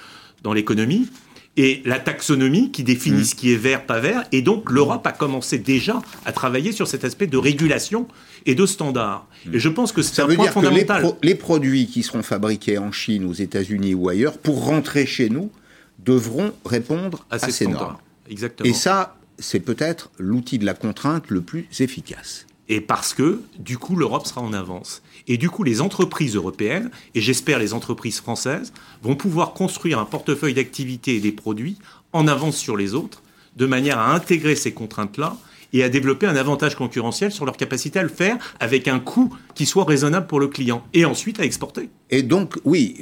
dans 0.42 0.52
l'économie. 0.54 1.08
Et 1.56 1.82
la 1.84 1.98
taxonomie 1.98 2.70
qui 2.70 2.84
définit 2.84 3.18
Mhm. 3.18 3.24
ce 3.24 3.34
qui 3.34 3.52
est 3.52 3.56
vert, 3.56 3.84
pas 3.84 3.98
vert. 3.98 4.24
Et 4.32 4.40
donc 4.40 4.70
l'Europe 4.70 5.06
a 5.06 5.12
commencé 5.12 5.58
déjà 5.58 6.00
à 6.24 6.32
travailler 6.32 6.72
sur 6.72 6.86
cet 6.86 7.04
aspect 7.04 7.26
de 7.26 7.36
régulation 7.36 8.06
et 8.46 8.54
de 8.54 8.64
standards. 8.66 9.26
Et 9.52 9.58
je 9.58 9.68
pense 9.68 9.92
que 9.92 10.00
c'est. 10.00 10.14
Ça 10.14 10.24
un 10.24 10.26
veut 10.28 10.36
point 10.36 10.44
dire 10.44 10.54
que 10.54 10.60
les, 10.60 10.64
fondamental. 10.66 11.02
pro- 11.02 11.18
les 11.22 11.34
produits 11.34 11.86
qui 11.86 12.02
seront 12.02 12.22
fabriqués 12.22 12.78
en 12.78 12.92
Chine, 12.92 13.24
aux 13.24 13.32
États-Unis 13.34 13.94
ou 13.94 14.08
ailleurs, 14.08 14.38
pour 14.38 14.64
rentrer 14.64 15.06
chez 15.06 15.28
nous, 15.28 15.50
devront 15.98 16.52
répondre 16.64 17.26
à, 17.30 17.34
à 17.34 17.38
ces 17.40 17.50
standards. 17.52 17.80
normes. 17.82 17.96
Exactement. 18.30 18.68
Et 18.70 18.72
ça, 18.72 19.16
c'est 19.38 19.60
peut-être 19.60 20.10
l'outil 20.18 20.58
de 20.58 20.64
la 20.64 20.74
contrainte 20.74 21.24
le 21.28 21.40
plus 21.40 21.66
efficace. 21.80 22.46
Et 22.72 22.80
parce 22.80 23.14
que, 23.14 23.42
du 23.58 23.78
coup, 23.78 23.96
l'Europe 23.96 24.28
sera 24.28 24.40
en 24.40 24.52
avance. 24.52 25.02
Et 25.26 25.38
du 25.38 25.50
coup, 25.50 25.64
les 25.64 25.80
entreprises 25.80 26.36
européennes, 26.36 26.92
et 27.16 27.20
j'espère 27.20 27.58
les 27.58 27.74
entreprises 27.74 28.20
françaises, 28.20 28.72
vont 29.02 29.16
pouvoir 29.16 29.54
construire 29.54 29.98
un 29.98 30.04
portefeuille 30.04 30.54
d'activités 30.54 31.16
et 31.16 31.20
des 31.20 31.32
produits 31.32 31.78
en 32.12 32.28
avance 32.28 32.56
sur 32.56 32.76
les 32.76 32.94
autres, 32.94 33.24
de 33.56 33.66
manière 33.66 33.98
à 33.98 34.14
intégrer 34.14 34.54
ces 34.54 34.72
contraintes-là 34.72 35.36
et 35.72 35.82
à 35.82 35.88
développer 35.88 36.26
un 36.26 36.36
avantage 36.36 36.76
concurrentiel 36.76 37.32
sur 37.32 37.44
leur 37.44 37.56
capacité 37.56 37.98
à 37.98 38.04
le 38.04 38.08
faire 38.08 38.38
avec 38.60 38.86
un 38.86 39.00
coût 39.00 39.34
qui 39.56 39.66
soit 39.66 39.84
raisonnable 39.84 40.28
pour 40.28 40.38
le 40.38 40.46
client, 40.46 40.84
et 40.94 41.04
ensuite 41.04 41.40
à 41.40 41.44
exporter. 41.44 41.90
Et 42.12 42.22
donc, 42.22 42.56
oui, 42.64 42.96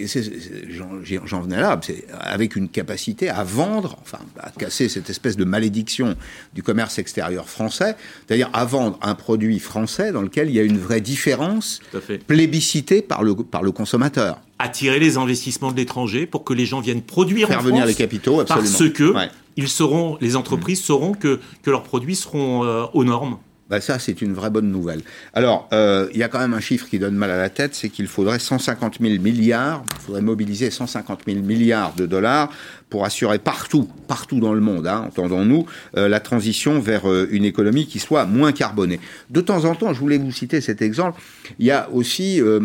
j'en 1.24 1.40
venais 1.40 1.60
là, 1.60 1.80
avec 2.20 2.56
une 2.56 2.68
capacité 2.68 3.30
à 3.30 3.42
vendre, 3.42 3.96
enfin, 4.02 4.18
à 4.38 4.50
casser 4.50 4.88
cette 4.90 5.08
espèce 5.08 5.36
de 5.36 5.44
malédiction 5.44 6.14
du 6.54 6.62
commerce 6.62 6.98
extérieur 6.98 7.48
français, 7.48 7.96
c'est-à-dire 8.26 8.50
à 8.52 8.64
vendre 8.66 8.98
un 9.00 9.14
produit 9.14 9.58
français 9.60 10.12
dans 10.12 10.20
lequel 10.20 10.50
il 10.50 10.56
y 10.56 10.60
a 10.60 10.62
une 10.62 10.78
vraie 10.78 11.00
différence 11.00 11.80
plébiscitée 12.26 13.00
par 13.02 13.22
le, 13.22 13.34
par 13.34 13.62
le 13.62 13.72
consommateur. 13.72 14.40
Attirer 14.58 14.98
les 14.98 15.16
investissements 15.16 15.72
de 15.72 15.76
l'étranger 15.76 16.26
pour 16.26 16.44
que 16.44 16.52
les 16.52 16.66
gens 16.66 16.80
viennent 16.80 17.02
produire 17.02 17.48
Faire 17.48 17.60
en 17.60 17.62
venir 17.62 17.78
France. 17.84 17.88
les 17.88 17.94
capitaux, 17.94 18.40
absolument. 18.40 18.68
Parce 18.78 18.90
que 18.90 19.14
Ouais. 19.14 19.30
ils 19.56 19.68
seront, 19.68 20.18
les 20.20 20.36
entreprises 20.36 20.82
sauront 20.82 21.12
que, 21.14 21.40
que 21.62 21.70
leurs 21.70 21.84
produits 21.84 22.16
seront 22.16 22.64
euh, 22.64 22.84
aux 22.92 23.04
normes. 23.04 23.38
Bah 23.68 23.83
ça, 23.83 23.98
c'est 23.98 24.22
une 24.22 24.33
vraie 24.33 24.48
bonne 24.48 24.70
nouvelle. 24.70 25.02
Alors, 25.35 25.68
euh, 25.74 26.09
il 26.12 26.18
y 26.18 26.22
a 26.22 26.28
quand 26.28 26.38
même 26.38 26.54
un 26.54 26.61
chiffre 26.61 26.88
qui 26.88 26.98
donne 26.98 27.14
mal 27.14 27.31
à 27.31 27.37
la 27.37 27.50
tête, 27.50 27.74
c'est 27.74 27.90
qu'il 27.90 28.07
faudrait 28.07 28.38
150 28.38 28.98
000 29.00 29.22
milliards, 29.22 29.85
il 29.96 30.00
faudrait 30.07 30.22
mobiliser 30.22 30.70
150 30.70 31.20
000 31.26 31.40
milliards 31.40 31.94
de 31.94 32.07
dollars 32.07 32.50
pour 32.88 33.04
assurer 33.04 33.38
partout, 33.38 33.87
partout 34.07 34.40
dans 34.40 34.54
le 34.54 34.61
monde, 34.61 34.87
hein, 34.87 35.04
entendons-nous, 35.09 35.66
euh, 35.98 36.09
la 36.09 36.20
transition 36.20 36.81
vers 36.81 37.11
euh, 37.11 37.28
une 37.31 37.44
économie 37.44 37.87
qui 37.87 37.98
soit 37.98 38.24
moins 38.24 38.52
carbonée. 38.52 39.00
De 39.28 39.42
temps 39.42 39.66
en 39.66 39.74
temps, 39.74 39.92
je 39.92 40.00
voulais 40.00 40.16
vous 40.16 40.33
citer 40.33 40.62
cet 40.62 40.81
exemple, 40.81 41.20
il 41.59 41.66
y 41.66 41.70
a 41.70 41.90
aussi... 41.90 42.40
euh, 42.40 42.61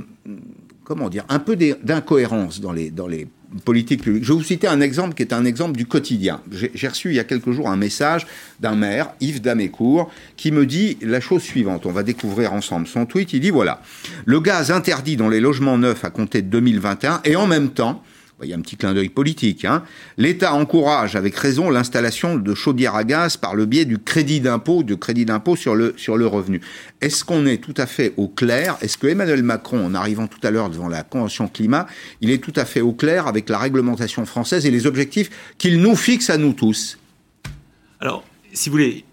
comment 0.84 1.10
dire, 1.10 1.26
un 1.30 1.40
peu 1.40 1.56
d'incohérence 1.56 2.60
dans 2.60 2.72
les, 2.72 2.92
dans 2.92 3.08
les 3.08 3.28
publiques. 3.66 4.04
Je 4.06 4.12
vais 4.12 4.34
vous 4.34 4.44
citer 4.44 4.68
un 4.68 4.82
exemple 4.82 5.14
qui 5.14 5.24
est 5.24 5.34
un 5.34 5.46
exemple 5.46 5.78
du 5.78 5.86
quotidien. 5.86 6.42
J'ai 6.52 6.88
reçu 6.88 7.10
il 7.10 7.16
y 7.16 7.20
a 7.20 7.24
quelques 7.24 7.52
jours 7.52 7.70
un 7.70 7.76
message 7.76 8.28
d'un 8.60 8.76
maire, 8.76 9.14
Yves 9.22 9.42
Damécourt, 9.42 10.12
qui 10.38 10.52
me 10.52 10.66
dit 10.66 10.98
la 11.02 11.20
chose 11.20 11.42
suivante. 11.42 11.86
On 11.86 11.92
va 11.92 12.04
découvrir 12.04 12.54
ensemble 12.54 12.88
son 12.88 13.06
tweet. 13.06 13.34
Il 13.34 13.40
dit 13.40 13.50
voilà, 13.50 13.82
le 14.26 14.40
gaz 14.40 14.72
interdit 14.72 15.18
dans 15.18 15.30
les 15.30 15.40
logements 15.40 15.78
neufs 15.78 16.04
à 16.06 16.10
compter 16.10 16.42
de 16.42 16.48
2021 16.48 17.22
et 17.26 17.36
en 17.36 17.48
même 17.48 17.70
temps, 17.70 18.04
il 18.44 18.50
y 18.50 18.54
a 18.54 18.58
un 18.58 18.62
petit 18.62 18.76
clin 18.76 18.94
d'œil 18.94 19.10
politique. 19.10 19.66
Hein. 19.66 19.84
L'État 20.18 20.54
encourage 20.54 21.16
avec 21.16 21.36
raison 21.36 21.70
l'installation 21.70 22.36
de 22.36 22.54
chaudières 22.54 22.96
à 22.96 23.04
gaz 23.04 23.38
par 23.38 23.56
le 23.56 23.66
biais 23.66 23.86
du 23.86 24.00
crédit 24.00 24.42
d'impôt, 24.42 24.84
de 24.84 24.96
crédit 24.96 25.26
d'impôt 25.26 25.56
sur 25.56 25.76
le, 25.76 25.94
sur 25.98 26.18
le 26.18 26.28
revenu. 26.28 26.62
Est-ce 27.02 27.24
qu'on 27.24 27.46
est 27.46 27.58
tout 27.58 27.74
à 27.78 27.86
fait 27.86 28.14
au 28.18 28.28
clair? 28.28 28.78
Est-ce 28.82 28.98
que 28.98 29.08
Emmanuel 29.08 29.44
Macron, 29.44 29.86
en 29.86 29.94
arrivant 29.94 30.28
tout 30.28 30.46
à 30.46 30.52
l'heure 30.52 30.70
devant 30.70 30.88
la 30.88 31.04
Convention 31.04 31.48
climat, 31.48 31.88
il 32.22 32.30
est 32.32 32.38
tout 32.38 32.54
à 32.56 32.66
fait 32.66 32.82
au 32.82 32.94
clair 32.94 33.28
avec 33.28 33.50
la 33.50 33.58
réglementation 33.58 34.26
française 34.26 34.66
et 34.66 34.72
les 34.72 34.86
objectifs 34.86 35.30
qu'il 35.58 35.82
nous 35.82 35.96
fixe 35.96 36.30
à 36.30 36.38
nous 36.38 36.54
tous? 36.54 36.98
Alors, 38.00 38.24
si 38.52 38.70
vous 38.70 38.74
voulez, 38.74 39.06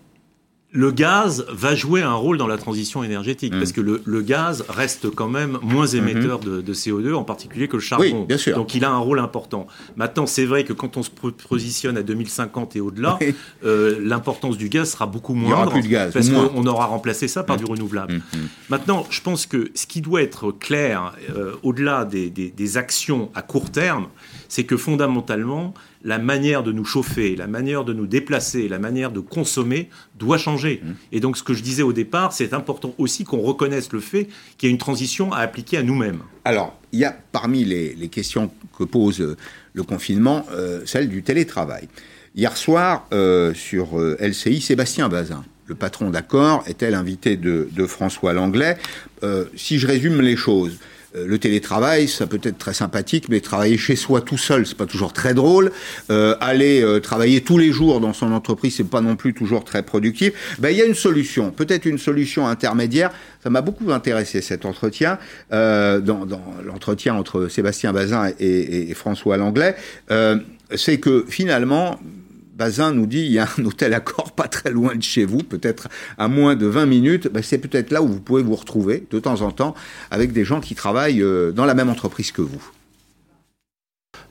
le 0.72 0.92
gaz 0.92 1.44
va 1.50 1.74
jouer 1.74 2.02
un 2.02 2.14
rôle 2.14 2.38
dans 2.38 2.46
la 2.46 2.56
transition 2.56 3.02
énergétique, 3.02 3.52
parce 3.52 3.70
mm. 3.70 3.74
que 3.74 4.00
le, 4.04 4.22
gaz 4.22 4.64
reste 4.68 5.11
quand 5.11 5.28
même 5.28 5.59
moins 5.62 5.87
mm-hmm. 5.87 5.96
émetteur 5.96 6.38
de, 6.38 6.74
CO2, 6.74 7.14
en 7.14 7.24
particulier 7.24 7.66
que 7.66 7.76
le 7.76 7.83
charbon. 7.83 8.24
bien 8.24 8.38
sûr. 8.38 8.54
Donc 8.54 8.74
il 8.74 8.85
a 8.85 8.90
un 8.90 8.98
rôle 8.98 9.18
important. 9.18 9.66
Maintenant, 9.96 10.26
c'est 10.26 10.44
vrai 10.44 10.64
que 10.64 10.72
quand 10.72 10.96
on 10.96 11.02
se 11.02 11.11
positionne 11.11 11.96
à 11.96 12.02
2050 12.02 12.76
et 12.76 12.80
au-delà, 12.80 13.18
euh, 13.64 13.98
l'importance 14.00 14.56
du 14.56 14.68
gaz 14.68 14.92
sera 14.92 15.06
beaucoup 15.06 15.35
moindre, 15.35 15.72
plus 15.72 15.83
de 15.83 15.88
gaz, 15.88 16.12
parce 16.12 16.30
qu'on 16.30 16.66
aura 16.66 16.87
remplacé 16.87 17.26
ça 17.26 17.42
par 17.42 17.56
mm. 17.56 17.61
du 17.61 17.64
renouvelable. 17.64 18.14
Mm-hmm. 18.14 18.38
Maintenant, 18.68 19.06
je 19.11 19.20
pense 19.22 19.46
que 19.46 19.70
ce 19.74 19.87
qui 19.87 20.00
doit 20.00 20.22
être 20.22 20.52
clair, 20.52 21.14
euh, 21.35 21.54
au-delà 21.62 22.04
des 22.04 22.76
actions 22.76 23.30
à 23.35 23.42
court 23.42 23.70
terme, 23.70 24.06
c'est 24.48 24.64
que 24.64 24.76
fondamentalement, 24.76 25.74
la 26.02 26.18
manière 26.18 26.62
de 26.62 26.72
nous 26.72 26.84
chauffer, 26.84 27.36
la 27.36 27.46
manière 27.46 27.84
de 27.84 27.92
nous 27.92 28.06
déplacer, 28.06 28.68
la 28.68 28.78
manière 28.78 29.12
de 29.12 29.20
consommer 29.20 29.90
doit 30.18 30.38
changer. 30.38 30.80
Mmh. 30.82 30.90
Et 31.12 31.20
donc 31.20 31.36
ce 31.36 31.42
que 31.42 31.54
je 31.54 31.62
disais 31.62 31.82
au 31.82 31.92
départ, 31.92 32.32
c'est 32.32 32.54
important 32.54 32.94
aussi 32.98 33.24
qu'on 33.24 33.40
reconnaisse 33.40 33.92
le 33.92 34.00
fait 34.00 34.28
qu'il 34.56 34.68
y 34.68 34.70
a 34.70 34.72
une 34.72 34.78
transition 34.78 35.32
à 35.32 35.38
appliquer 35.38 35.76
à 35.78 35.82
nous-mêmes. 35.82 36.20
Alors, 36.44 36.78
il 36.92 37.00
y 37.00 37.04
a 37.04 37.16
parmi 37.32 37.64
les, 37.64 38.08
questions 38.08 38.50
que 38.76 38.84
pose 38.84 39.20
euh, 39.20 39.36
le 39.74 39.82
confinement, 39.82 40.46
euh, 40.52 40.80
celle 40.86 41.08
du 41.08 41.22
télétravail. 41.22 41.88
Hier 42.34 42.56
soir, 42.56 43.06
euh, 43.12 43.52
sur 43.54 43.98
LCI, 43.98 44.60
Sébastien 44.60 45.08
Bazin, 45.08 45.44
le 45.66 45.74
patron 45.74 46.10
d'accord, 46.10 46.64
était 46.66 46.90
l'invité 46.90 47.36
de, 47.36 47.68
de, 47.72 47.86
François 47.86 48.32
Langlais. 48.32 48.76
si 49.54 49.78
je 49.78 49.86
résume 49.86 50.20
les 50.20 50.36
choses, 50.36 50.78
le 51.14 51.38
télétravail, 51.38 52.09
ça 52.09 52.27
peut 52.27 52.40
être 52.42 52.59
très 52.59 52.75
sympathique, 52.75 53.29
mais 53.29 53.40
travailler 53.40 53.77
chez 53.77 53.96
soi 53.96 54.20
tout 54.20 54.38
seul, 54.38 54.66
c'est 54.66 54.77
pas 54.77 54.87
toujours 54.87 55.12
très 55.12 55.35
drôle. 55.35 55.73
Euh, 56.11 56.37
aller 56.40 56.83
euh, 56.83 57.01
travailler 57.01 57.40
tous 57.40 57.59
les 57.59 57.73
jours 57.73 58.01
dans 58.01 58.12
son 58.12 58.33
entreprise, 58.33 58.77
c'est 58.77 58.85
pas 58.85 59.01
non 59.01 59.16
plus 59.16 59.35
toujours 59.35 59.64
très 59.64 59.83
productif. 59.83 60.57
Ben, 60.59 60.70
il 60.70 60.77
y 60.77 60.83
a 60.83 60.85
une 60.85 60.94
solution, 60.94 61.51
peut-être 61.51 61.87
une 61.87 61.99
solution 61.99 62.46
intermédiaire. 62.46 63.11
Ça 63.42 63.51
m'a 63.51 63.61
beaucoup 63.61 63.90
intéressé 63.90 64.40
cet 64.42 64.64
entretien, 64.64 65.18
dans, 65.51 66.01
dans 66.01 66.42
l'entretien 66.64 67.14
entre 67.14 67.49
Sébastien 67.49 67.92
Bazin 67.92 68.31
et, 68.38 68.90
et 68.90 68.94
François 68.94 69.37
Langlais. 69.37 69.75
c'est 70.75 70.99
que 70.99 71.25
finalement, 71.29 71.99
Bazin 72.61 72.92
nous 72.92 73.07
dit 73.07 73.20
il 73.20 73.33
y 73.33 73.38
a 73.38 73.49
un 73.59 73.64
hôtel 73.64 73.94
Accor 73.94 74.33
pas 74.33 74.46
très 74.46 74.70
loin 74.70 74.94
de 74.94 75.03
chez 75.03 75.25
vous, 75.25 75.38
peut-être 75.38 75.88
à 76.18 76.29
moins 76.29 76.57
de 76.57 76.66
20 76.66 76.85
minutes. 76.85 77.29
Ben, 77.33 77.42
c'est 77.42 77.57
peut-être 77.57 77.90
là 77.90 78.03
où 78.03 78.07
vous 78.07 78.20
pouvez 78.20 78.42
vous 78.42 78.55
retrouver 78.55 79.07
de 79.11 79.18
temps 79.18 79.40
en 79.40 79.51
temps 79.51 79.75
avec 80.11 80.35
des 80.35 80.44
gens 80.44 80.61
qui 80.61 80.75
travaillent 80.75 81.23
euh, 81.23 81.53
dans 81.53 81.64
la 81.64 81.73
même 81.73 81.88
entreprise 81.88 82.33
que 82.33 82.42
vous. 82.42 82.70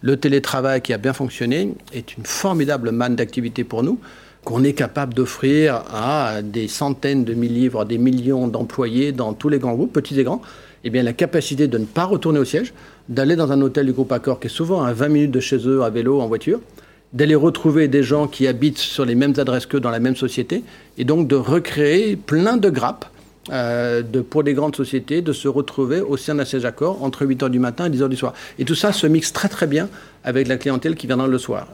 Le 0.04 0.15
télétravail 0.15 0.80
qui 0.84 0.94
a 0.94 1.00
bien 1.00 1.13
fonctionné 1.13 1.74
est 1.92 2.18
une 2.18 2.24
formidable 2.24 2.92
manne 2.92 3.15
d'activité 3.15 3.63
pour 3.63 3.82
nous 3.82 4.00
qu'on 4.46 4.63
est 4.63 4.74
capable 4.74 5.15
d'offrir 5.15 5.84
à 5.92 6.44
des 6.44 6.68
centaines 6.68 7.26
de 7.26 7.34
milliers, 7.34 7.68
voire 7.68 7.88
des 7.88 7.98
millions 7.98 8.48
d'employés 8.48 9.12
dans 9.12 9.34
tous 9.34 9.50
les 9.50 9.58
grands 9.58 9.74
groupes, 9.74 9.92
petits 9.92 10.20
et 10.20 10.24
grands, 10.24 10.44
eh 10.84 10.92
bien, 10.92 11.02
la 11.02 11.13
capacité 11.13 11.68
de 11.68 11.78
ne 11.80 11.86
pas 11.86 12.06
retourner 12.06 12.39
au 12.39 12.46
siège, 12.46 12.74
d'aller 13.10 13.36
dans 13.36 13.52
un 13.52 13.60
hôtel 13.60 13.88
du 13.88 13.92
groupe 13.92 14.12
Accor 14.12 14.39
qui 14.39 14.48
est 14.48 14.52
souvent 14.52 14.84
à 14.84 14.94
20 14.94 15.08
minutes 15.10 15.32
de 15.32 15.39
chez 15.39 15.58
eux 15.68 15.84
à 15.84 15.89
vélo, 15.89 16.22
en 16.22 16.28
voiture, 16.28 16.62
d'aller 17.13 17.36
retrouver 17.36 17.88
des 17.88 18.04
gens 18.04 18.28
qui 18.28 18.48
habitent 18.48 18.78
sur 18.78 19.06
les 19.06 19.15
mêmes 19.15 19.34
adresses 19.38 19.65
qu'eux 19.65 19.80
dans 19.80 19.89
la 19.89 20.00
même 20.00 20.15
société, 20.15 20.63
et 20.98 21.04
donc 21.04 21.28
de 21.28 21.36
recréer 21.36 22.15
plein 22.15 22.58
de 22.58 22.69
grappes 22.69 23.06
euh, 23.52 24.04
de, 24.04 24.22
pour 24.22 24.43
les 24.43 24.54
grandes 24.54 24.76
sociétés, 24.76 25.22
de 25.22 25.34
se 25.34 25.48
retrouver 25.48 26.02
au 26.02 26.17
sein 26.17 26.36
d'un 26.36 26.45
siège 26.45 26.65
accord 26.65 27.04
entre 27.04 27.26
8h 27.26 27.50
du 27.50 27.58
matin 27.58 27.86
et 27.86 27.89
10h 27.89 28.10
du 28.10 28.15
soir. 28.15 28.34
Et 28.60 28.65
tout 28.65 28.76
ça 28.76 28.93
se 28.93 29.08
mixe 29.08 29.34
très 29.34 29.50
très 29.50 29.65
bien 29.65 29.89
avec 30.24 30.48
la 30.48 30.58
clientèle 30.58 30.95
qui 30.95 31.08
viendra 31.08 31.28
le 31.28 31.38
soir. 31.39 31.67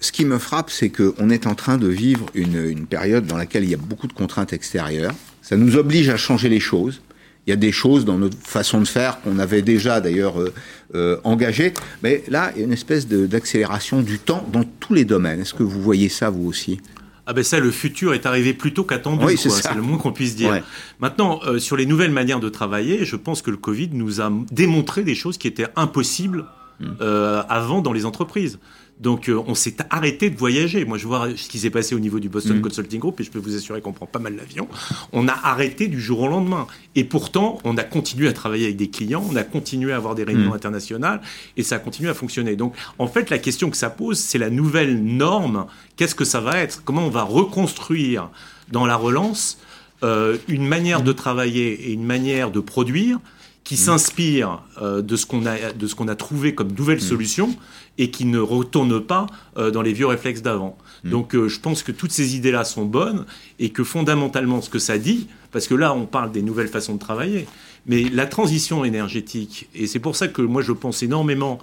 Ce 0.00 0.12
qui 0.12 0.24
me 0.24 0.38
frappe, 0.38 0.70
c'est 0.70 0.90
qu'on 0.90 1.28
est 1.28 1.46
en 1.46 1.54
train 1.54 1.76
de 1.76 1.88
vivre 1.88 2.26
une, 2.34 2.64
une 2.64 2.86
période 2.86 3.26
dans 3.26 3.36
laquelle 3.36 3.64
il 3.64 3.70
y 3.70 3.74
a 3.74 3.78
beaucoup 3.78 4.06
de 4.06 4.12
contraintes 4.12 4.52
extérieures. 4.52 5.12
Ça 5.42 5.56
nous 5.56 5.76
oblige 5.76 6.08
à 6.08 6.16
changer 6.16 6.48
les 6.48 6.60
choses. 6.60 7.02
Il 7.48 7.52
y 7.52 7.54
a 7.54 7.56
des 7.56 7.72
choses 7.72 8.04
dans 8.04 8.18
notre 8.18 8.36
façon 8.36 8.78
de 8.78 8.86
faire 8.86 9.22
qu'on 9.22 9.38
avait 9.38 9.62
déjà 9.62 10.02
d'ailleurs 10.02 10.38
euh, 10.38 10.52
euh, 10.94 11.16
engagées. 11.24 11.72
Mais 12.02 12.22
là, 12.28 12.52
il 12.54 12.58
y 12.58 12.62
a 12.62 12.66
une 12.66 12.74
espèce 12.74 13.08
d'accélération 13.08 14.02
du 14.02 14.18
temps 14.18 14.46
dans 14.52 14.64
tous 14.64 14.92
les 14.92 15.06
domaines. 15.06 15.40
Est-ce 15.40 15.54
que 15.54 15.62
vous 15.62 15.80
voyez 15.80 16.10
ça, 16.10 16.28
vous 16.28 16.46
aussi? 16.46 16.78
Ah 17.26 17.32
ben 17.32 17.42
ça, 17.42 17.58
le 17.58 17.70
futur 17.70 18.12
est 18.12 18.26
arrivé 18.26 18.52
plus 18.52 18.74
tôt 18.74 18.84
qu'attendu. 18.84 19.24
Oui, 19.24 19.38
c'est 19.38 19.74
le 19.74 19.80
moins 19.80 19.96
qu'on 19.96 20.12
puisse 20.12 20.36
dire. 20.36 20.62
Maintenant, 21.00 21.40
euh, 21.46 21.58
sur 21.58 21.78
les 21.78 21.86
nouvelles 21.86 22.10
manières 22.10 22.40
de 22.40 22.50
travailler, 22.50 23.06
je 23.06 23.16
pense 23.16 23.40
que 23.40 23.50
le 23.50 23.56
Covid 23.56 23.88
nous 23.94 24.20
a 24.20 24.30
démontré 24.52 25.02
des 25.02 25.14
choses 25.14 25.38
qui 25.38 25.48
étaient 25.48 25.68
impossibles 25.74 26.44
hmm. 26.80 27.02
avant 27.48 27.80
dans 27.80 27.94
les 27.94 28.04
entreprises. 28.04 28.58
Donc 29.00 29.28
euh, 29.28 29.42
on 29.46 29.54
s'est 29.54 29.76
arrêté 29.90 30.30
de 30.30 30.36
voyager. 30.36 30.84
Moi 30.84 30.98
je 30.98 31.06
vois 31.06 31.28
ce 31.36 31.48
qui 31.48 31.58
s'est 31.58 31.70
passé 31.70 31.94
au 31.94 32.00
niveau 32.00 32.18
du 32.18 32.28
Boston 32.28 32.58
mm. 32.58 32.62
Consulting 32.62 33.00
Group 33.00 33.20
et 33.20 33.24
je 33.24 33.30
peux 33.30 33.38
vous 33.38 33.54
assurer 33.54 33.80
qu'on 33.80 33.92
prend 33.92 34.06
pas 34.06 34.18
mal 34.18 34.36
l'avion. 34.36 34.68
On 35.12 35.28
a 35.28 35.32
arrêté 35.32 35.88
du 35.88 36.00
jour 36.00 36.20
au 36.20 36.28
lendemain. 36.28 36.66
Et 36.94 37.04
pourtant 37.04 37.58
on 37.64 37.76
a 37.76 37.84
continué 37.84 38.28
à 38.28 38.32
travailler 38.32 38.64
avec 38.64 38.76
des 38.76 38.90
clients, 38.90 39.24
on 39.30 39.36
a 39.36 39.44
continué 39.44 39.92
à 39.92 39.96
avoir 39.96 40.14
des 40.14 40.24
réunions 40.24 40.50
mm. 40.50 40.54
internationales 40.54 41.20
et 41.56 41.62
ça 41.62 41.76
a 41.76 41.78
continué 41.78 42.10
à 42.10 42.14
fonctionner. 42.14 42.56
Donc 42.56 42.74
en 42.98 43.06
fait 43.06 43.30
la 43.30 43.38
question 43.38 43.70
que 43.70 43.76
ça 43.76 43.90
pose 43.90 44.18
c'est 44.18 44.38
la 44.38 44.50
nouvelle 44.50 45.02
norme. 45.02 45.66
Qu'est-ce 45.96 46.14
que 46.14 46.24
ça 46.24 46.40
va 46.40 46.58
être? 46.58 46.82
Comment 46.84 47.06
on 47.06 47.10
va 47.10 47.22
reconstruire 47.22 48.30
dans 48.70 48.86
la 48.86 48.96
relance 48.96 49.58
euh, 50.04 50.38
une 50.46 50.66
manière 50.66 51.02
de 51.02 51.12
travailler 51.12 51.88
et 51.88 51.92
une 51.92 52.04
manière 52.04 52.52
de 52.52 52.60
produire 52.60 53.18
qui 53.68 53.74
mm. 53.74 53.76
s'inspire 53.76 54.62
euh, 54.80 55.02
de 55.02 55.14
ce 55.14 55.26
qu'on 55.26 55.44
a 55.44 55.74
de 55.74 55.86
ce 55.86 55.94
qu'on 55.94 56.08
a 56.08 56.16
trouvé 56.16 56.54
comme 56.54 56.72
nouvelle 56.72 57.02
solution 57.02 57.54
et 57.98 58.10
qui 58.10 58.24
ne 58.24 58.38
retourne 58.38 58.98
pas 58.98 59.26
euh, 59.58 59.70
dans 59.70 59.82
les 59.82 59.92
vieux 59.92 60.06
réflexes 60.06 60.40
d'avant. 60.40 60.78
Hmm. 61.04 61.10
Donc 61.10 61.34
euh, 61.34 61.48
je 61.48 61.60
pense 61.60 61.82
que 61.82 61.92
toutes 61.92 62.12
ces 62.12 62.34
idées-là 62.34 62.64
sont 62.64 62.86
bonnes 62.86 63.26
et 63.58 63.68
que 63.68 63.84
fondamentalement 63.84 64.62
ce 64.62 64.70
que 64.70 64.78
ça 64.78 64.96
dit, 64.96 65.28
parce 65.52 65.66
que 65.66 65.74
là 65.74 65.92
on 65.92 66.06
parle 66.06 66.32
des 66.32 66.40
nouvelles 66.40 66.68
façons 66.68 66.94
de 66.94 66.98
travailler, 66.98 67.46
mais 67.84 68.04
la 68.04 68.24
transition 68.24 68.86
énergétique, 68.86 69.68
et 69.74 69.86
c'est 69.86 69.98
pour 69.98 70.16
ça 70.16 70.28
que 70.28 70.40
moi 70.40 70.62
je 70.62 70.72
pense 70.72 71.02
énormément 71.02 71.58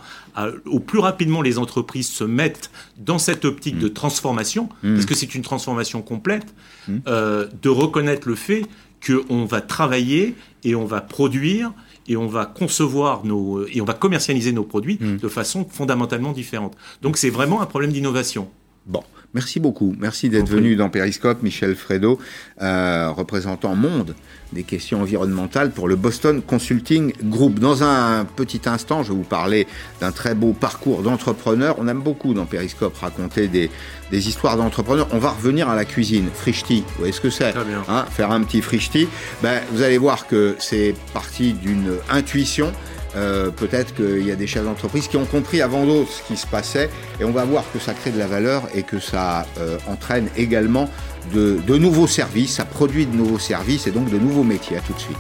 au 0.66 0.80
plus 0.80 1.00
rapidement 1.00 1.42
les 1.42 1.58
entreprises 1.58 2.10
se 2.10 2.24
mettent 2.24 2.70
dans 2.98 3.18
cette 3.18 3.46
optique 3.46 3.80
de 3.80 3.88
hmm. 3.88 3.94
transformation, 3.94 4.70
parce 4.84 5.06
que 5.08 5.16
c'est 5.16 5.34
une 5.34 5.42
transformation 5.42 6.04
complète, 6.04 6.54
de 6.88 7.70
reconnaître 7.70 8.28
le 8.28 8.36
fait 8.36 8.64
qu'on 9.06 9.46
va 9.46 9.62
travailler 9.62 10.36
et 10.64 10.76
on 10.76 10.86
va 10.86 11.02
produire 11.02 11.72
et 12.08 12.18
on 12.18 12.28
va 12.28 12.46
concevoir 12.46 13.26
nos 13.26 13.66
et 13.68 13.82
on 13.82 13.86
va 13.86 13.94
commercialiser 13.94 14.52
nos 14.52 14.64
produits 14.64 14.98
hmm. 15.00 15.18
de 15.18 15.28
façon 15.28 15.66
fondamentalement 15.70 16.32
différente. 16.32 16.76
Donc 17.02 17.18
c'est 17.18 17.30
vraiment 17.30 17.62
un 17.62 17.66
problème 17.66 17.92
d'innovation. 17.92 18.50
Bon, 18.86 19.04
merci 19.36 19.60
beaucoup. 19.60 19.94
Merci 20.00 20.30
d'être 20.30 20.50
venu 20.50 20.76
dans 20.76 20.90
Periscope, 20.90 21.44
Michel 21.44 21.76
Fredo, 21.76 22.18
euh, 22.62 23.12
représentant 23.12 23.76
Monde 23.76 24.16
des 24.54 24.64
questions 24.64 25.02
environnementales 25.02 25.72
pour 25.72 25.88
le 25.88 25.98
Boston 25.98 26.42
Consulting 26.42 27.14
Group. 27.24 27.60
Dans 27.60 27.84
un 27.84 28.24
petit 28.24 28.62
instant, 28.66 29.04
je 29.04 29.10
vais 29.10 29.18
vous 29.18 29.24
parler 29.24 29.68
d'un 30.00 30.12
très 30.12 30.34
beau 30.34 30.54
parcours 30.54 31.02
d'entrepreneur. 31.04 31.76
On 31.78 31.88
aime 31.90 32.02
beaucoup 32.02 32.34
dans 32.34 32.46
Periscope 32.46 32.96
raconter 32.98 33.50
des, 33.50 33.70
des 34.12 34.30
histoires 34.30 34.56
d'entrepreneurs. 34.56 35.10
On 35.12 35.20
va 35.20 35.32
revenir 35.32 35.68
à 35.68 35.76
la 35.76 35.84
cuisine, 35.84 36.30
frichti. 36.34 36.86
Vous 36.88 37.00
voyez 37.00 37.12
ce 37.12 37.22
que 37.22 37.30
c'est? 37.30 37.54
Hein, 37.90 38.06
Faire 38.10 38.32
un 38.32 38.42
petit 38.44 38.62
frichti. 38.62 39.08
Ben, 39.44 39.62
vous 39.74 39.82
allez 39.82 39.98
voir 39.98 40.28
que 40.28 40.56
c'est 40.60 40.96
parti 41.14 41.54
d'une 41.54 41.98
intuition. 42.10 42.72
Euh, 43.16 43.50
peut-être 43.50 43.96
qu'il 43.96 44.26
y 44.26 44.32
a 44.32 44.36
des 44.36 44.48
chefs 44.48 44.66
d'entreprise 44.66 45.08
qui 45.08 45.18
ont 45.18 45.26
compris 45.26 45.62
avant 45.62 45.86
d'autres 45.86 46.12
ce 46.12 46.24
qui 46.24 46.36
se 46.36 46.46
passait 46.46 46.90
et 47.20 47.24
on 47.24 47.32
va 47.32 47.46
voir 47.46 47.64
que 47.72 47.80
ça 47.80 47.94
crée 47.94 48.12
de 48.12 48.20
la 48.20 48.28
valeur 48.28 48.64
et 48.74 48.84
que 48.84 49.00
ça 49.00 49.46
euh, 49.58 49.78
entraîne 49.88 50.28
également 50.36 50.90
de, 51.34 51.60
de 51.66 51.78
nouveaux 51.78 52.08
services, 52.08 52.56
ça 52.56 52.66
produit 52.66 53.06
de 53.06 53.16
nouveaux 53.16 53.40
services 53.40 53.88
et 53.88 53.92
donc 53.92 54.10
de 54.10 54.18
nouveaux 54.18 54.44
métiers. 54.44 54.78
À 54.78 54.82
tout 54.82 54.94
de 54.94 55.00
suite. 55.00 55.18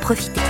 Profitez. 0.00 0.49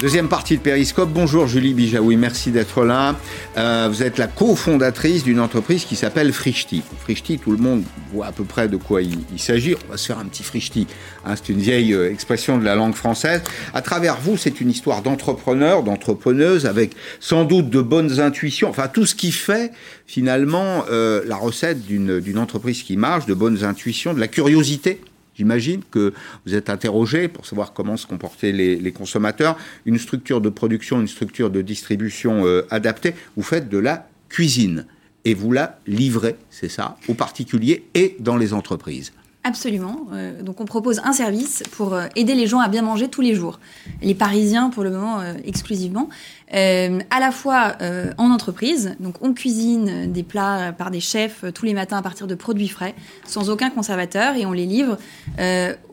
Deuxième 0.00 0.28
partie 0.28 0.56
de 0.56 0.62
Périscope. 0.62 1.10
Bonjour 1.12 1.48
Julie 1.48 1.74
Bijaoui, 1.74 2.16
merci 2.16 2.52
d'être 2.52 2.84
là. 2.84 3.16
Euh, 3.56 3.88
vous 3.90 4.04
êtes 4.04 4.16
la 4.16 4.28
cofondatrice 4.28 5.24
d'une 5.24 5.40
entreprise 5.40 5.84
qui 5.84 5.96
s'appelle 5.96 6.32
Frichti. 6.32 6.84
Frichti, 7.00 7.36
tout 7.36 7.50
le 7.50 7.56
monde 7.56 7.82
voit 8.12 8.26
à 8.26 8.32
peu 8.32 8.44
près 8.44 8.68
de 8.68 8.76
quoi 8.76 9.02
il, 9.02 9.18
s'agit. 9.38 9.74
On 9.88 9.90
va 9.90 9.96
se 9.96 10.06
faire 10.06 10.20
un 10.20 10.26
petit 10.26 10.44
Frichti. 10.44 10.86
Hein, 11.26 11.34
c'est 11.34 11.48
une 11.48 11.58
vieille 11.58 11.94
euh, 11.94 12.12
expression 12.12 12.58
de 12.58 12.64
la 12.64 12.76
langue 12.76 12.94
française. 12.94 13.42
À 13.74 13.82
travers 13.82 14.18
vous, 14.20 14.36
c'est 14.36 14.60
une 14.60 14.70
histoire 14.70 15.02
d'entrepreneur, 15.02 15.82
d'entrepreneuse, 15.82 16.64
avec 16.64 16.94
sans 17.18 17.42
doute 17.42 17.68
de 17.68 17.80
bonnes 17.80 18.20
intuitions. 18.20 18.70
Enfin, 18.70 18.86
tout 18.86 19.04
ce 19.04 19.16
qui 19.16 19.32
fait 19.32 19.72
finalement 20.06 20.84
euh, 20.92 21.22
la 21.26 21.36
recette 21.36 21.84
d'une 21.84 22.38
entreprise 22.38 22.84
qui 22.84 22.96
marche, 22.96 23.26
de 23.26 23.34
bonnes 23.34 23.64
intuitions, 23.64 24.14
de 24.14 24.20
la 24.20 24.28
curiosité 24.28 25.00
J'imagine 25.38 25.82
que 25.88 26.12
vous 26.44 26.54
êtes 26.56 26.68
interrogé 26.68 27.28
pour 27.28 27.46
savoir 27.46 27.72
comment 27.72 27.96
se 27.96 28.08
comportaient 28.08 28.50
les, 28.50 28.92
consommateurs. 28.92 29.56
Une 29.86 29.96
structure 29.96 30.40
de 30.40 30.48
production, 30.48 31.00
une 31.00 31.06
structure 31.06 31.48
de 31.50 31.62
distribution 31.62 32.44
euh, 32.44 32.66
adaptée. 32.70 33.14
Vous 33.36 33.44
faites 33.44 33.68
de 33.68 33.78
la 33.78 34.08
cuisine 34.28 34.84
et 35.24 35.34
vous 35.34 35.52
la 35.52 35.78
livrez, 35.86 36.34
c'est 36.50 36.68
ça, 36.68 36.96
aux 37.06 37.14
particuliers 37.14 37.84
et 37.94 38.16
dans 38.18 38.36
les 38.36 38.52
entreprises. 38.52 39.12
Absolument. 39.44 40.08
Euh, 40.12 40.42
donc 40.42 40.60
on 40.60 40.64
propose 40.64 41.00
un 41.04 41.12
service 41.12 41.62
pour 41.70 41.94
euh, 41.94 42.06
aider 42.16 42.34
les 42.34 42.48
gens 42.48 42.58
à 42.58 42.68
bien 42.68 42.82
manger 42.82 43.06
tous 43.06 43.20
les 43.20 43.36
jours. 43.36 43.60
Les 44.02 44.16
Parisiens 44.16 44.70
pour 44.70 44.82
le 44.82 44.90
moment 44.90 45.22
exclusivement. 45.44 46.08
À 46.50 47.20
la 47.20 47.30
fois 47.30 47.76
en 48.16 48.30
entreprise, 48.30 48.96
donc 49.00 49.16
on 49.20 49.34
cuisine 49.34 50.12
des 50.12 50.22
plats 50.22 50.72
par 50.72 50.90
des 50.90 51.00
chefs 51.00 51.44
tous 51.54 51.66
les 51.66 51.74
matins 51.74 51.98
à 51.98 52.02
partir 52.02 52.26
de 52.26 52.34
produits 52.34 52.68
frais, 52.68 52.94
sans 53.26 53.50
aucun 53.50 53.70
conservateur, 53.70 54.36
et 54.36 54.46
on 54.46 54.52
les 54.52 54.66
livre 54.66 54.98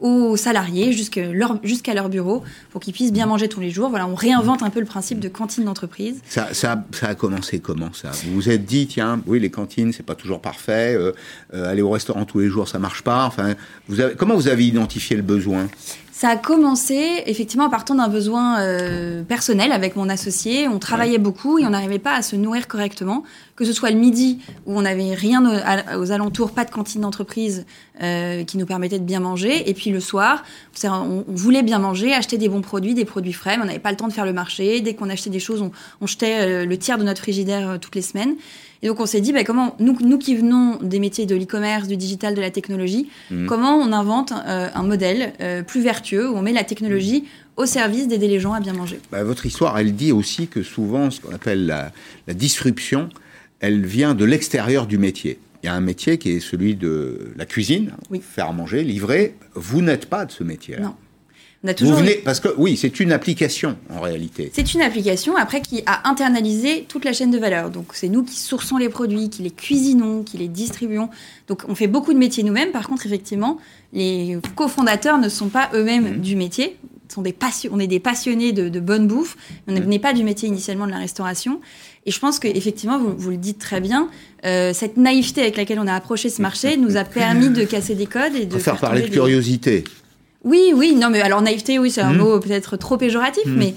aux 0.01 0.37
salariés 0.37 0.93
jusqu'à 0.93 1.27
leur, 1.27 1.59
jusqu'à 1.63 1.93
leur 1.93 2.09
bureau 2.09 2.43
pour 2.71 2.81
qu'ils 2.81 2.93
puissent 2.93 3.13
bien 3.13 3.25
manger 3.25 3.49
tous 3.49 3.59
les 3.59 3.69
jours. 3.69 3.89
Voilà, 3.89 4.07
on 4.07 4.15
réinvente 4.15 4.63
un 4.63 4.69
peu 4.69 4.79
le 4.79 4.85
principe 4.85 5.19
de 5.19 5.27
cantine 5.27 5.65
d'entreprise. 5.65 6.21
Ça, 6.27 6.53
ça, 6.53 6.83
ça, 6.91 7.07
a 7.09 7.15
commencé 7.15 7.59
comment 7.59 7.91
ça? 7.93 8.11
Vous 8.25 8.35
vous 8.35 8.49
êtes 8.49 8.65
dit, 8.65 8.87
tiens, 8.87 9.21
oui, 9.25 9.39
les 9.39 9.51
cantines, 9.51 9.91
c'est 9.91 10.03
pas 10.03 10.15
toujours 10.15 10.41
parfait, 10.41 10.97
aller 11.53 11.81
au 11.81 11.89
restaurant 11.89 12.25
tous 12.25 12.39
les 12.39 12.47
jours, 12.47 12.67
ça 12.67 12.79
marche 12.79 13.01
pas. 13.01 13.25
Enfin, 13.25 13.55
vous 13.87 13.99
avez, 13.99 14.15
comment 14.15 14.35
vous 14.35 14.47
avez 14.47 14.65
identifié 14.65 15.15
le 15.17 15.23
besoin? 15.23 15.67
Ça 16.15 16.29
a 16.29 16.37
commencé 16.37 17.23
effectivement 17.25 17.65
en 17.65 17.69
partant 17.69 17.93
d'un 17.93 18.07
besoin 18.07 18.61
euh, 18.61 19.21
personnel 19.23 19.73
avec 19.73 19.97
mon 19.97 20.07
associé. 20.07 20.65
On 20.69 20.79
travaillait 20.79 21.17
beaucoup 21.17 21.59
et 21.59 21.65
on 21.65 21.71
n'arrivait 21.71 21.99
pas 21.99 22.15
à 22.15 22.21
se 22.21 22.37
nourrir 22.37 22.69
correctement. 22.69 23.23
Que 23.57 23.65
ce 23.65 23.73
soit 23.73 23.91
le 23.91 23.97
midi 23.97 24.39
où 24.65 24.77
on 24.77 24.83
n'avait 24.83 25.13
rien 25.13 25.43
aux, 25.97 26.11
alentours, 26.13 26.51
pas 26.51 26.63
de 26.63 26.71
cantine 26.71 27.01
d'entreprise 27.01 27.65
euh, 28.01 28.45
qui 28.45 28.57
nous 28.57 28.65
permettait 28.65 28.97
de 28.97 29.03
bien 29.03 29.19
manger. 29.19 29.69
Et 29.69 29.73
puis 29.73 29.89
le 29.89 29.99
soir, 29.99 30.45
on, 30.85 31.25
voulait 31.27 31.63
bien 31.63 31.79
manger, 31.79 32.13
acheter 32.13 32.37
des 32.37 32.47
bons 32.47 32.61
produits, 32.61 32.93
des 32.93 33.03
produits 33.03 33.33
frais, 33.33 33.57
mais 33.57 33.63
on 33.63 33.67
n'avait 33.67 33.79
pas 33.79 33.91
le 33.91 33.97
temps 33.97 34.07
de 34.07 34.13
faire 34.13 34.25
le 34.25 34.31
marché. 34.31 34.79
Dès 34.79 34.93
qu'on 34.93 35.09
achetait 35.09 35.29
des 35.29 35.41
choses, 35.41 35.61
on, 35.61 35.71
on 35.99 36.07
jetait 36.07 36.63
euh, 36.63 36.65
le 36.65 36.77
tiers 36.77 36.97
de 36.97 37.03
notre 37.03 37.21
frigidaire 37.21 37.77
toutes 37.81 37.95
les 37.95 38.01
semaines. 38.01 38.35
Et 38.85 38.87
donc 38.87 38.99
on 38.99 39.07
s'est 39.07 39.19
dit, 39.19 39.33
bah, 39.33 39.43
comment 39.43 39.75
nous, 39.79 39.97
nous 39.99 40.19
qui 40.19 40.35
venons 40.35 40.77
des 40.79 40.99
métiers 40.99 41.25
de 41.25 41.35
l'e-commerce, 41.35 41.87
du 41.87 41.97
digital, 41.97 42.35
de 42.35 42.39
la 42.39 42.51
technologie, 42.51 43.09
mhm. 43.31 43.47
comment 43.47 43.77
on 43.77 43.91
invente 43.91 44.31
euh, 44.31 44.69
un 44.75 44.83
modèle 44.83 45.33
euh, 45.41 45.63
plus 45.63 45.81
vertueux 45.81 46.29
où 46.29 46.35
on 46.35 46.43
met 46.43 46.53
la 46.53 46.63
technologie 46.63 47.23
au 47.57 47.65
service 47.65 48.07
d'aider 48.07 48.27
les 48.27 48.39
gens 48.39 48.53
à 48.53 48.59
bien 48.59 48.73
manger. 48.73 48.99
Bah, 49.11 49.23
votre 49.23 49.47
histoire, 49.47 49.79
elle 49.79 49.95
dit 49.95 50.11
aussi 50.11 50.47
que 50.47 50.61
souvent, 50.61 51.09
ce 51.09 51.19
qu'on 51.19 51.33
appelle 51.33 51.65
la, 51.65 51.91
disruption, 52.35 53.09
elle 53.59 53.83
vient 53.87 54.13
de 54.13 54.23
l'extérieur 54.23 54.85
du 54.85 54.99
métier. 54.99 55.39
Il 55.63 55.65
y 55.65 55.69
a 55.69 55.73
un 55.73 55.81
métier 55.81 56.19
qui 56.19 56.33
est 56.33 56.39
celui 56.39 56.75
de 56.75 57.33
la 57.37 57.47
cuisine, 57.47 57.91
faire 58.21 58.53
manger, 58.53 58.83
livrer. 58.83 59.33
Vous 59.55 59.81
n'êtes 59.81 60.05
pas 60.05 60.25
de 60.25 60.31
ce 60.31 60.43
métier-là. 60.43 60.93
Vous 61.79 61.95
venez, 61.95 62.15
parce 62.15 62.39
que 62.39 62.49
oui, 62.57 62.77
c'est 62.77 62.99
une 62.99 63.11
application 63.11 63.77
en 63.89 64.01
réalité. 64.01 64.51
C'est 64.53 64.73
une 64.73 64.81
application 64.81 65.35
après 65.35 65.61
qui 65.61 65.83
a 65.85 66.09
internalisé 66.09 66.85
toute 66.87 67.05
la 67.05 67.13
chaîne 67.13 67.31
de 67.31 67.37
valeur. 67.37 67.69
Donc 67.69 67.87
c'est 67.93 68.09
nous 68.09 68.23
qui 68.23 68.39
sourçons 68.39 68.77
les 68.77 68.89
produits, 68.89 69.29
qui 69.29 69.41
les 69.41 69.51
cuisinons, 69.51 70.23
qui 70.23 70.37
les 70.37 70.47
distribuons. 70.47 71.09
Donc 71.47 71.63
on 71.67 71.75
fait 71.75 71.87
beaucoup 71.87 72.13
de 72.13 72.19
métiers 72.19 72.43
nous-mêmes. 72.43 72.71
Par 72.71 72.87
contre, 72.87 73.05
effectivement, 73.05 73.57
les 73.93 74.37
cofondateurs 74.55 75.17
ne 75.17 75.29
sont 75.29 75.49
pas 75.49 75.69
eux-mêmes 75.73 76.17
mmh. 76.17 76.21
du 76.21 76.35
métier. 76.35 76.77
Sont 77.07 77.21
des 77.21 77.35
on 77.71 77.79
est 77.79 77.87
des 77.87 77.99
passionnés 77.99 78.51
de, 78.51 78.79
bonne 78.79 79.07
bouffe. 79.07 79.37
On 79.67 79.73
mmh. 79.73 79.79
n'est 79.85 79.99
pas 79.99 80.13
du 80.13 80.23
métier 80.23 80.49
initialement 80.49 80.87
de 80.87 80.91
la 80.91 80.97
restauration. 80.97 81.61
Et 82.05 82.11
je 82.11 82.19
pense 82.19 82.39
qu'effectivement, 82.39 82.99
vous, 82.99 83.15
vous 83.15 83.29
le 83.29 83.37
dites 83.37 83.59
très 83.59 83.79
bien, 83.79 84.09
euh, 84.45 84.73
cette 84.73 84.97
naïveté 84.97 85.41
avec 85.41 85.57
laquelle 85.57 85.79
on 85.79 85.87
a 85.87 85.93
approché 85.93 86.29
ce 86.29 86.41
marché 86.41 86.77
nous 86.77 86.97
a 86.97 87.03
permis 87.03 87.49
de 87.49 87.63
casser 87.63 87.95
des 87.95 88.05
codes 88.05 88.35
et 88.35 88.45
de 88.45 88.57
faire, 88.57 88.77
parler 88.77 89.03
de 89.03 89.07
curiosité. 89.07 89.83
Oui, 90.45 90.71
oui, 90.73 90.95
non, 90.95 91.09
mais 91.09 91.21
alors 91.21 91.41
naïveté, 91.41 91.79
oui, 91.79 91.89
c'est 91.91 92.01
un 92.01 92.13
mmh. 92.13 92.17
mot 92.17 92.39
peut-être 92.39 92.77
trop 92.77 92.97
péjoratif, 92.97 93.45
mmh. 93.47 93.57
mais 93.57 93.73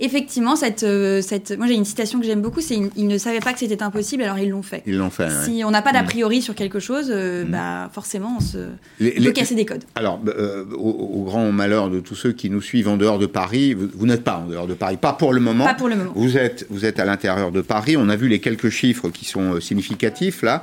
effectivement, 0.00 0.54
cette, 0.54 0.82
euh, 0.82 1.22
cette, 1.22 1.56
moi 1.56 1.66
j'ai 1.66 1.74
une 1.74 1.86
citation 1.86 2.20
que 2.20 2.26
j'aime 2.26 2.42
beaucoup, 2.42 2.60
c'est 2.60 2.78
ils, 2.94 3.06
ne 3.06 3.16
savaient 3.16 3.40
pas 3.40 3.54
que 3.54 3.58
c'était 3.58 3.82
impossible, 3.82 4.22
alors 4.22 4.38
ils 4.38 4.50
l'ont 4.50 4.62
fait. 4.62 4.82
Ils 4.86 4.98
l'ont 4.98 5.08
fait. 5.08 5.30
Si 5.44 5.62
on 5.64 5.70
n'a 5.70 5.80
pas 5.80 5.92
d'a 5.92 6.02
mmh. 6.02 6.06
priori 6.06 6.42
sur 6.42 6.54
quelque 6.54 6.78
chose, 6.78 7.10
euh, 7.10 7.44
bah 7.44 7.90
forcément 7.92 8.36
on 8.36 8.40
se 8.40 8.58
peut 8.98 9.32
casser 9.32 9.54
des 9.54 9.64
codes. 9.64 9.84
Alors, 9.94 10.18
bah, 10.18 10.32
euh, 10.36 10.64
au, 10.76 11.24
grand 11.24 11.52
malheur 11.52 11.88
de 11.88 12.00
tous 12.00 12.14
ceux 12.14 12.32
qui 12.32 12.50
nous 12.50 12.60
suivent 12.60 12.88
en 12.88 12.98
dehors 12.98 13.18
de 13.18 13.26
Paris, 13.26 13.74
vous, 13.74 14.06
n'êtes 14.06 14.24
pas 14.24 14.42
en 14.44 14.46
dehors 14.46 14.66
de 14.66 14.74
Paris, 14.74 14.98
pas 14.98 15.14
pour 15.14 15.32
le 15.32 15.40
moment. 15.40 15.64
Pas 15.64 15.74
pour 15.74 15.88
le 15.88 15.96
moment. 15.96 16.12
Vous 16.14 16.36
êtes, 16.36 16.66
vous 16.70 16.84
êtes 16.84 16.98
à 16.98 17.06
l'intérieur 17.06 17.50
de 17.50 17.62
Paris. 17.62 17.96
On 17.96 18.10
a 18.10 18.16
vu 18.16 18.28
les 18.28 18.40
quelques 18.40 18.70
chiffres 18.70 19.08
qui 19.08 19.24
sont 19.24 19.58
significatifs 19.60 20.42
là. 20.42 20.62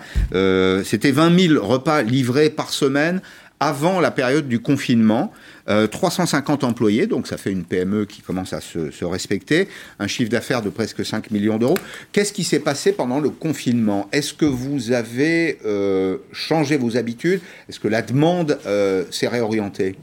C'était 0.84 1.12
20 1.12 1.40
000 1.50 1.66
repas 1.66 2.02
livrés 2.02 2.50
par 2.50 2.72
semaine 2.72 3.22
avant 3.60 4.00
la 4.00 4.12
période 4.12 4.48
du 4.48 4.60
confinement. 4.60 5.32
350 5.68 6.64
euh, 6.64 6.68
employés, 6.68 7.08
donc 7.08 7.28
ça 7.28 7.36
fait 7.36 7.52
une 7.52 7.66
PME 7.66 8.06
qui 8.06 8.22
commence 8.22 8.54
à 8.54 8.62
se, 8.62 9.04
respecter, 9.04 9.68
un 10.00 10.08
chiffre 10.08 10.32
d'affaires 10.32 10.62
de 10.62 10.70
presque 10.70 11.06
5 11.06 11.30
millions 11.32 11.58
d'euros. 11.58 11.78
Qu'est-ce 12.14 12.32
qui 12.32 12.46
s'est 12.46 12.62
passé 12.62 12.94
pendant 12.94 13.20
le 13.20 13.30
confinement? 13.30 14.08
Est-ce 14.14 14.34
que 14.34 14.46
vous 14.46 14.94
avez 14.94 15.60
euh, 15.66 16.20
changé 16.32 16.78
vos 16.78 16.96
habitudes? 16.96 17.42
Est-ce 17.68 17.82
que 17.82 17.90
la 17.90 18.02
demande 18.02 18.58
euh, 18.66 19.04
s'est 19.12 19.28
réorientée? 19.28 19.98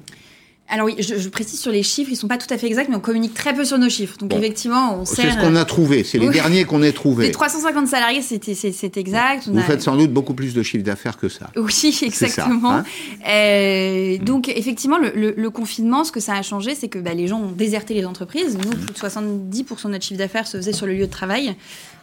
Alors 0.75 0.87
oui, 0.87 0.97
je, 0.99 1.29
précise 1.29 1.61
sur 1.61 1.71
les 1.71 1.85
chiffres, 1.85 2.11
ils 2.11 2.17
sont 2.17 2.27
pas 2.27 2.37
tout 2.37 2.53
à 2.53 2.59
fait 2.59 2.67
exacts, 2.67 2.89
mais 2.89 2.97
on 2.97 3.01
communique 3.01 3.33
très 3.33 3.55
peu 3.55 3.65
sur 3.65 3.79
nos 3.79 3.89
chiffres. 3.89 4.17
Donc 4.19 4.35
effectivement, 4.35 4.99
on 4.99 5.05
sert... 5.05 5.25
C'est 5.33 5.39
ce 5.39 5.47
qu'on 5.47 5.55
a 5.55 5.65
trouvé, 5.65 6.03
c'est 6.03 6.19
les 6.19 6.29
derniers 6.31 6.65
qu'on 6.65 6.83
ait 6.83 6.91
trouvés. 6.91 7.27
Les 7.27 7.31
350 7.31 7.87
salariés, 7.87 8.23
c'est 8.23 8.97
exact. 8.97 9.47
Vous 9.47 9.61
faites 9.61 9.83
sans 9.83 9.97
doute 9.97 10.13
beaucoup 10.13 10.35
plus 10.35 10.53
de 10.53 10.63
chiffre 10.65 10.83
d'affaires 10.83 11.17
que 11.17 11.29
ça. 11.29 11.51
Oui, 11.57 11.99
exactement. 12.03 12.73
Hein 12.73 12.85
euh, 13.29 14.19
donc 14.19 14.49
effectivement, 14.49 14.99
le, 14.99 15.49
confinement, 15.51 16.03
ce 16.03 16.11
que 16.11 16.19
ça 16.19 16.35
a 16.35 16.43
changé, 16.43 16.75
c'est 16.75 16.89
que 16.89 16.99
bah, 16.99 17.15
les 17.15 17.29
gens 17.29 17.41
ont 17.41 17.53
déserté 17.53 17.95
les 17.95 18.05
entreprises. 18.05 18.59
Nous, 18.59 18.71
plus 18.71 18.93
de 18.93 18.99
70% 18.99 19.85
de 19.85 19.91
notre 19.91 20.05
chiffre 20.05 20.19
d'affaires 20.19 20.49
se 20.49 20.57
faisait 20.57 20.73
sur 20.73 20.87
le 20.87 20.95
lieu 20.95 21.07
de 21.07 21.13
travail. 21.13 21.55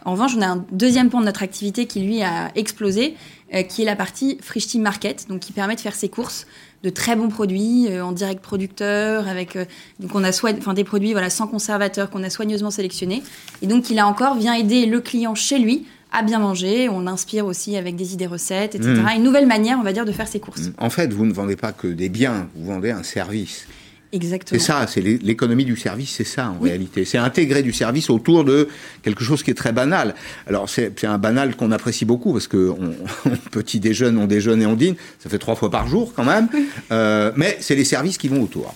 En 0.06 0.12
revanche, 0.12 0.32
on 0.36 0.40
a 0.40 0.46
un 0.46 0.64
deuxième 0.72 1.10
point 1.10 1.20
de 1.20 1.26
notre 1.26 1.42
activité 1.42 1.86
qui, 1.86 2.00
lui, 2.00 2.22
a 2.22 2.50
explosé, 2.56 3.14
euh, 3.54 3.62
qui 3.62 3.82
est 3.82 3.84
la 3.84 3.96
partie 3.96 4.38
Frishti 4.40 4.78
Market, 4.78 5.26
donc 5.28 5.40
qui 5.40 5.52
permet 5.52 5.74
de 5.76 5.80
faire 5.80 5.94
ses 5.94 6.08
courses 6.08 6.46
de 6.82 6.90
très 6.90 7.16
bons 7.16 7.28
produits 7.28 7.88
euh, 7.88 8.04
en 8.04 8.12
direct 8.12 8.42
producteur, 8.42 9.28
avec 9.28 9.56
euh, 9.56 9.64
donc 10.00 10.14
on 10.14 10.24
a 10.24 10.32
soit, 10.32 10.56
enfin 10.58 10.74
des 10.74 10.84
produits 10.84 11.12
voilà 11.12 11.30
sans 11.30 11.46
conservateur 11.46 12.10
qu'on 12.10 12.22
a 12.22 12.30
soigneusement 12.30 12.70
sélectionnés. 12.70 13.22
Et 13.62 13.66
donc 13.66 13.90
il 13.90 13.98
a 13.98 14.06
encore 14.06 14.36
vient 14.36 14.54
aider 14.54 14.86
le 14.86 15.00
client 15.00 15.34
chez 15.34 15.58
lui 15.58 15.86
à 16.12 16.22
bien 16.22 16.38
manger. 16.38 16.88
On 16.88 17.06
inspire 17.06 17.46
aussi 17.46 17.76
avec 17.76 17.96
des 17.96 18.12
idées 18.12 18.26
recettes, 18.26 18.74
etc. 18.74 18.92
Mmh. 18.92 19.16
Une 19.16 19.22
nouvelle 19.22 19.46
manière, 19.46 19.78
on 19.78 19.82
va 19.82 19.92
dire, 19.92 20.04
de 20.04 20.12
faire 20.12 20.28
ses 20.28 20.40
courses. 20.40 20.70
En 20.78 20.90
fait, 20.90 21.12
vous 21.12 21.24
ne 21.24 21.32
vendez 21.32 21.56
pas 21.56 21.72
que 21.72 21.86
des 21.86 22.08
biens, 22.08 22.48
vous 22.54 22.66
vendez 22.66 22.90
un 22.90 23.02
service. 23.02 23.66
Exactement. 24.12 24.60
C'est 24.60 24.66
ça, 24.66 24.86
c'est 24.86 25.00
l'économie 25.00 25.64
du 25.64 25.76
service, 25.76 26.10
c'est 26.10 26.24
ça 26.24 26.50
en 26.50 26.62
réalité. 26.62 27.06
C'est 27.06 27.18
intégrer 27.18 27.62
du 27.62 27.72
service 27.72 28.10
autour 28.10 28.44
de 28.44 28.68
quelque 29.02 29.24
chose 29.24 29.42
qui 29.42 29.50
est 29.50 29.54
très 29.54 29.72
banal. 29.72 30.14
Alors 30.46 30.68
c'est 30.68 31.04
un 31.04 31.18
banal 31.18 31.56
qu'on 31.56 31.72
apprécie 31.72 32.04
beaucoup 32.04 32.32
parce 32.32 32.46
que 32.46 32.70
on, 32.70 32.94
petit 33.50 33.80
déjeune, 33.80 34.18
on 34.18 34.26
déjeune 34.26 34.60
et 34.60 34.66
on 34.66 34.74
dîne, 34.74 34.96
ça 35.18 35.30
fait 35.30 35.38
trois 35.38 35.54
fois 35.54 35.70
par 35.70 35.88
jour 35.88 36.12
quand 36.14 36.24
même. 36.24 36.48
Euh, 36.90 37.32
mais 37.36 37.56
c'est 37.60 37.74
les 37.74 37.84
services 37.84 38.18
qui 38.18 38.28
vont 38.28 38.42
autour. 38.42 38.74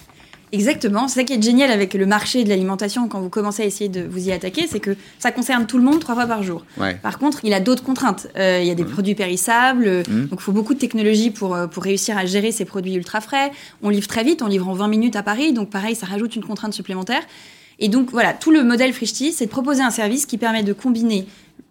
Exactement. 0.52 1.08
C'est 1.08 1.20
ça 1.20 1.24
qui 1.24 1.32
est 1.32 1.42
génial 1.42 1.70
avec 1.70 1.94
le 1.94 2.06
marché 2.06 2.44
de 2.44 2.48
l'alimentation 2.48 3.08
quand 3.08 3.20
vous 3.20 3.28
commencez 3.28 3.62
à 3.62 3.66
essayer 3.66 3.88
de 3.88 4.06
vous 4.08 4.28
y 4.28 4.32
attaquer, 4.32 4.66
c'est 4.68 4.80
que 4.80 4.96
ça 5.18 5.32
concerne 5.32 5.66
tout 5.66 5.76
le 5.76 5.84
monde 5.84 5.98
trois 6.00 6.14
fois 6.14 6.26
par 6.26 6.42
jour. 6.42 6.64
Par 7.02 7.18
contre, 7.18 7.40
il 7.44 7.52
a 7.52 7.60
d'autres 7.60 7.82
contraintes. 7.82 8.28
Euh, 8.36 8.60
il 8.62 8.66
y 8.66 8.70
a 8.70 8.74
des 8.74 8.84
mmh. 8.84 8.90
produits 8.90 9.14
périssables, 9.14 10.02
mmh. 10.08 10.26
donc 10.26 10.38
il 10.40 10.42
faut 10.42 10.52
beaucoup 10.52 10.74
de 10.74 10.78
technologie 10.78 11.30
pour, 11.30 11.54
euh, 11.54 11.66
pour 11.66 11.82
réussir 11.82 12.16
à 12.16 12.26
gérer 12.26 12.52
ces 12.52 12.64
produits 12.64 12.94
ultra 12.94 13.20
frais. 13.20 13.50
On 13.82 13.88
livre 13.88 14.06
très 14.06 14.24
vite, 14.24 14.42
on 14.42 14.46
livre 14.46 14.68
en 14.68 14.74
20 14.74 14.88
minutes 14.88 15.16
à 15.16 15.22
Paris, 15.22 15.52
donc 15.52 15.70
pareil, 15.70 15.94
ça 15.94 16.06
rajoute 16.06 16.36
une 16.36 16.44
contrainte 16.44 16.74
supplémentaire. 16.74 17.22
Et 17.78 17.88
donc 17.88 18.10
voilà, 18.10 18.32
tout 18.32 18.50
le 18.50 18.62
modèle 18.62 18.92
Frishti, 18.92 19.32
c'est 19.32 19.46
de 19.46 19.50
proposer 19.50 19.82
un 19.82 19.90
service 19.90 20.26
qui 20.26 20.38
permet 20.38 20.62
de 20.62 20.72
combiner 20.72 21.26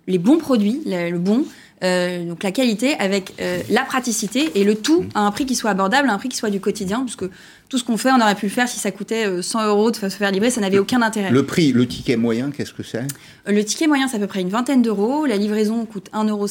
les 0.08 0.20
bons 0.20 0.38
produits, 0.38 0.82
le 0.86 1.18
bon, 1.18 1.46
euh, 1.84 2.26
donc 2.26 2.42
la 2.44 2.52
qualité 2.52 2.96
avec 3.00 3.34
euh, 3.42 3.62
la 3.70 3.82
praticité 3.84 4.52
et 4.56 4.64
le 4.64 4.76
tout 4.76 5.06
à 5.14 5.22
un 5.22 5.32
prix 5.32 5.46
qui 5.46 5.56
soit 5.56 5.72
abordable, 5.72 6.10
à 6.10 6.14
un 6.14 6.18
prix 6.18 6.30
qui 6.30 6.38
soit 6.38 6.50
du 6.50 6.60
quotidien, 6.62 7.00
parce 7.02 7.16
que 7.16 7.30
tout 7.68 7.78
ce 7.78 7.84
qu'on 7.84 7.98
fait, 7.98 8.12
on 8.12 8.22
aurait 8.22 8.36
pu 8.36 8.46
le 8.46 8.52
faire 8.52 8.68
si 8.70 8.80
ça 8.80 8.92
coûtait 8.92 9.42
100 9.42 9.60
euh, 9.60 9.68
euros 9.70 9.92
de 9.92 9.96
se 9.98 10.08
faire 10.10 10.32
livrer, 10.32 10.50
ça 10.52 10.62
n'avait 10.62 10.78
aucun 10.80 11.02
intérêt. 11.02 11.32
Le 11.32 11.46
prix, 11.46 11.72
le 11.74 11.88
ticket 11.88 12.16
moyen, 12.16 12.52
qu'est-ce 12.52 12.74
que 12.74 12.84
c'est? 12.84 13.04
Le 13.48 13.64
ticket 13.66 13.88
moyen, 13.88 14.08
c'est 14.08 14.18
à 14.18 14.20
peu 14.20 14.28
près 14.28 14.42
une 14.42 14.50
vingtaine 14.50 14.82
d'euros. 14.82 15.26
La 15.26 15.36
livraison 15.38 15.86
coûte 15.86 16.10
1,50 16.14 16.30
euros. 16.30 16.48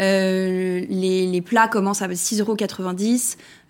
Euh, 0.00 0.84
les, 0.88 1.26
les 1.26 1.40
plats 1.40 1.66
commencent 1.68 2.02
à 2.02 2.08
6,90 2.08 2.40
euros, 2.42 2.56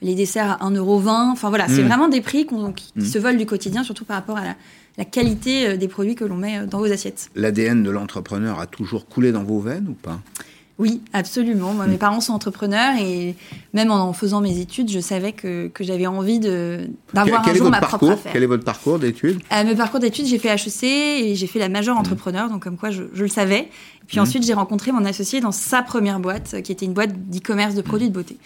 les 0.02 0.14
desserts 0.14 0.58
à 0.60 0.68
1,20 0.70 0.76
euros. 0.76 1.02
Enfin 1.06 1.48
voilà, 1.48 1.66
c'est 1.68 1.82
Mm. 1.82 1.86
vraiment 1.86 2.08
des 2.08 2.20
prix 2.20 2.46
qui, 2.46 2.54
qui 2.74 2.92
Mm. 2.96 3.04
se 3.06 3.18
volent 3.18 3.38
du 3.38 3.46
quotidien, 3.46 3.82
surtout 3.84 4.04
par 4.04 4.16
rapport 4.16 4.36
à 4.36 4.44
la, 4.44 4.54
la 4.98 5.04
qualité 5.04 5.68
euh, 5.68 5.76
des 5.76 5.88
produits 5.88 6.16
que 6.16 6.24
l'on 6.24 6.36
met 6.36 6.58
euh, 6.58 6.66
dans 6.66 6.78
vos 6.80 6.92
assiettes. 6.92 7.30
L'ADN 7.34 7.82
de 7.82 7.90
l'entrepreneur 7.90 8.60
a 8.60 8.66
toujours 8.66 9.06
coulé 9.06 9.32
dans 9.32 9.44
vos 9.44 9.60
veines 9.60 9.88
ou 9.88 9.94
pas? 9.94 10.20
Oui, 10.78 11.00
absolument. 11.12 11.74
Moi, 11.74 11.86
Mm. 11.86 11.90
mes 11.90 11.96
parents 11.98 12.20
sont 12.20 12.32
entrepreneurs 12.32 12.94
et 13.00 13.34
même 13.74 13.90
en, 13.90 14.08
en 14.08 14.12
faisant 14.12 14.40
mes 14.40 14.58
études, 14.60 14.88
je 14.90 15.00
savais 15.00 15.32
que, 15.32 15.66
que 15.68 15.82
j'avais 15.82 16.06
envie 16.06 16.38
de 16.38 16.88
d'avoir 17.12 17.46
un 17.48 17.54
jour 17.54 17.68
ma 17.68 17.78
propre 17.78 17.90
parcours 17.90 18.10
affaire. 18.12 18.32
Quel 18.32 18.42
est 18.44 18.46
votre 18.46 18.64
parcours 18.64 18.98
d'études 19.00 19.40
À 19.50 19.64
mes 19.64 19.74
parcours 19.74 19.98
d'études, 19.98 20.26
j'ai 20.26 20.38
fait 20.38 20.48
HEC 20.54 20.84
et 20.84 21.34
j'ai 21.34 21.46
fait 21.48 21.58
la 21.58 21.68
majeure 21.68 21.96
Mm. 21.96 22.00
entrepreneur, 22.00 22.48
donc 22.48 22.62
comme 22.62 22.76
quoi 22.76 22.90
je, 22.90 23.02
je 23.12 23.22
le 23.22 23.28
savais. 23.28 23.62
Et 23.62 24.06
puis 24.06 24.18
Mhm. 24.18 24.22
ensuite, 24.22 24.46
j'ai 24.46 24.54
rencontré 24.54 24.92
mon 24.92 25.04
associé 25.04 25.40
dans 25.40 25.52
sa 25.52 25.82
première 25.82 26.20
boîte, 26.20 26.52
euh, 26.54 26.60
qui 26.60 26.70
était 26.72 26.86
une 26.86 26.94
boîte 26.94 27.10
d'e-commerce 27.28 27.74
de 27.74 27.82
produits 27.82 28.08
de 28.08 28.14
beauté. 28.14 28.36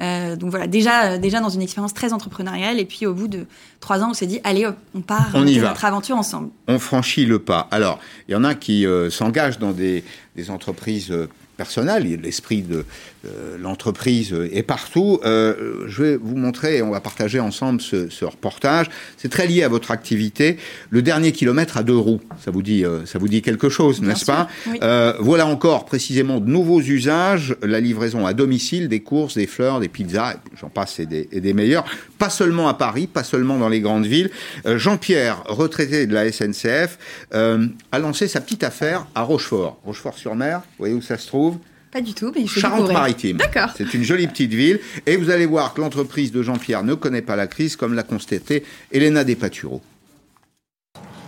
Euh, 0.00 0.36
donc 0.36 0.48
voilà, 0.50 0.66
déjà, 0.66 1.04
euh, 1.12 1.18
déjà 1.18 1.40
dans 1.40 1.50
une 1.50 1.60
expérience 1.60 1.92
très 1.92 2.14
entrepreneuriale. 2.14 2.80
Et 2.80 2.86
puis 2.86 3.04
au 3.04 3.12
bout 3.12 3.28
de 3.28 3.44
trois 3.80 4.00
ans, 4.02 4.08
on 4.10 4.14
s'est 4.14 4.26
dit, 4.26 4.40
allez 4.42 4.64
hop, 4.64 4.76
on 4.94 5.02
part, 5.02 5.28
On 5.34 5.46
y 5.46 5.54
fait 5.54 5.60
va. 5.60 5.68
notre 5.68 5.84
aventure 5.84 6.16
ensemble. 6.16 6.48
on 6.66 6.78
franchit 6.78 7.26
le 7.26 7.38
pas. 7.38 7.68
Alors, 7.70 7.98
il 8.26 8.32
y 8.32 8.34
en 8.34 8.42
a 8.44 8.54
qui 8.54 8.86
euh, 8.86 9.10
s'engagent 9.10 9.58
dans 9.58 9.72
des, 9.72 10.02
des 10.34 10.50
entreprises 10.50 11.12
personnelles. 11.56 12.06
Il 12.06 12.10
y 12.12 12.14
a 12.14 12.18
L'esprit 12.18 12.62
de 12.62 12.84
euh, 13.24 13.56
l'entreprise 13.58 14.34
est 14.52 14.62
partout. 14.62 15.20
Euh, 15.24 15.84
je 15.86 16.02
vais 16.02 16.16
vous 16.16 16.36
montrer, 16.36 16.78
et 16.78 16.82
on 16.82 16.90
va 16.90 17.00
partager 17.00 17.40
ensemble 17.40 17.80
ce, 17.80 18.08
ce 18.08 18.24
reportage. 18.24 18.86
C'est 19.16 19.28
très 19.28 19.46
lié 19.46 19.62
à 19.62 19.68
votre 19.68 19.90
activité. 19.90 20.56
Le 20.90 21.02
dernier 21.02 21.32
kilomètre 21.32 21.76
à 21.76 21.82
deux 21.82 21.96
roues, 21.96 22.20
ça 22.44 22.50
vous 22.50 22.62
dit, 22.62 22.84
euh, 22.84 23.06
ça 23.06 23.18
vous 23.18 23.28
dit 23.28 23.42
quelque 23.42 23.68
chose, 23.68 24.02
n'est-ce 24.02 24.24
pas 24.24 24.48
oui. 24.66 24.78
Euh, 24.82 25.14
Voilà 25.20 25.46
encore 25.46 25.84
précisément 25.84 26.40
de 26.40 26.48
nouveaux 26.50 26.80
usages. 26.80 27.56
La 27.62 27.80
livraison 27.80 28.26
à 28.26 28.32
domicile, 28.34 28.88
des 28.88 29.00
courses, 29.00 29.34
des 29.34 29.46
fleurs, 29.46 29.80
des 29.80 29.88
pizzas, 29.88 30.36
j'en 30.60 30.68
passe 30.68 30.98
et 31.00 31.06
des, 31.06 31.28
et 31.32 31.40
des 31.40 31.54
meilleurs. 31.54 31.84
Pas 32.18 32.30
seulement 32.30 32.68
à 32.68 32.74
Paris, 32.74 33.06
pas 33.06 33.24
seulement 33.24 33.58
dans 33.58 33.68
les 33.68 33.80
grandes 33.80 34.06
villes. 34.06 34.30
Euh, 34.66 34.78
Jean-Pierre, 34.78 35.42
retraité 35.46 36.06
de 36.06 36.14
la 36.14 36.30
SNCF, 36.30 36.98
euh, 37.34 37.66
a 37.90 37.98
lancé 37.98 38.28
sa 38.28 38.40
petite 38.40 38.64
affaire 38.64 39.06
à 39.14 39.22
Rochefort. 39.22 39.78
Rochefort-sur-Mer, 39.84 40.58
vous 40.60 40.64
voyez 40.78 40.94
où 40.94 41.02
ça 41.02 41.18
se 41.18 41.26
trouve? 41.26 41.58
Pas 41.92 42.00
du 42.00 42.14
tout, 42.14 42.32
mais 42.34 42.46
je. 42.46 42.58
Charente-Maritime. 42.58 43.36
D'accord. 43.36 43.68
C'est 43.76 43.92
une 43.92 44.02
jolie 44.02 44.26
petite 44.26 44.54
ville. 44.54 44.80
Et 45.04 45.18
vous 45.18 45.28
allez 45.28 45.44
voir 45.44 45.74
que 45.74 45.82
l'entreprise 45.82 46.32
de 46.32 46.42
Jean-Pierre 46.42 46.82
ne 46.82 46.94
connaît 46.94 47.20
pas 47.20 47.36
la 47.36 47.46
crise, 47.46 47.76
comme 47.76 47.92
l'a 47.92 48.02
constaté 48.02 48.64
Elena 48.90 49.24
Despaturo. 49.24 49.82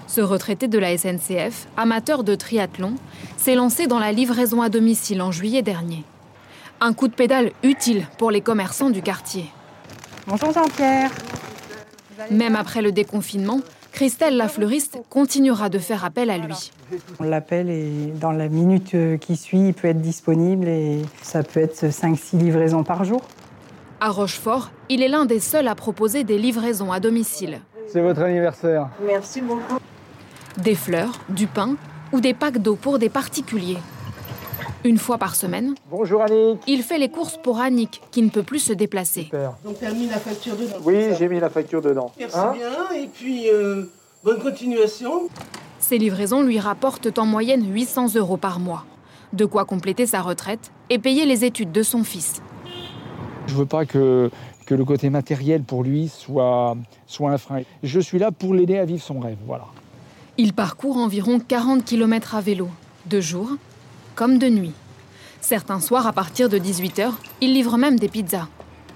Ce 0.07 0.23
retraité 0.23 0.67
de 0.67 0.79
la 0.79 0.97
SNCF, 0.97 1.67
amateur 1.77 2.25
de 2.25 2.35
triathlon, 2.35 2.95
s'est 3.37 3.57
lancé 3.57 3.87
dans 3.87 3.99
la 3.99 4.12
livraison 4.12 4.62
à 4.62 4.71
domicile 4.71 5.21
en 5.21 5.33
juillet 5.33 5.61
dernier. 5.61 6.03
Un 6.81 6.95
coup 6.95 7.09
de 7.09 7.15
pédale 7.15 7.53
utile 7.62 8.07
pour 8.17 8.31
les 8.31 8.41
commerçants 8.41 8.91
du 8.91 9.03
quartier. 9.03 9.47
Bonjour 10.27 10.53
Jean-Pierre. 10.53 11.11
Même 12.31 12.57
après 12.57 12.81
le 12.81 12.93
déconfinement, 12.93 13.61
Christelle 13.95 14.37
la 14.37 14.49
fleuriste 14.49 14.99
continuera 15.09 15.69
de 15.69 15.79
faire 15.79 16.05
appel 16.05 16.29
à 16.29 16.37
lui. 16.37 16.73
On 17.21 17.23
l'appelle 17.23 17.71
et 17.71 18.13
dans 18.21 18.33
la 18.33 18.49
minute 18.49 18.93
euh, 18.97 19.17
qui 19.17 19.37
suit, 19.37 19.69
il 19.69 19.73
peut 19.73 19.87
être 19.87 20.01
disponible 20.01 20.67
et 20.67 21.03
ça 21.23 21.45
peut 21.45 21.61
être 21.61 21.87
5-6 21.87 22.39
livraisons 22.39 22.83
par 22.83 23.05
jour. 23.05 23.21
À 24.01 24.11
Rochefort, 24.11 24.73
il 24.89 25.01
est 25.01 25.07
l'un 25.07 25.27
des 25.27 25.39
seuls 25.39 25.69
à 25.69 25.77
proposer 25.77 26.25
des 26.25 26.39
livraisons 26.39 26.91
à 26.91 26.99
domicile. 26.99 27.61
C'est 27.87 28.01
votre 28.01 28.23
anniversaire. 28.23 28.89
Merci 29.07 29.41
beaucoup. 29.41 29.79
Des 30.57 30.75
fleurs, 30.75 31.21
du 31.29 31.47
pain 31.47 31.77
ou 32.13 32.21
des 32.21 32.35
packs 32.35 32.59
d'eau 32.59 32.75
pour 32.75 32.99
des 32.99 33.09
particuliers. 33.09 33.79
Une 34.85 34.99
fois 34.99 35.16
par 35.16 35.35
semaine, 35.35 35.74
Bonjour 35.91 36.20
Annick. 36.20 36.61
il 36.66 36.82
fait 36.82 36.99
les 36.99 37.09
courses 37.09 37.39
pour 37.43 37.59
Annick 37.59 38.03
qui 38.11 38.20
ne 38.20 38.28
peut 38.28 38.43
plus 38.43 38.59
se 38.59 38.72
déplacer. 38.74 39.22
Super. 39.24 39.55
Donc 39.64 39.76
t'as 39.80 39.93
mis 39.93 40.09
la 40.09 40.18
facture 40.18 40.57
dedans. 40.57 40.76
Oui, 40.85 41.07
j'ai 41.18 41.26
mis 41.28 41.41
la 41.41 41.49
facture 41.49 41.80
dedans. 41.80 42.12
Merci 42.18 42.37
Hein 42.39 42.53
bien, 42.55 43.01
et 43.03 43.07
puis 43.07 43.49
euh, 43.49 43.85
bonne 44.22 44.41
continuation. 44.41 45.28
Ces 45.78 45.97
livraisons 45.97 46.43
lui 46.43 46.59
rapportent 46.59 47.18
en 47.18 47.24
moyenne 47.24 47.64
800 47.72 48.14
euros 48.16 48.37
par 48.37 48.61
mois. 48.61 48.85
De 49.32 49.47
quoi 49.47 49.64
compléter 49.64 50.05
sa 50.07 50.20
retraite 50.20 50.70
et 50.91 50.99
payer 50.99 51.24
les 51.24 51.47
études 51.47 51.72
de 51.72 51.82
son 51.82 52.05
fils. 52.05 52.43
Je 53.47 53.55
veux 53.55 53.66
pas 53.66 53.87
que, 53.87 54.30
que 54.66 54.74
le 54.74 54.85
côté 54.85 55.09
matériel 55.09 55.62
pour 55.62 55.82
lui 55.82 56.09
soit, 56.09 56.76
soit 57.07 57.30
un 57.30 57.39
frein. 57.39 57.62
Je 57.82 58.01
suis 58.01 58.18
là 58.18 58.30
pour 58.32 58.53
l'aider 58.53 58.76
à 58.78 58.85
vivre 58.85 59.03
son 59.03 59.18
rêve, 59.18 59.39
voilà. 59.47 59.64
Il 60.37 60.53
parcourt 60.53 60.99
environ 60.99 61.41
40 61.41 61.85
km 61.87 62.35
à 62.35 62.43
vélo, 62.43 62.68
de 63.07 63.20
jour 63.22 63.49
comme 64.15 64.39
de 64.39 64.49
nuit. 64.49 64.73
Certains 65.41 65.81
soirs, 65.81 66.07
à 66.07 66.12
partir 66.12 66.49
de 66.49 66.59
18h, 66.59 67.11
il 67.41 67.53
livre 67.55 67.77
même 67.77 67.99
des 67.99 68.09
pizzas. 68.09 68.49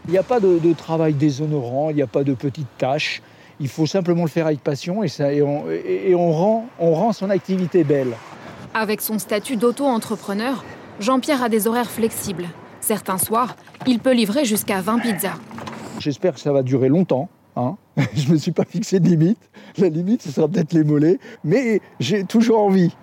Il 0.06 0.12
n'y 0.12 0.18
a 0.18 0.22
pas 0.22 0.40
de, 0.40 0.58
de 0.58 0.72
travail 0.72 1.12
déshonorant, 1.12 1.90
il 1.90 1.96
n'y 1.96 2.02
a 2.02 2.06
pas 2.06 2.24
de 2.24 2.32
petites 2.34 2.78
tâches. 2.78 3.20
Il 3.60 3.68
faut 3.68 3.86
simplement 3.86 4.22
le 4.22 4.28
faire 4.28 4.46
avec 4.46 4.60
passion 4.60 5.02
et, 5.02 5.08
ça, 5.08 5.32
et, 5.32 5.42
on, 5.42 5.64
et- 5.70 6.10
et 6.10 6.14
on 6.14 6.32
rend, 6.32 6.66
on 6.78 6.94
rend 6.94 7.12
son 7.12 7.28
activité 7.28 7.84
belle. 7.84 8.14
Avec 8.72 9.00
son 9.00 9.18
statut 9.18 9.56
d'auto-entrepreneur, 9.56 10.64
Jean-Pierre 11.00 11.42
a 11.42 11.48
des 11.48 11.66
horaires 11.66 11.90
flexibles. 11.90 12.46
Certains 12.80 13.18
soirs, 13.18 13.56
il 13.86 13.98
peut 13.98 14.12
livrer 14.14 14.44
jusqu'à 14.44 14.80
20 14.80 15.00
pizzas. 15.00 15.34
J'espère 15.98 16.34
que 16.34 16.40
ça 16.40 16.52
va 16.52 16.62
durer 16.62 16.88
longtemps. 16.88 17.28
hein. 17.56 17.76
Je 18.14 18.28
ne 18.28 18.32
me 18.34 18.38
suis 18.38 18.52
pas 18.52 18.64
fixé 18.64 19.00
de 19.00 19.08
limite. 19.08 19.38
La 19.76 19.88
limite, 19.88 20.22
ce 20.22 20.30
sera 20.30 20.46
peut-être 20.48 20.72
les 20.72 20.84
mollets, 20.84 21.18
mais 21.44 21.80
j'ai 22.00 22.24
toujours 22.24 22.60
envie. 22.60 22.94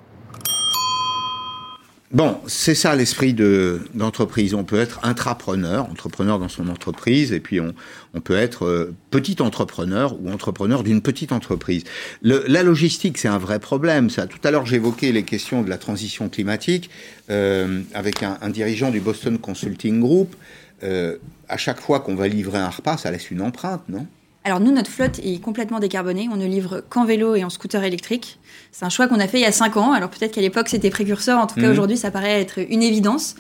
Bon, 2.12 2.38
c'est 2.46 2.76
ça 2.76 2.96
l'esprit 2.96 3.34
de- 3.34 3.82
d'entreprise. 3.96 4.54
on 4.54 4.64
peut 4.64 4.80
être 4.80 5.00
intrapreneur, 5.04 5.90
entrepreneur 5.90 6.38
dans 6.38 6.48
son 6.48 6.70
entreprise, 6.70 7.34
et 7.34 7.40
puis 7.40 7.60
on, 7.60 7.74
on 8.14 8.22
peut 8.22 8.36
être 8.38 8.66
euh, 8.66 8.94
petit 9.10 9.42
entrepreneur 9.42 10.16
ou 10.22 10.30
entrepreneur 10.32 10.84
d'une 10.84 11.02
petite 11.02 11.32
entreprise. 11.32 11.84
La 12.22 12.62
logistique, 12.62 13.18
c'est 13.18 13.28
un 13.28 13.40
vrai 13.40 13.60
problème. 13.60 14.10
Ça. 14.12 14.28
Tout 14.28 14.40
à 14.44 14.52
l'heure, 14.52 14.68
j'évoquais 14.68 15.12
les 15.12 15.24
questions 15.24 15.64
de 15.64 15.70
la 15.70 15.80
transition 15.80 16.30
climatique 16.30 16.92
euh, 17.32 17.82
avec 17.96 18.22
un, 18.22 18.38
un 18.40 18.50
dirigeant 18.50 18.92
du 18.92 19.00
Boston 19.02 19.40
Consulting 19.40 20.00
Group. 20.00 20.36
Euh, 20.84 21.18
à 21.50 21.58
chaque 21.58 21.80
fois 21.82 22.02
qu'on 22.02 22.16
va 22.16 22.28
livrer 22.28 22.60
un 22.60 22.70
repas, 22.70 22.98
ça 22.98 23.10
laisse 23.10 23.32
une 23.32 23.42
empreinte, 23.42 23.82
non? 23.90 24.06
Alors 24.46 24.60
nous, 24.60 24.72
notre 24.72 24.92
flotte 24.92 25.20
est 25.24 25.42
complètement 25.42 25.80
décarbonée. 25.80 26.30
On 26.32 26.38
ne 26.38 26.46
livre 26.46 26.84
qu'en 26.88 27.04
vélo 27.04 27.34
et 27.36 27.44
en 27.44 27.50
scooter 27.50 27.84
électrique. 27.84 28.40
C'est 28.72 28.86
un 28.86 28.90
choix 28.90 29.08
qu'on 29.08 29.20
a 29.20 29.28
fait 29.28 29.40
il 29.40 29.42
y 29.42 29.46
a 29.46 29.52
5 29.52 29.76
ans. 29.76 29.92
Alors 29.92 30.10
peut-être 30.10 30.32
qu'à 30.34 30.42
l'époque 30.42 30.70
c'était 30.70 30.92
précurseur. 30.92 31.40
En 31.40 31.48
tout 31.48 31.56
cas 31.56 31.64
Mhm. 31.66 31.72
aujourd'hui, 31.72 31.98
ça 31.98 32.12
paraît 32.12 32.40
être 32.42 32.60
une 32.70 32.84
évidence. 32.84 33.36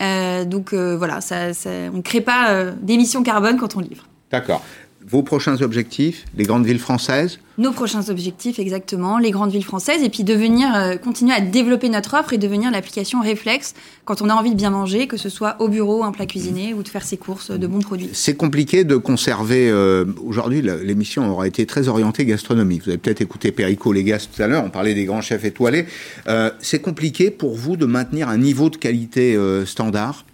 Euh, 0.00 0.44
donc 0.44 0.72
euh, 0.72 0.96
voilà, 0.96 1.20
ça, 1.20 1.52
ça- 1.54 1.70
on 1.92 1.96
ne 1.98 2.02
crée 2.02 2.20
pas 2.20 2.50
euh, 2.50 2.72
d'émissions 2.82 3.22
carbone 3.24 3.58
quand 3.58 3.76
on 3.76 3.80
livre. 3.80 4.06
D'accord. 4.30 4.62
Vos 5.06 5.22
prochains 5.22 5.60
objectifs, 5.60 6.24
les 6.36 6.44
grandes 6.44 6.64
villes 6.64 6.78
françaises 6.78 7.38
Nos 7.58 7.72
prochains 7.72 8.08
objectifs, 8.08 8.58
exactement, 8.58 9.18
les 9.18 9.30
grandes 9.30 9.50
villes 9.52 9.64
françaises, 9.64 10.02
et 10.02 10.08
puis 10.08 10.24
devenir, 10.24 10.74
euh, 10.74 10.96
continuer 10.96 11.34
à 11.34 11.42
développer 11.42 11.90
notre 11.90 12.14
offre 12.18 12.32
et 12.32 12.38
devenir 12.38 12.70
l'application 12.70 13.20
réflexe 13.20 13.74
quand 14.06 14.22
on 14.22 14.30
a 14.30 14.34
envie 14.34 14.52
de 14.52 14.56
bien 14.56 14.70
manger, 14.70 15.06
que 15.06 15.18
ce 15.18 15.28
soit 15.28 15.56
au 15.60 15.68
bureau, 15.68 16.04
un 16.04 16.12
plat 16.12 16.24
cuisiné, 16.24 16.72
ou 16.72 16.82
de 16.82 16.88
faire 16.88 17.04
ses 17.04 17.18
courses 17.18 17.50
de 17.50 17.66
bons 17.66 17.80
produits. 17.80 18.08
C'est 18.14 18.34
compliqué 18.34 18.84
de 18.84 18.96
conserver. 18.96 19.68
euh, 19.70 20.06
Aujourd'hui, 20.24 20.62
l'émission 20.62 21.30
aura 21.30 21.46
été 21.46 21.66
très 21.66 21.88
orientée 21.88 22.24
gastronomie. 22.24 22.78
Vous 22.78 22.88
avez 22.88 22.98
peut-être 22.98 23.20
écouté 23.20 23.52
Perico 23.52 23.92
Légas 23.92 24.26
tout 24.34 24.42
à 24.42 24.46
l'heure. 24.46 24.64
On 24.64 24.70
parlait 24.70 24.94
des 24.94 25.04
grands 25.04 25.20
chefs 25.22 25.44
étoilés. 25.44 25.84
Euh, 26.28 26.50
c'est 26.60 26.80
compliqué 26.80 27.30
pour 27.30 27.54
vous 27.56 27.76
de 27.76 27.84
maintenir 27.84 28.30
un 28.30 28.38
niveau 28.38 28.70
de 28.70 28.76
qualité 28.76 29.36
euh, 29.36 29.66
standard? 29.66 30.24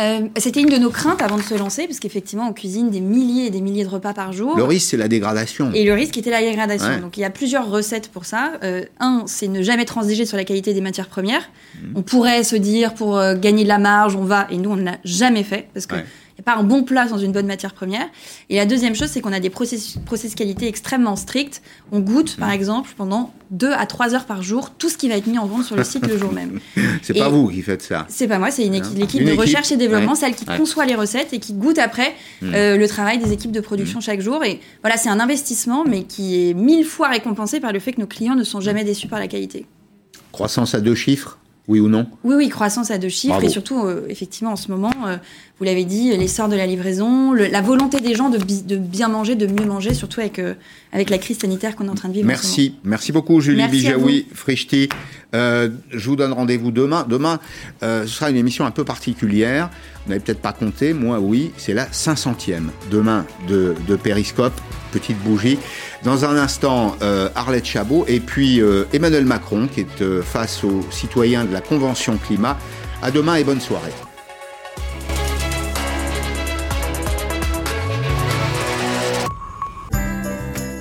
Euh, 0.00 0.20
C'était 0.38 0.60
une 0.60 0.68
de 0.70 0.76
nos 0.76 0.90
craintes 0.90 1.22
avant 1.22 1.36
de 1.36 1.42
se 1.42 1.54
lancer, 1.54 1.86
parce 1.86 2.00
qu'effectivement, 2.00 2.48
on 2.48 2.52
cuisine 2.52 2.90
des 2.90 3.00
milliers 3.00 3.46
et 3.46 3.50
des 3.50 3.60
milliers 3.60 3.84
de 3.84 3.88
repas 3.88 4.12
par 4.12 4.32
jour. 4.32 4.56
Le 4.56 4.64
risque, 4.64 4.88
c'est 4.90 4.96
la 4.96 5.06
dégradation. 5.08 5.70
Et 5.72 5.84
le 5.84 5.92
risque 5.94 6.16
était 6.18 6.30
la 6.30 6.40
dégradation. 6.40 6.88
Ouais. 6.88 7.00
Donc 7.00 7.16
il 7.16 7.20
y 7.20 7.24
a 7.24 7.30
plusieurs 7.30 7.70
recettes 7.70 8.08
pour 8.08 8.24
ça. 8.24 8.54
Euh, 8.64 8.84
un, 8.98 9.22
c'est 9.26 9.46
ne 9.48 9.62
jamais 9.62 9.84
transiger 9.84 10.26
sur 10.26 10.36
la 10.36 10.44
qualité 10.44 10.74
des 10.74 10.80
matières 10.80 11.08
premières. 11.08 11.48
Mhm. 11.80 11.92
On 11.94 12.02
pourrait 12.02 12.42
se 12.42 12.56
dire 12.56 12.94
pour 12.94 13.16
euh, 13.18 13.34
gagner 13.36 13.62
de 13.62 13.68
la 13.68 13.78
marge, 13.78 14.16
on 14.16 14.24
va, 14.24 14.46
et 14.50 14.56
nous 14.56 14.70
on 14.70 14.76
ne 14.76 14.82
l'a 14.84 14.96
jamais 15.04 15.44
fait 15.44 15.68
parce 15.72 15.86
que 15.86 15.94
Ouais. 15.94 16.04
Il 16.36 16.42
n'y 16.42 16.50
a 16.50 16.52
pas 16.54 16.60
un 16.60 16.64
bon 16.64 16.82
plat 16.82 17.06
sans 17.08 17.18
une 17.18 17.30
bonne 17.32 17.46
matière 17.46 17.74
première. 17.74 18.06
Et 18.50 18.56
la 18.56 18.66
deuxième 18.66 18.94
chose, 18.96 19.08
c'est 19.08 19.20
qu'on 19.20 19.32
a 19.32 19.38
des 19.38 19.50
processus, 19.50 19.98
process 20.04 20.34
qualité 20.34 20.66
extrêmement 20.66 21.14
stricts. 21.14 21.62
On 21.92 22.00
goûte, 22.00 22.36
par 22.36 22.50
exemple, 22.50 22.90
pendant 22.96 23.32
2 23.52 23.70
à 23.72 23.86
3 23.86 24.14
heures 24.14 24.24
par 24.24 24.42
jour, 24.42 24.70
tout 24.70 24.88
ce 24.88 24.96
qui 24.96 25.08
va 25.08 25.16
être 25.16 25.28
mis 25.28 25.38
en 25.38 25.46
vente 25.46 25.64
sur 25.64 25.76
le 25.76 25.84
site 25.84 26.06
le 26.08 26.18
jour 26.18 26.32
même. 26.32 26.58
C'est 27.02 27.14
pas 27.14 27.28
vous 27.28 27.48
qui 27.48 27.62
faites 27.62 27.82
ça. 27.82 28.06
C'est 28.08 28.26
pas 28.26 28.38
moi, 28.38 28.50
c'est 28.50 28.66
une 28.66 28.74
Hein 28.74 28.78
équipe, 28.78 28.98
l'équipe 28.98 29.20
de 29.20 29.28
équipe, 29.28 29.40
recherche 29.40 29.70
et 29.70 29.76
développement, 29.76 30.12
ouais, 30.12 30.18
celle 30.18 30.34
qui 30.34 30.44
ouais. 30.48 30.56
conçoit 30.56 30.86
les 30.86 30.96
recettes 30.96 31.32
et 31.32 31.38
qui 31.38 31.52
goûte 31.52 31.78
après 31.78 32.14
Mm. 32.40 32.54
euh, 32.54 32.76
le 32.76 32.88
travail 32.88 33.18
des 33.18 33.32
équipes 33.32 33.52
de 33.52 33.60
production 33.60 34.00
chaque 34.00 34.20
jour. 34.20 34.44
Et 34.44 34.60
voilà, 34.82 34.96
c'est 34.96 35.08
un 35.08 35.20
investissement, 35.20 35.84
mais 35.84 36.04
qui 36.04 36.50
est 36.50 36.54
mille 36.54 36.84
fois 36.84 37.08
récompensé 37.08 37.60
par 37.60 37.72
le 37.72 37.78
fait 37.78 37.92
que 37.92 38.00
nos 38.00 38.06
clients 38.06 38.34
ne 38.34 38.44
sont 38.44 38.60
jamais 38.60 38.84
déçus 38.84 39.08
par 39.08 39.18
la 39.18 39.28
qualité. 39.28 39.66
Croissance 40.32 40.74
à 40.74 40.80
deux 40.80 40.94
chiffres? 40.94 41.38
Oui 41.66 41.80
ou 41.80 41.88
non 41.88 42.06
Oui, 42.24 42.34
oui, 42.36 42.48
croissance 42.50 42.90
à 42.90 42.98
deux 42.98 43.08
chiffres 43.08 43.32
Bravo. 43.34 43.46
et 43.46 43.50
surtout, 43.50 43.84
euh, 43.86 44.04
effectivement, 44.10 44.52
en 44.52 44.56
ce 44.56 44.70
moment, 44.70 44.92
euh, 45.06 45.16
vous 45.58 45.64
l'avez 45.64 45.84
dit, 45.86 46.14
l'essor 46.14 46.48
de 46.50 46.56
la 46.56 46.66
livraison, 46.66 47.32
le- 47.32 47.46
la 47.46 47.62
volonté 47.62 48.00
des 48.00 48.14
gens 48.14 48.28
de, 48.28 48.36
bi- 48.36 48.62
de 48.62 48.76
bien 48.76 49.08
manger, 49.08 49.34
de 49.34 49.46
mieux 49.46 49.64
manger, 49.64 49.94
surtout 49.94 50.20
avec, 50.20 50.38
euh, 50.38 50.52
avec 50.92 51.08
la 51.08 51.16
crise 51.16 51.38
sanitaire 51.38 51.74
qu'on 51.74 51.86
est 51.86 51.90
en 51.90 51.94
train 51.94 52.10
de 52.10 52.14
vivre. 52.14 52.26
Merci, 52.26 52.74
merci 52.84 53.12
beaucoup 53.12 53.40
Julie 53.40 53.56
Merci 53.56 53.76
Bijaoui, 53.78 54.26
Frichti. 54.34 54.90
Je 55.32 55.70
vous 56.04 56.16
donne 56.16 56.32
rendez-vous 56.32 56.70
demain. 56.70 57.06
Demain, 57.08 57.40
ce 57.82 58.06
sera 58.06 58.30
une 58.30 58.36
émission 58.36 58.64
un 58.66 58.70
peu 58.70 58.84
particulière. 58.84 59.68
Vous 60.04 60.10
n'avez 60.10 60.20
peut-être 60.22 60.40
pas 60.40 60.52
compté, 60.52 60.92
moi 60.92 61.18
oui, 61.18 61.50
c'est 61.56 61.72
la 61.74 61.86
500e 61.86 62.64
demain 62.90 63.24
de, 63.48 63.74
de 63.88 63.96
Périscope, 63.96 64.52
petite 64.92 65.18
bougie. 65.24 65.58
Dans 66.04 66.26
un 66.26 66.36
instant, 66.36 66.96
euh, 67.00 67.30
Arlette 67.34 67.64
Chabot 67.64 68.04
et 68.06 68.20
puis 68.20 68.60
euh, 68.60 68.84
Emmanuel 68.92 69.24
Macron 69.24 69.66
qui 69.66 69.80
est 69.80 70.02
euh, 70.02 70.22
face 70.22 70.62
aux 70.62 70.82
citoyens 70.90 71.46
de 71.46 71.52
la 71.52 71.62
Convention 71.62 72.18
climat. 72.18 72.58
À 73.02 73.10
demain 73.10 73.36
et 73.36 73.44
bonne 73.44 73.60
soirée. 73.60 73.92